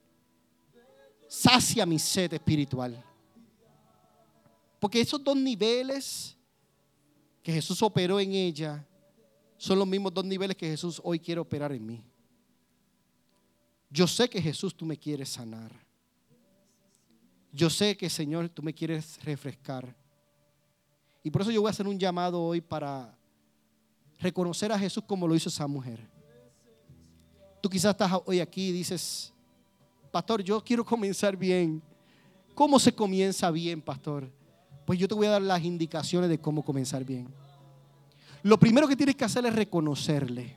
sacia 1.29 1.87
mi 1.87 1.99
sed 1.99 2.35
espiritual. 2.35 3.03
Porque 4.79 5.01
esos 5.01 5.23
dos 5.23 5.37
niveles 5.37 6.37
que 7.43 7.53
Jesús 7.53 7.83
operó 7.83 8.21
en 8.21 8.33
ella 8.33 8.87
son 9.57 9.79
los 9.79 9.87
mismos 9.87 10.13
dos 10.13 10.25
niveles 10.25 10.57
que 10.57 10.69
Jesús 10.69 11.01
hoy 11.05 11.19
quiere 11.19 11.41
operar 11.41 11.73
en 11.73 11.87
mí. 11.87 12.05
Yo 13.89 14.07
sé 14.07 14.29
que 14.29 14.43
Jesús 14.43 14.75
tú 14.75 14.85
me 14.85 14.97
quieres 14.97 15.29
sanar. 15.29 15.71
Yo 17.53 17.71
sé 17.71 17.97
que 17.97 18.09
Señor 18.09 18.49
tú 18.49 18.63
me 18.63 18.73
quieres 18.73 19.23
refrescar. 19.23 19.95
Y 21.23 21.31
por 21.31 21.43
eso 21.43 21.51
yo 21.51 21.61
voy 21.61 21.69
a 21.69 21.71
hacer 21.71 21.87
un 21.87 21.99
llamado 21.99 22.43
hoy 22.43 22.61
para 22.61 23.17
reconocer 24.23 24.73
a 24.73 24.79
Jesús 24.79 25.03
como 25.07 25.27
lo 25.27 25.35
hizo 25.35 25.49
esa 25.49 25.67
mujer. 25.67 26.01
Tú 27.61 27.69
quizás 27.69 27.91
estás 27.91 28.13
hoy 28.25 28.41
aquí 28.41 28.69
y 28.69 28.73
dices, 28.73 29.33
pastor, 30.11 30.43
yo 30.43 30.63
quiero 30.63 30.85
comenzar 30.85 31.37
bien. 31.37 31.83
¿Cómo 32.55 32.79
se 32.79 32.93
comienza 32.93 33.51
bien, 33.51 33.81
pastor? 33.81 34.31
Pues 34.85 34.99
yo 34.99 35.09
te 35.09 35.15
voy 35.15 35.27
a 35.27 35.31
dar 35.31 35.43
las 35.43 35.63
indicaciones 35.63 36.29
de 36.29 36.39
cómo 36.39 36.65
comenzar 36.65 37.05
bien. 37.05 37.29
Lo 38.43 38.59
primero 38.59 38.89
que 38.89 38.97
tienes 38.97 39.15
que 39.15 39.25
hacer 39.25 39.47
es 39.47 39.55
reconocerle. 39.55 40.57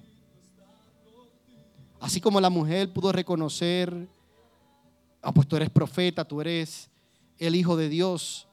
Así 2.00 2.20
como 2.20 2.42
la 2.42 2.50
mujer 2.50 2.92
pudo 2.92 3.12
reconocer, 3.12 4.08
ah, 5.22 5.32
pues 5.32 5.48
tú 5.48 5.56
eres 5.56 5.70
profeta, 5.70 6.26
tú 6.26 6.42
eres 6.42 6.90
el 7.38 7.56
Hijo 7.56 7.78
de 7.78 7.90
Dios. 7.90 8.48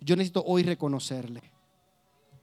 Yo 0.00 0.16
necesito 0.16 0.44
hoy 0.46 0.62
reconocerle. 0.62 1.53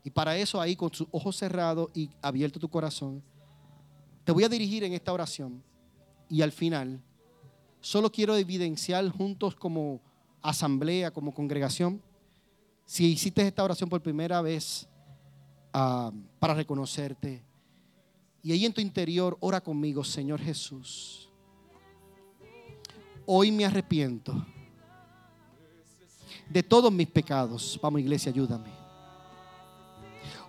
Y 0.03 0.09
para 0.09 0.35
eso 0.37 0.59
ahí 0.59 0.75
con 0.75 0.93
sus 0.93 1.07
ojos 1.11 1.35
cerrados 1.35 1.89
y 1.93 2.09
abierto 2.21 2.59
tu 2.59 2.69
corazón, 2.69 3.21
te 4.23 4.31
voy 4.31 4.43
a 4.43 4.49
dirigir 4.49 4.83
en 4.83 4.93
esta 4.93 5.13
oración. 5.13 5.63
Y 6.29 6.41
al 6.41 6.51
final, 6.51 7.01
solo 7.79 8.11
quiero 8.11 8.35
evidenciar 8.35 9.07
juntos 9.09 9.55
como 9.55 10.01
asamblea, 10.41 11.11
como 11.11 11.33
congregación, 11.33 12.01
si 12.85 13.11
hiciste 13.11 13.45
esta 13.45 13.63
oración 13.63 13.89
por 13.89 14.01
primera 14.01 14.41
vez, 14.41 14.87
para 15.71 16.53
reconocerte. 16.53 17.43
Y 18.43 18.51
ahí 18.51 18.65
en 18.65 18.73
tu 18.73 18.81
interior, 18.81 19.37
ora 19.39 19.61
conmigo, 19.61 20.03
Señor 20.03 20.41
Jesús. 20.41 21.29
Hoy 23.25 23.51
me 23.51 23.65
arrepiento 23.65 24.45
de 26.49 26.63
todos 26.63 26.91
mis 26.91 27.07
pecados. 27.07 27.79
Vamos, 27.81 28.01
iglesia, 28.01 28.31
ayúdame. 28.31 28.80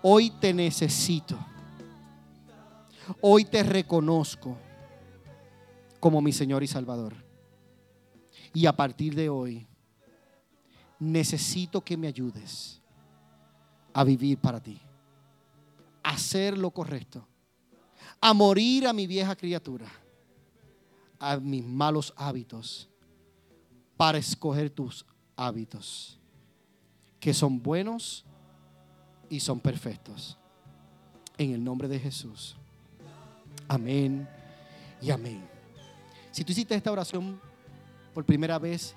Hoy 0.03 0.31
te 0.31 0.53
necesito. 0.53 1.39
Hoy 3.21 3.45
te 3.45 3.63
reconozco 3.63 4.57
como 6.01 6.21
mi 6.21 6.33
Señor 6.33 6.65
y 6.65 6.67
Salvador. 6.67 7.15
Y 8.53 8.67
a 8.67 8.73
partir 8.75 9.15
de 9.15 9.29
hoy, 9.29 9.67
necesito 10.99 11.81
que 11.81 11.97
me 11.97 12.09
ayudes 12.09 12.81
a 13.93 14.03
vivir 14.03 14.39
para 14.39 14.61
ti, 14.61 14.81
a 16.03 16.11
hacer 16.11 16.59
lo 16.59 16.71
correcto, 16.73 17.27
a 18.21 18.35
morir 18.35 18.87
a 18.87 18.93
mi 18.93 19.07
vieja 19.07 19.37
criatura, 19.37 19.87
a 21.19 21.37
mis 21.37 21.65
malos 21.65 22.13
hábitos, 22.17 22.89
para 23.97 24.19
escoger 24.19 24.69
tus 24.69 25.07
hábitos, 25.37 26.19
que 27.21 27.33
son 27.33 27.63
buenos 27.63 28.25
y 29.33 29.41
son 29.41 29.61
perfectos. 29.61 30.37
En 31.39 31.53
el 31.53 31.65
nombre 31.65 31.89
de 31.89 31.99
Jesús. 31.99 32.55
Amén 33.67 34.29
y 35.01 35.11
amén. 35.11 35.43
Si 36.31 36.45
tú 36.45 36.53
hiciste 36.53 36.75
esta 36.75 36.93
oración 36.93 37.41
por 38.13 38.27
primera 38.27 38.59
vez, 38.59 38.95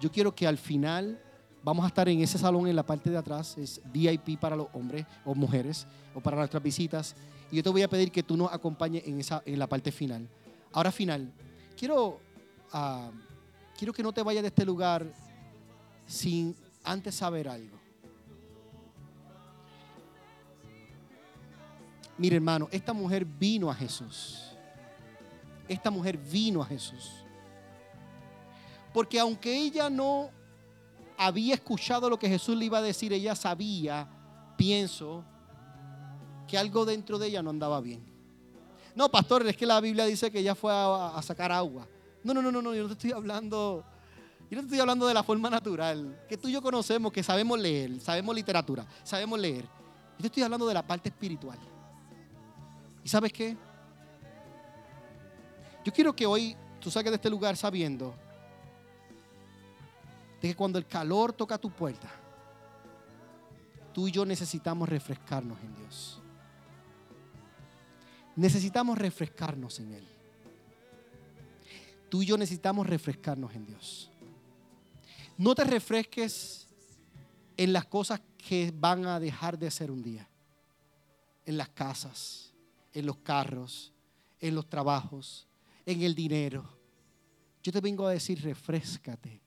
yo 0.00 0.10
quiero 0.10 0.34
que 0.34 0.44
al 0.44 0.58
final 0.58 1.22
vamos 1.62 1.84
a 1.84 1.88
estar 1.88 2.08
en 2.08 2.20
ese 2.20 2.36
salón 2.36 2.66
en 2.66 2.74
la 2.74 2.84
parte 2.84 3.10
de 3.10 3.16
atrás, 3.16 3.56
es 3.58 3.80
VIP 3.92 4.40
para 4.40 4.56
los 4.56 4.66
hombres 4.72 5.06
o 5.24 5.36
mujeres 5.36 5.86
o 6.16 6.20
para 6.20 6.36
nuestras 6.36 6.64
visitas. 6.64 7.14
Y 7.52 7.56
yo 7.56 7.62
te 7.62 7.70
voy 7.70 7.82
a 7.82 7.88
pedir 7.88 8.10
que 8.10 8.24
tú 8.24 8.36
nos 8.36 8.52
acompañes 8.52 9.06
en, 9.06 9.20
esa, 9.20 9.40
en 9.46 9.56
la 9.56 9.68
parte 9.68 9.92
final. 9.92 10.28
Ahora 10.72 10.90
final, 10.90 11.32
quiero, 11.78 12.18
ah, 12.72 13.12
quiero 13.78 13.92
que 13.92 14.02
no 14.02 14.12
te 14.12 14.24
vayas 14.24 14.42
de 14.42 14.48
este 14.48 14.64
lugar 14.64 15.06
sin 16.06 16.56
antes 16.82 17.14
saber 17.14 17.48
algo. 17.48 17.75
Mire 22.18 22.36
hermano, 22.36 22.68
esta 22.70 22.92
mujer 22.92 23.24
vino 23.24 23.70
a 23.70 23.74
Jesús. 23.74 24.52
Esta 25.68 25.90
mujer 25.90 26.16
vino 26.16 26.62
a 26.62 26.66
Jesús. 26.66 27.24
Porque 28.92 29.20
aunque 29.20 29.54
ella 29.54 29.90
no 29.90 30.30
había 31.18 31.54
escuchado 31.54 32.08
lo 32.08 32.18
que 32.18 32.28
Jesús 32.28 32.56
le 32.56 32.66
iba 32.66 32.78
a 32.78 32.82
decir, 32.82 33.12
ella 33.12 33.34
sabía, 33.34 34.08
pienso, 34.56 35.24
que 36.46 36.56
algo 36.56 36.84
dentro 36.84 37.18
de 37.18 37.28
ella 37.28 37.42
no 37.42 37.50
andaba 37.50 37.80
bien. 37.80 38.04
No, 38.94 39.10
pastor, 39.10 39.46
es 39.46 39.56
que 39.56 39.66
la 39.66 39.80
Biblia 39.80 40.06
dice 40.06 40.30
que 40.30 40.38
ella 40.38 40.54
fue 40.54 40.72
a, 40.72 41.20
sacar 41.22 41.52
agua. 41.52 41.86
No, 42.24 42.32
no, 42.32 42.40
no, 42.40 42.50
no, 42.50 42.62
no, 42.62 42.74
yo 42.74 42.82
no 42.82 42.88
te 42.88 42.94
estoy 42.94 43.12
hablando, 43.12 43.84
yo 44.50 44.56
no 44.56 44.62
te 44.62 44.66
estoy 44.66 44.80
hablando 44.80 45.06
de 45.06 45.14
la 45.14 45.22
forma 45.22 45.50
natural, 45.50 46.24
que 46.28 46.36
tú 46.36 46.48
y 46.48 46.52
yo 46.52 46.62
conocemos, 46.62 47.12
que 47.12 47.22
sabemos 47.22 47.58
leer, 47.58 48.00
sabemos 48.00 48.34
literatura, 48.34 48.86
sabemos 49.02 49.38
leer. 49.38 49.64
Yo 49.64 50.22
te 50.22 50.26
estoy 50.28 50.42
hablando 50.42 50.66
de 50.66 50.74
la 50.74 50.86
parte 50.86 51.10
espiritual. 51.10 51.58
¿Y 53.06 53.08
sabes 53.08 53.32
qué? 53.32 53.56
Yo 55.84 55.92
quiero 55.92 56.16
que 56.16 56.26
hoy 56.26 56.56
tú 56.80 56.90
salgas 56.90 57.12
de 57.12 57.14
este 57.14 57.30
lugar 57.30 57.56
sabiendo 57.56 58.16
de 60.42 60.48
que 60.48 60.56
cuando 60.56 60.76
el 60.76 60.88
calor 60.88 61.32
toca 61.32 61.56
tu 61.56 61.70
puerta, 61.70 62.10
tú 63.94 64.08
y 64.08 64.10
yo 64.10 64.26
necesitamos 64.26 64.88
refrescarnos 64.88 65.56
en 65.62 65.76
Dios. 65.76 66.20
Necesitamos 68.34 68.98
refrescarnos 68.98 69.78
en 69.78 69.92
Él. 69.92 70.08
Tú 72.08 72.22
y 72.22 72.26
yo 72.26 72.36
necesitamos 72.36 72.88
refrescarnos 72.88 73.54
en 73.54 73.66
Dios. 73.66 74.10
No 75.38 75.54
te 75.54 75.62
refresques 75.62 76.66
en 77.56 77.72
las 77.72 77.84
cosas 77.84 78.20
que 78.36 78.74
van 78.76 79.06
a 79.06 79.20
dejar 79.20 79.56
de 79.56 79.70
ser 79.70 79.92
un 79.92 80.02
día. 80.02 80.28
En 81.44 81.56
las 81.56 81.68
casas, 81.68 82.52
en 82.96 83.04
los 83.04 83.18
carros, 83.18 83.92
en 84.40 84.54
los 84.54 84.70
trabajos, 84.70 85.46
en 85.84 86.00
el 86.02 86.14
dinero. 86.14 86.66
Yo 87.62 87.70
te 87.70 87.82
vengo 87.82 88.06
a 88.06 88.12
decir, 88.12 88.40
refrescate 88.40 89.42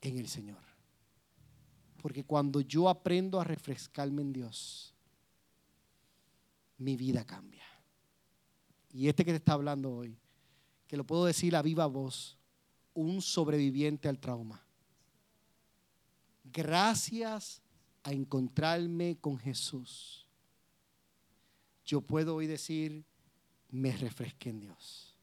en 0.00 0.18
el 0.18 0.26
Señor. 0.26 0.58
Porque 2.02 2.24
cuando 2.24 2.60
yo 2.60 2.88
aprendo 2.88 3.40
a 3.40 3.44
refrescarme 3.44 4.22
en 4.22 4.32
Dios, 4.32 4.92
mi 6.78 6.96
vida 6.96 7.24
cambia. 7.24 7.64
Y 8.92 9.06
este 9.06 9.24
que 9.24 9.30
te 9.30 9.36
está 9.36 9.52
hablando 9.52 9.94
hoy, 9.94 10.18
que 10.88 10.96
lo 10.96 11.04
puedo 11.04 11.26
decir 11.26 11.54
a 11.54 11.62
viva 11.62 11.86
voz, 11.86 12.36
un 12.92 13.22
sobreviviente 13.22 14.08
al 14.08 14.18
trauma. 14.18 14.60
Gracias 16.42 17.62
a 18.02 18.10
encontrarme 18.10 19.16
con 19.20 19.38
Jesús, 19.38 20.23
yo 21.84 22.00
puedo 22.00 22.36
hoy 22.36 22.46
decir, 22.46 23.04
me 23.70 23.96
refresqué 23.96 24.50
en 24.50 24.60
Dios. 24.60 25.16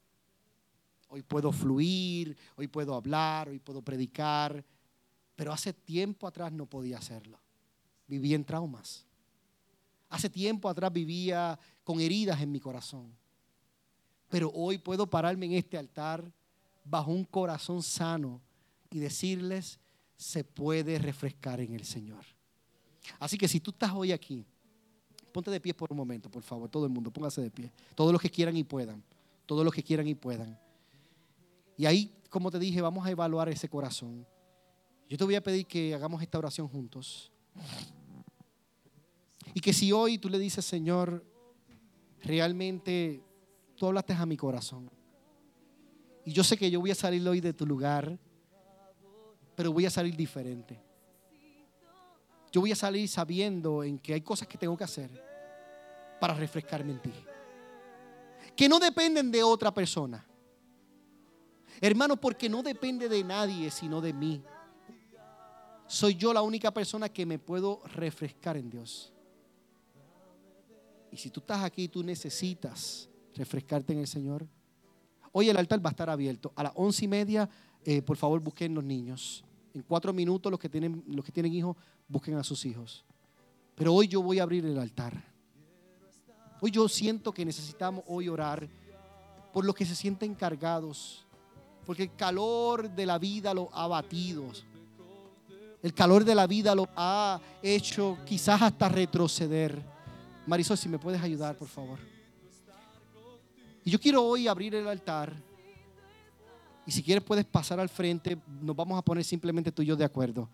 Hoy 1.08 1.24
puedo 1.24 1.52
fluir, 1.52 2.38
hoy 2.56 2.68
puedo 2.68 2.96
hablar, 2.96 3.50
hoy 3.50 3.60
puedo 3.60 3.82
predicar, 3.82 4.64
pero 5.36 5.52
hace 5.52 5.74
tiempo 5.74 6.28
atrás 6.28 6.52
no 6.52 6.66
podía 6.66 6.98
hacerlo. 6.98 7.40
Vivía 8.08 8.36
en 8.36 8.46
traumas. 8.46 9.06
Hace 10.10 10.30
tiempo 10.30 10.70
atrás 10.70 10.92
vivía 10.92 11.58
con 11.84 12.00
heridas 12.00 12.42
en 12.42 12.52
mi 12.52 12.60
corazón. 12.60 13.14
Pero 14.30 14.52
hoy 14.54 14.78
puedo 14.78 15.10
pararme 15.10 15.46
en 15.48 15.54
este 15.54 15.78
altar 15.78 16.32
bajo 16.84 17.12
un 17.12 17.24
corazón 17.26 17.82
sano 17.84 18.42
y 18.90 19.00
decirles, 19.00 19.80
se 20.16 20.44
puede 20.44 21.00
refrescar 21.00 21.60
en 21.60 21.74
el 21.74 21.84
Señor. 21.84 22.24
Así 23.20 23.38
que 23.38 23.48
si 23.48 23.60
tú 23.60 23.72
estás 23.72 23.92
hoy 23.92 24.12
aquí, 24.12 24.46
ponte 25.32 25.50
de 25.52 25.60
pie 25.60 25.74
por 25.74 25.92
un 25.92 25.98
momento, 25.98 26.30
por 26.30 26.44
favor, 26.44 26.70
todo 26.70 26.86
el 26.86 26.92
mundo, 26.92 27.12
póngase 27.12 27.42
de 27.42 27.52
pie. 27.52 27.72
Todos 27.96 28.12
los 28.12 28.22
que 28.22 28.30
quieran 28.30 28.56
y 28.58 28.64
puedan, 28.64 29.04
todos 29.46 29.64
los 29.64 29.74
que 29.74 29.84
quieran 29.84 30.08
y 30.08 30.16
puedan. 30.16 30.58
Y 31.78 31.86
ahí, 31.86 32.14
como 32.30 32.52
te 32.52 32.60
dije, 32.60 32.82
vamos 32.82 33.06
a 33.06 33.12
evaluar 33.12 33.50
ese 33.50 33.68
corazón. 33.70 34.26
Yo 35.10 35.18
te 35.18 35.24
voy 35.24 35.36
a 35.36 35.42
pedir 35.42 35.66
que 35.66 35.94
hagamos 35.94 36.22
esta 36.22 36.38
oración 36.38 36.68
juntos. 36.68 37.32
Y 39.54 39.60
que 39.60 39.74
si 39.74 39.92
hoy 39.92 40.18
tú 40.18 40.30
le 40.30 40.40
dices, 40.40 40.64
Señor, 40.64 41.26
realmente 42.22 43.22
tú 43.76 43.88
hablaste 43.88 44.14
a 44.14 44.26
mi 44.26 44.38
corazón. 44.38 44.90
Y 46.24 46.32
yo 46.32 46.44
sé 46.44 46.56
que 46.58 46.70
yo 46.70 46.80
voy 46.80 46.92
a 46.92 46.96
salir 46.96 47.28
hoy 47.28 47.42
de 47.42 47.54
tu 47.54 47.66
lugar, 47.66 48.18
pero 49.56 49.74
voy 49.74 49.86
a 49.86 49.90
salir 49.90 50.16
diferente. 50.16 50.80
Yo 52.52 52.62
voy 52.62 52.72
a 52.72 52.76
salir 52.76 53.08
sabiendo 53.08 53.84
en 53.84 53.98
que 53.98 54.14
hay 54.14 54.22
cosas 54.22 54.48
que 54.48 54.58
tengo 54.58 54.76
que 54.78 54.84
hacer 54.84 55.10
para 56.20 56.34
refrescarme 56.34 56.92
en 56.92 57.02
ti. 57.02 57.14
Que 58.56 58.68
no 58.68 58.80
dependen 58.80 59.32
de 59.32 59.42
otra 59.42 59.74
persona. 59.74 60.26
Hermano, 61.80 62.18
porque 62.18 62.50
no 62.50 62.62
depende 62.62 63.08
de 63.08 63.24
nadie 63.24 63.72
sino 63.72 64.02
de 64.02 64.14
mí. 64.14 64.44
Soy 65.88 66.16
yo 66.16 66.34
la 66.34 66.42
única 66.42 66.74
persona 66.74 67.10
que 67.10 67.26
me 67.26 67.40
puedo 67.40 67.82
refrescar 67.96 68.58
en 68.58 68.70
Dios. 68.70 69.12
Y 71.12 71.18
si 71.18 71.30
tú 71.30 71.40
estás 71.42 71.64
aquí, 71.64 71.88
tú 71.88 72.04
necesitas 72.04 73.10
refrescarte 73.36 73.94
en 73.94 74.00
el 74.00 74.08
Señor. 74.08 74.48
Hoy 75.32 75.50
el 75.50 75.58
altar 75.58 75.84
va 75.84 75.90
a 75.90 75.92
estar 75.92 76.10
abierto. 76.10 76.52
A 76.56 76.64
las 76.64 76.74
once 76.76 77.06
y 77.06 77.08
media, 77.08 77.50
eh, 77.84 78.02
por 78.02 78.18
favor, 78.18 78.40
busquen 78.42 78.74
los 78.74 78.84
niños. 78.84 79.44
En 79.74 79.82
cuatro 79.84 80.14
minutos, 80.14 80.52
los 80.52 80.60
que, 80.60 80.70
tienen, 80.70 81.04
los 81.08 81.24
que 81.24 81.32
tienen 81.32 81.54
hijos, 81.54 81.78
busquen 82.08 82.36
a 82.36 82.44
sus 82.44 82.66
hijos. 82.66 83.06
Pero 83.76 83.94
hoy 83.94 84.08
yo 84.08 84.22
voy 84.22 84.40
a 84.40 84.44
abrir 84.44 84.66
el 84.66 84.78
altar. 84.78 85.24
Hoy 86.60 86.72
yo 86.72 86.88
siento 86.88 87.34
que 87.34 87.46
necesitamos 87.46 88.04
hoy 88.08 88.28
orar 88.28 88.68
por 89.54 89.66
los 89.66 89.74
que 89.74 89.86
se 89.86 89.96
sienten 89.96 90.36
cargados 90.36 91.26
porque 91.86 92.04
el 92.04 92.16
calor 92.16 92.90
de 92.90 93.06
la 93.06 93.18
vida 93.18 93.54
lo 93.54 93.70
ha 93.74 93.88
batido. 93.88 94.46
El 95.82 95.94
calor 95.94 96.24
de 96.24 96.36
la 96.36 96.46
vida 96.46 96.76
lo 96.76 96.88
ha 96.96 97.40
hecho 97.62 98.18
quizás 98.26 98.62
hasta 98.62 98.88
retroceder. 98.88 99.82
Marisol, 100.46 100.78
si 100.78 100.88
me 100.90 101.00
puedes 101.00 101.22
ayudar, 101.22 101.58
por 101.58 101.68
favor. 101.68 102.00
Y 103.84 103.90
yo 103.90 104.00
quiero 104.00 104.24
hoy 104.24 104.48
abrir 104.48 104.76
el 104.76 104.88
altar. 104.88 105.34
Y 106.86 106.92
si 106.92 107.04
quieres 107.04 107.24
puedes 107.24 107.46
pasar 107.46 107.80
al 107.80 107.90
frente. 107.90 108.38
Nos 108.62 108.76
vamos 108.76 108.98
a 108.98 109.02
poner 109.02 109.24
simplemente 109.24 109.72
tú 109.72 109.82
y 109.82 109.88
yo 109.88 109.96
de 109.96 110.06
acuerdo. 110.06 110.50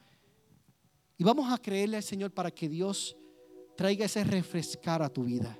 Y 1.17 1.23
vamos 1.23 1.51
a 1.51 1.57
creerle 1.57 1.97
al 1.97 2.03
Señor 2.03 2.31
para 2.31 2.51
que 2.51 2.69
Dios 2.69 3.17
traiga 3.75 4.05
ese 4.05 4.23
refrescar 4.23 5.01
a 5.01 5.09
tu 5.09 5.23
vida. 5.23 5.57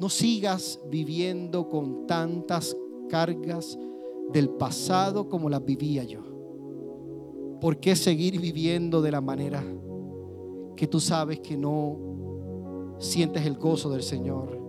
No 0.00 0.08
sigas 0.08 0.80
viviendo 0.90 1.68
con 1.68 2.06
tantas 2.06 2.76
cargas 3.08 3.78
del 4.32 4.48
pasado 4.48 5.28
como 5.28 5.48
las 5.48 5.64
vivía 5.64 6.04
yo? 6.04 6.22
¿Por 7.60 7.78
qué 7.78 7.94
seguir 7.94 8.40
viviendo 8.40 9.02
de 9.02 9.12
la 9.12 9.20
manera 9.20 9.62
que 10.74 10.86
tú 10.88 10.98
sabes 10.98 11.40
que 11.40 11.56
no 11.56 12.96
sientes 12.98 13.44
el 13.46 13.56
gozo 13.56 13.90
del 13.90 14.02
Señor? 14.02 14.61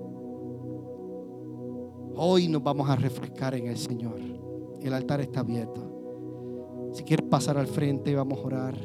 Hoy 2.16 2.48
nos 2.48 2.62
vamos 2.62 2.88
a 2.90 2.96
refrescar 2.96 3.56
en 3.56 3.68
el 3.68 3.78
Señor. 3.78 4.20
El 4.82 4.94
altar 4.94 5.20
está 5.22 5.40
abierto. 5.40 6.92
Si 6.94 7.04
quieres 7.04 7.28
pasar 7.28 7.58
al 7.58 7.66
frente, 7.66 8.14
vamos 8.16 8.40
a 8.40 8.44
orar. 8.44 8.78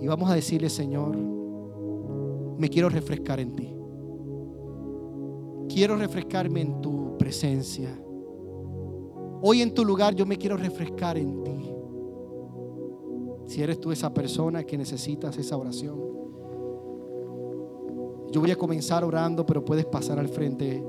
Y 0.00 0.06
vamos 0.06 0.30
a 0.30 0.34
decirle, 0.34 0.70
Señor, 0.70 1.16
me 1.16 2.68
quiero 2.68 2.88
refrescar 2.88 3.40
en 3.40 3.56
ti. 3.56 3.74
Quiero 5.68 5.96
refrescarme 5.96 6.60
en 6.60 6.80
tu 6.80 7.18
presencia. 7.18 7.90
Hoy 9.42 9.60
en 9.60 9.74
tu 9.74 9.84
lugar 9.84 10.14
yo 10.14 10.24
me 10.24 10.36
quiero 10.36 10.56
refrescar 10.56 11.18
en 11.18 11.42
ti. 11.42 11.74
Si 13.46 13.62
eres 13.62 13.80
tú 13.80 13.90
esa 13.90 14.14
persona 14.14 14.62
que 14.62 14.78
necesitas 14.78 15.36
esa 15.38 15.56
oración. 15.56 15.98
Yo 18.30 18.40
voy 18.40 18.52
a 18.52 18.56
comenzar 18.56 19.04
orando, 19.04 19.44
pero 19.44 19.64
puedes 19.64 19.86
pasar 19.86 20.20
al 20.20 20.28
frente 20.28 20.82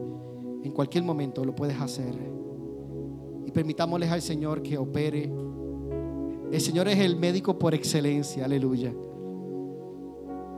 en 0.63 0.71
cualquier 0.71 1.03
momento, 1.03 1.43
lo 1.43 1.55
puedes 1.55 1.79
hacer. 1.79 2.13
Y 3.45 3.51
permitámosles 3.51 4.09
al 4.09 4.21
Señor 4.21 4.61
que 4.61 4.77
opere. 4.77 5.31
El 6.51 6.61
Señor 6.61 6.87
es 6.87 6.99
el 6.99 7.15
médico 7.15 7.59
por 7.59 7.73
excelencia, 7.73 8.45
aleluya. 8.45 8.93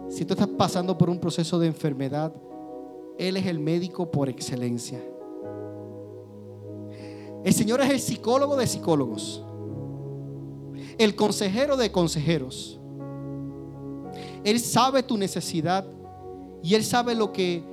Si 0.09 0.23
tú 0.25 0.33
estás 0.33 0.47
pasando 0.49 0.97
por 0.97 1.09
un 1.09 1.19
proceso 1.19 1.57
de 1.57 1.67
enfermedad, 1.67 2.33
Él 3.17 3.37
es 3.37 3.45
el 3.47 3.59
médico 3.59 4.11
por 4.11 4.29
excelencia. 4.29 5.01
El 7.43 7.53
Señor 7.53 7.81
es 7.81 7.89
el 7.89 7.99
psicólogo 7.99 8.55
de 8.55 8.67
psicólogos, 8.67 9.43
el 10.97 11.15
consejero 11.15 11.77
de 11.77 11.91
consejeros. 11.91 12.79
Él 14.43 14.59
sabe 14.59 15.03
tu 15.03 15.17
necesidad 15.17 15.87
y 16.61 16.75
Él 16.75 16.83
sabe 16.83 17.15
lo 17.15 17.31
que 17.31 17.63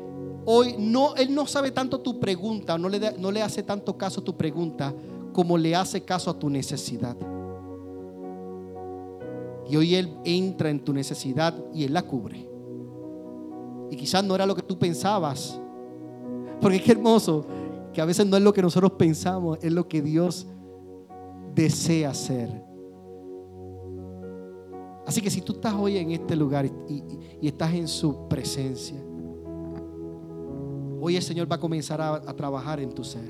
hoy 0.44 0.76
no, 0.78 1.14
Él 1.16 1.34
no 1.34 1.46
sabe 1.46 1.70
tanto 1.70 2.00
tu 2.00 2.18
pregunta, 2.18 2.76
no 2.78 2.88
le, 2.88 3.16
no 3.18 3.30
le 3.30 3.42
hace 3.42 3.62
tanto 3.62 3.96
caso 3.96 4.20
a 4.20 4.24
tu 4.24 4.36
pregunta 4.36 4.94
como 5.32 5.56
le 5.56 5.74
hace 5.74 6.02
caso 6.02 6.30
a 6.30 6.38
tu 6.38 6.50
necesidad. 6.50 7.16
Y 9.68 9.76
hoy 9.76 9.94
Él 9.94 10.14
entra 10.24 10.70
en 10.70 10.84
tu 10.84 10.92
necesidad 10.92 11.54
y 11.72 11.84
Él 11.84 11.92
la 11.92 12.02
cubre. 12.02 12.48
Y 13.90 13.96
quizás 13.96 14.24
no 14.24 14.34
era 14.34 14.46
lo 14.46 14.54
que 14.54 14.62
tú 14.62 14.78
pensabas. 14.78 15.58
Porque 16.60 16.82
qué 16.82 16.92
hermoso 16.92 17.46
que 17.92 18.00
a 18.00 18.04
veces 18.04 18.26
no 18.26 18.36
es 18.36 18.42
lo 18.42 18.52
que 18.52 18.62
nosotros 18.62 18.92
pensamos, 18.92 19.58
es 19.62 19.72
lo 19.72 19.88
que 19.88 20.02
Dios 20.02 20.46
desea 21.54 22.10
hacer. 22.10 22.64
Así 25.06 25.20
que 25.20 25.30
si 25.30 25.40
tú 25.40 25.54
estás 25.54 25.74
hoy 25.74 25.98
en 25.98 26.12
este 26.12 26.36
lugar 26.36 26.64
y, 26.66 27.02
y 27.40 27.48
estás 27.48 27.74
en 27.74 27.88
su 27.88 28.28
presencia, 28.28 28.96
hoy 31.02 31.16
el 31.16 31.22
Señor 31.22 31.50
va 31.50 31.56
a 31.56 31.60
comenzar 31.60 32.00
a, 32.00 32.20
trabajar 32.34 32.80
en 32.80 32.92
tu 32.92 33.02
ser. 33.04 33.28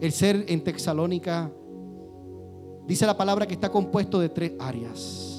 El 0.00 0.12
ser 0.12 0.44
en 0.48 0.62
Texalónica 0.62 1.50
Dice 2.90 3.06
la 3.06 3.16
palabra 3.16 3.46
que 3.46 3.54
está 3.54 3.70
compuesto 3.70 4.18
de 4.18 4.28
tres 4.28 4.50
áreas. 4.58 5.38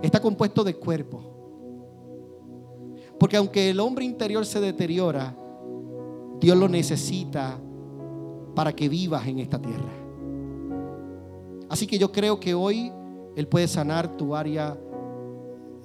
Está 0.00 0.20
compuesto 0.20 0.62
de 0.62 0.76
cuerpo. 0.76 1.20
Porque 3.18 3.36
aunque 3.36 3.70
el 3.70 3.80
hombre 3.80 4.04
interior 4.04 4.46
se 4.46 4.60
deteriora, 4.60 5.36
Dios 6.38 6.56
lo 6.56 6.68
necesita 6.68 7.58
para 8.54 8.72
que 8.72 8.88
vivas 8.88 9.26
en 9.26 9.40
esta 9.40 9.60
tierra. 9.60 9.90
Así 11.68 11.88
que 11.88 11.98
yo 11.98 12.12
creo 12.12 12.38
que 12.38 12.54
hoy 12.54 12.92
Él 13.34 13.48
puede 13.48 13.66
sanar 13.66 14.16
tu 14.16 14.36
área, 14.36 14.78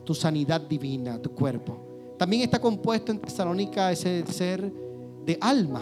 tu 0.03 0.13
sanidad 0.13 0.61
divina, 0.61 1.19
tu 1.19 1.31
cuerpo. 1.31 1.88
También 2.19 2.43
está 2.43 2.59
compuesto 2.59 3.13
en 3.13 3.19
Tesalónica 3.19 3.93
ese 3.93 4.25
ser 4.27 4.69
de 5.25 5.37
alma. 5.39 5.81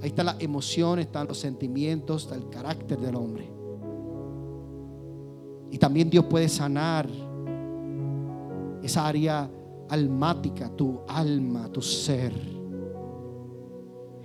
Ahí 0.00 0.08
están 0.10 0.26
las 0.26 0.40
emociones, 0.40 1.06
están 1.06 1.26
los 1.26 1.36
sentimientos, 1.36 2.22
está 2.22 2.36
el 2.36 2.48
carácter 2.48 2.96
del 3.00 3.16
hombre. 3.16 3.50
Y 5.72 5.78
también 5.78 6.08
Dios 6.08 6.26
puede 6.26 6.48
sanar 6.48 7.08
esa 8.84 9.04
área 9.04 9.50
almática, 9.88 10.70
tu 10.70 11.00
alma, 11.08 11.68
tu 11.72 11.82
ser. 11.82 12.32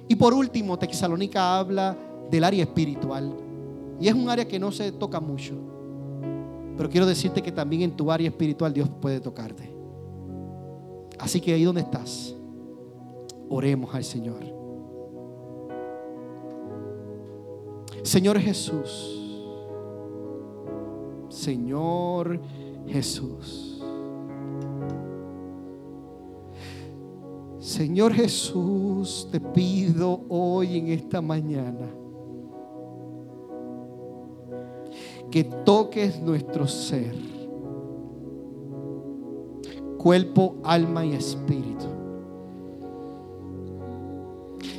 Y 0.08 0.16
por 0.16 0.36
último, 0.36 0.78
Texalónica 0.78 1.58
habla 1.58 1.98
del 2.30 2.44
área 2.44 2.62
espiritual. 2.62 3.34
Y 4.00 4.08
es 4.08 4.14
un 4.14 4.30
área 4.30 4.48
que 4.48 4.60
no 4.60 4.72
se 4.72 4.92
toca 4.92 5.20
mucho. 5.20 5.56
Pero 6.78 6.88
quiero 6.92 7.08
decirte 7.08 7.42
que 7.42 7.52
también 7.52 7.82
en 7.82 7.98
tu 7.98 8.12
área 8.12 8.30
espiritual 8.30 8.72
Dios 8.72 8.88
puede 9.02 9.20
tocarte. 9.20 9.71
Así 11.22 11.40
que 11.40 11.54
ahí 11.54 11.64
donde 11.64 11.82
estás, 11.82 12.36
oremos 13.50 13.94
al 13.94 14.04
Señor. 14.04 14.40
Señor 18.02 18.40
Jesús, 18.40 19.20
Señor 21.30 22.40
Jesús. 22.88 23.68
Señor 27.60 28.14
Jesús, 28.14 29.28
te 29.32 29.40
pido 29.40 30.22
hoy 30.30 30.78
en 30.78 30.88
esta 30.88 31.22
mañana 31.22 31.88
que 35.30 35.44
toques 35.44 36.20
nuestro 36.20 36.68
ser, 36.68 37.16
cuerpo, 40.02 40.56
alma 40.64 41.06
y 41.06 41.14
espíritu. 41.14 41.86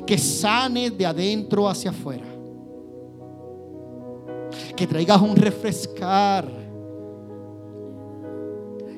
Que 0.06 0.18
sane 0.18 0.90
de 0.90 1.06
adentro 1.06 1.68
hacia 1.68 1.90
afuera 1.90 2.32
que 4.76 4.86
traigas 4.86 5.20
un 5.20 5.36
refrescar, 5.36 6.48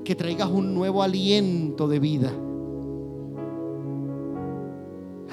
que 0.05 0.15
traigas 0.15 0.49
un 0.49 0.75
nuevo 0.75 1.03
aliento 1.03 1.89
de 1.89 1.99
vida. 1.99 2.33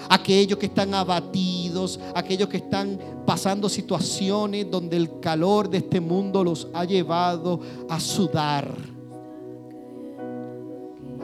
Aquellos 0.09 0.57
que 0.57 0.65
están 0.65 0.93
abatidos, 0.93 1.99
aquellos 2.15 2.49
que 2.49 2.57
están 2.57 2.99
pasando 3.25 3.69
situaciones 3.69 4.69
donde 4.69 4.97
el 4.97 5.19
calor 5.19 5.69
de 5.69 5.77
este 5.77 6.01
mundo 6.01 6.43
los 6.43 6.67
ha 6.73 6.83
llevado 6.85 7.59
a 7.87 7.99
sudar, 7.99 8.75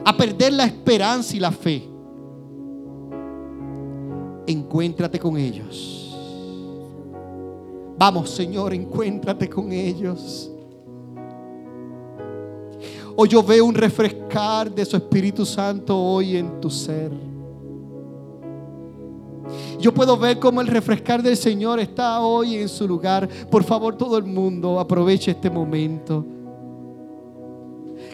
a 0.08 0.16
perder 0.16 0.52
la 0.52 0.64
esperanza 0.64 1.36
y 1.36 1.40
la 1.40 1.52
fe. 1.52 1.82
Encuéntrate 4.46 5.18
con 5.18 5.36
ellos 5.36 5.98
Vamos, 7.98 8.30
Señor, 8.30 8.72
encuéntrate 8.72 9.50
con 9.50 9.72
ellos. 9.72 10.48
Hoy 13.16 13.28
yo 13.28 13.42
veo 13.42 13.64
un 13.64 13.74
refrescar 13.74 14.72
de 14.72 14.84
su 14.84 14.96
Espíritu 14.96 15.44
Santo 15.44 15.98
hoy 15.98 16.36
en 16.36 16.60
tu 16.60 16.70
ser. 16.70 17.10
Yo 19.80 19.92
puedo 19.92 20.16
ver 20.16 20.38
cómo 20.38 20.60
el 20.60 20.68
refrescar 20.68 21.20
del 21.24 21.36
Señor 21.36 21.80
está 21.80 22.20
hoy 22.20 22.54
en 22.54 22.68
su 22.68 22.86
lugar. 22.86 23.28
Por 23.50 23.64
favor, 23.64 23.96
todo 23.96 24.16
el 24.16 24.24
mundo 24.24 24.78
aproveche 24.78 25.32
este 25.32 25.50
momento. 25.50 26.24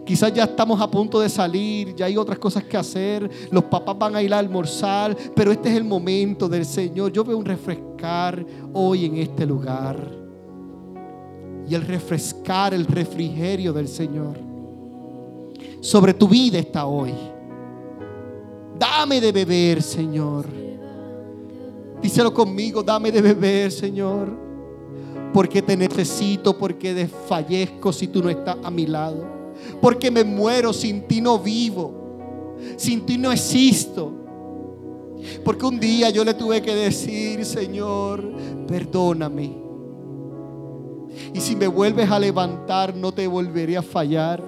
Quizás 0.04 0.34
ya 0.34 0.44
estamos 0.44 0.80
a 0.80 0.90
punto 0.90 1.18
de 1.18 1.30
salir, 1.30 1.94
ya 1.94 2.06
hay 2.06 2.16
otras 2.16 2.38
cosas 2.38 2.64
que 2.64 2.76
hacer, 2.76 3.30
los 3.50 3.64
papás 3.64 3.98
van 3.98 4.14
a 4.14 4.22
ir 4.22 4.34
a 4.34 4.38
almorzar, 4.38 5.16
pero 5.34 5.50
este 5.50 5.70
es 5.70 5.76
el 5.76 5.84
momento 5.84 6.46
del 6.46 6.66
Señor. 6.66 7.10
Yo 7.10 7.24
veo 7.24 7.38
un 7.38 7.44
refrescar 7.44 8.44
hoy 8.74 9.06
en 9.06 9.16
este 9.16 9.46
lugar. 9.46 9.96
Y 11.66 11.74
el 11.74 11.86
refrescar, 11.86 12.74
el 12.74 12.84
refrigerio 12.84 13.72
del 13.72 13.88
Señor 13.88 14.36
sobre 15.80 16.14
tu 16.14 16.26
vida 16.28 16.58
está 16.58 16.86
hoy. 16.86 17.12
Dame 18.78 19.20
de 19.20 19.32
beber, 19.32 19.82
Señor. 19.82 20.46
Díselo 22.02 22.32
conmigo, 22.32 22.82
dame 22.82 23.12
de 23.12 23.20
beber, 23.20 23.70
Señor. 23.70 24.30
Porque 25.32 25.62
te 25.62 25.76
necesito, 25.76 26.56
porque 26.56 26.94
desfallezco 26.94 27.92
si 27.92 28.08
tú 28.08 28.22
no 28.22 28.30
estás 28.30 28.56
a 28.62 28.70
mi 28.70 28.86
lado 28.86 29.33
porque 29.80 30.10
me 30.10 30.24
muero, 30.24 30.72
sin 30.72 31.02
ti 31.06 31.20
no 31.20 31.38
vivo, 31.38 32.56
sin 32.76 33.04
ti 33.04 33.18
no 33.18 33.32
existo. 33.32 34.12
Porque 35.44 35.64
un 35.64 35.80
día 35.80 36.10
yo 36.10 36.24
le 36.24 36.34
tuve 36.34 36.60
que 36.60 36.74
decir, 36.74 37.44
Señor, 37.44 38.22
perdóname. 38.66 39.64
Y 41.32 41.40
si 41.40 41.56
me 41.56 41.66
vuelves 41.66 42.10
a 42.10 42.18
levantar, 42.18 42.94
no 42.94 43.12
te 43.12 43.26
volveré 43.26 43.76
a 43.76 43.82
fallar. 43.82 44.42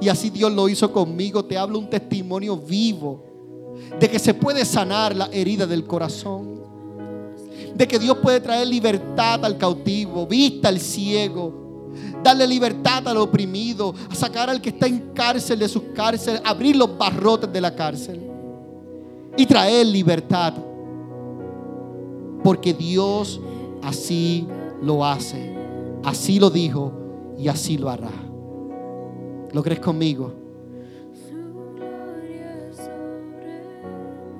Y 0.00 0.08
así 0.08 0.30
Dios 0.30 0.52
lo 0.52 0.68
hizo 0.68 0.90
conmigo. 0.92 1.44
Te 1.44 1.58
hablo 1.58 1.78
un 1.78 1.90
testimonio 1.90 2.56
vivo 2.56 3.24
de 3.98 4.08
que 4.08 4.18
se 4.18 4.34
puede 4.34 4.64
sanar 4.64 5.14
la 5.14 5.28
herida 5.32 5.66
del 5.66 5.84
corazón. 5.84 6.60
De 7.74 7.86
que 7.86 7.98
Dios 7.98 8.18
puede 8.18 8.40
traer 8.40 8.66
libertad 8.66 9.44
al 9.44 9.58
cautivo, 9.58 10.26
vista 10.26 10.68
al 10.68 10.80
ciego, 10.80 11.69
darle 12.22 12.46
libertad 12.46 13.06
al 13.08 13.16
oprimido, 13.18 13.94
a 14.08 14.14
sacar 14.14 14.50
al 14.50 14.60
que 14.60 14.70
está 14.70 14.86
en 14.86 15.12
cárcel 15.14 15.58
de 15.58 15.68
sus 15.68 15.82
cárceles, 15.94 16.40
abrir 16.44 16.76
los 16.76 16.96
barrotes 16.96 17.52
de 17.52 17.60
la 17.60 17.74
cárcel 17.74 18.20
y 19.36 19.46
traer 19.46 19.86
libertad. 19.86 20.54
Porque 22.42 22.72
Dios 22.72 23.40
así 23.82 24.46
lo 24.82 25.04
hace, 25.04 25.54
así 26.04 26.38
lo 26.38 26.50
dijo 26.50 26.92
y 27.38 27.48
así 27.48 27.76
lo 27.76 27.90
hará. 27.90 28.10
¿Lo 29.52 29.62
crees 29.62 29.80
conmigo? 29.80 30.32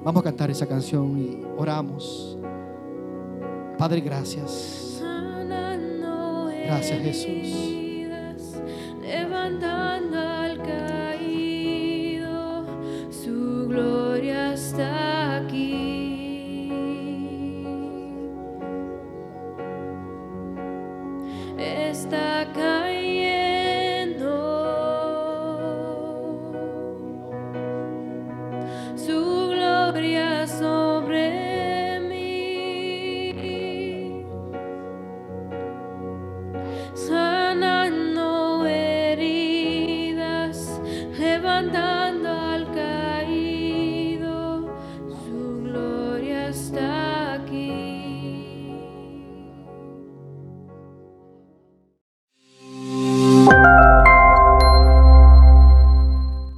Vamos 0.02 0.20
a 0.20 0.24
cantar 0.24 0.50
esa 0.50 0.66
canción 0.66 1.18
y 1.18 1.42
oramos. 1.58 2.38
Padre, 3.76 4.00
gracias. 4.00 4.89
Gracias, 6.70 7.02
Jesús. 7.02 8.62
Levantando 9.02 10.16
al 10.16 10.62
caído, 10.62 12.64
su 13.10 13.66
gloria 13.66 14.54
está 14.54 15.38
aquí. 15.38 15.80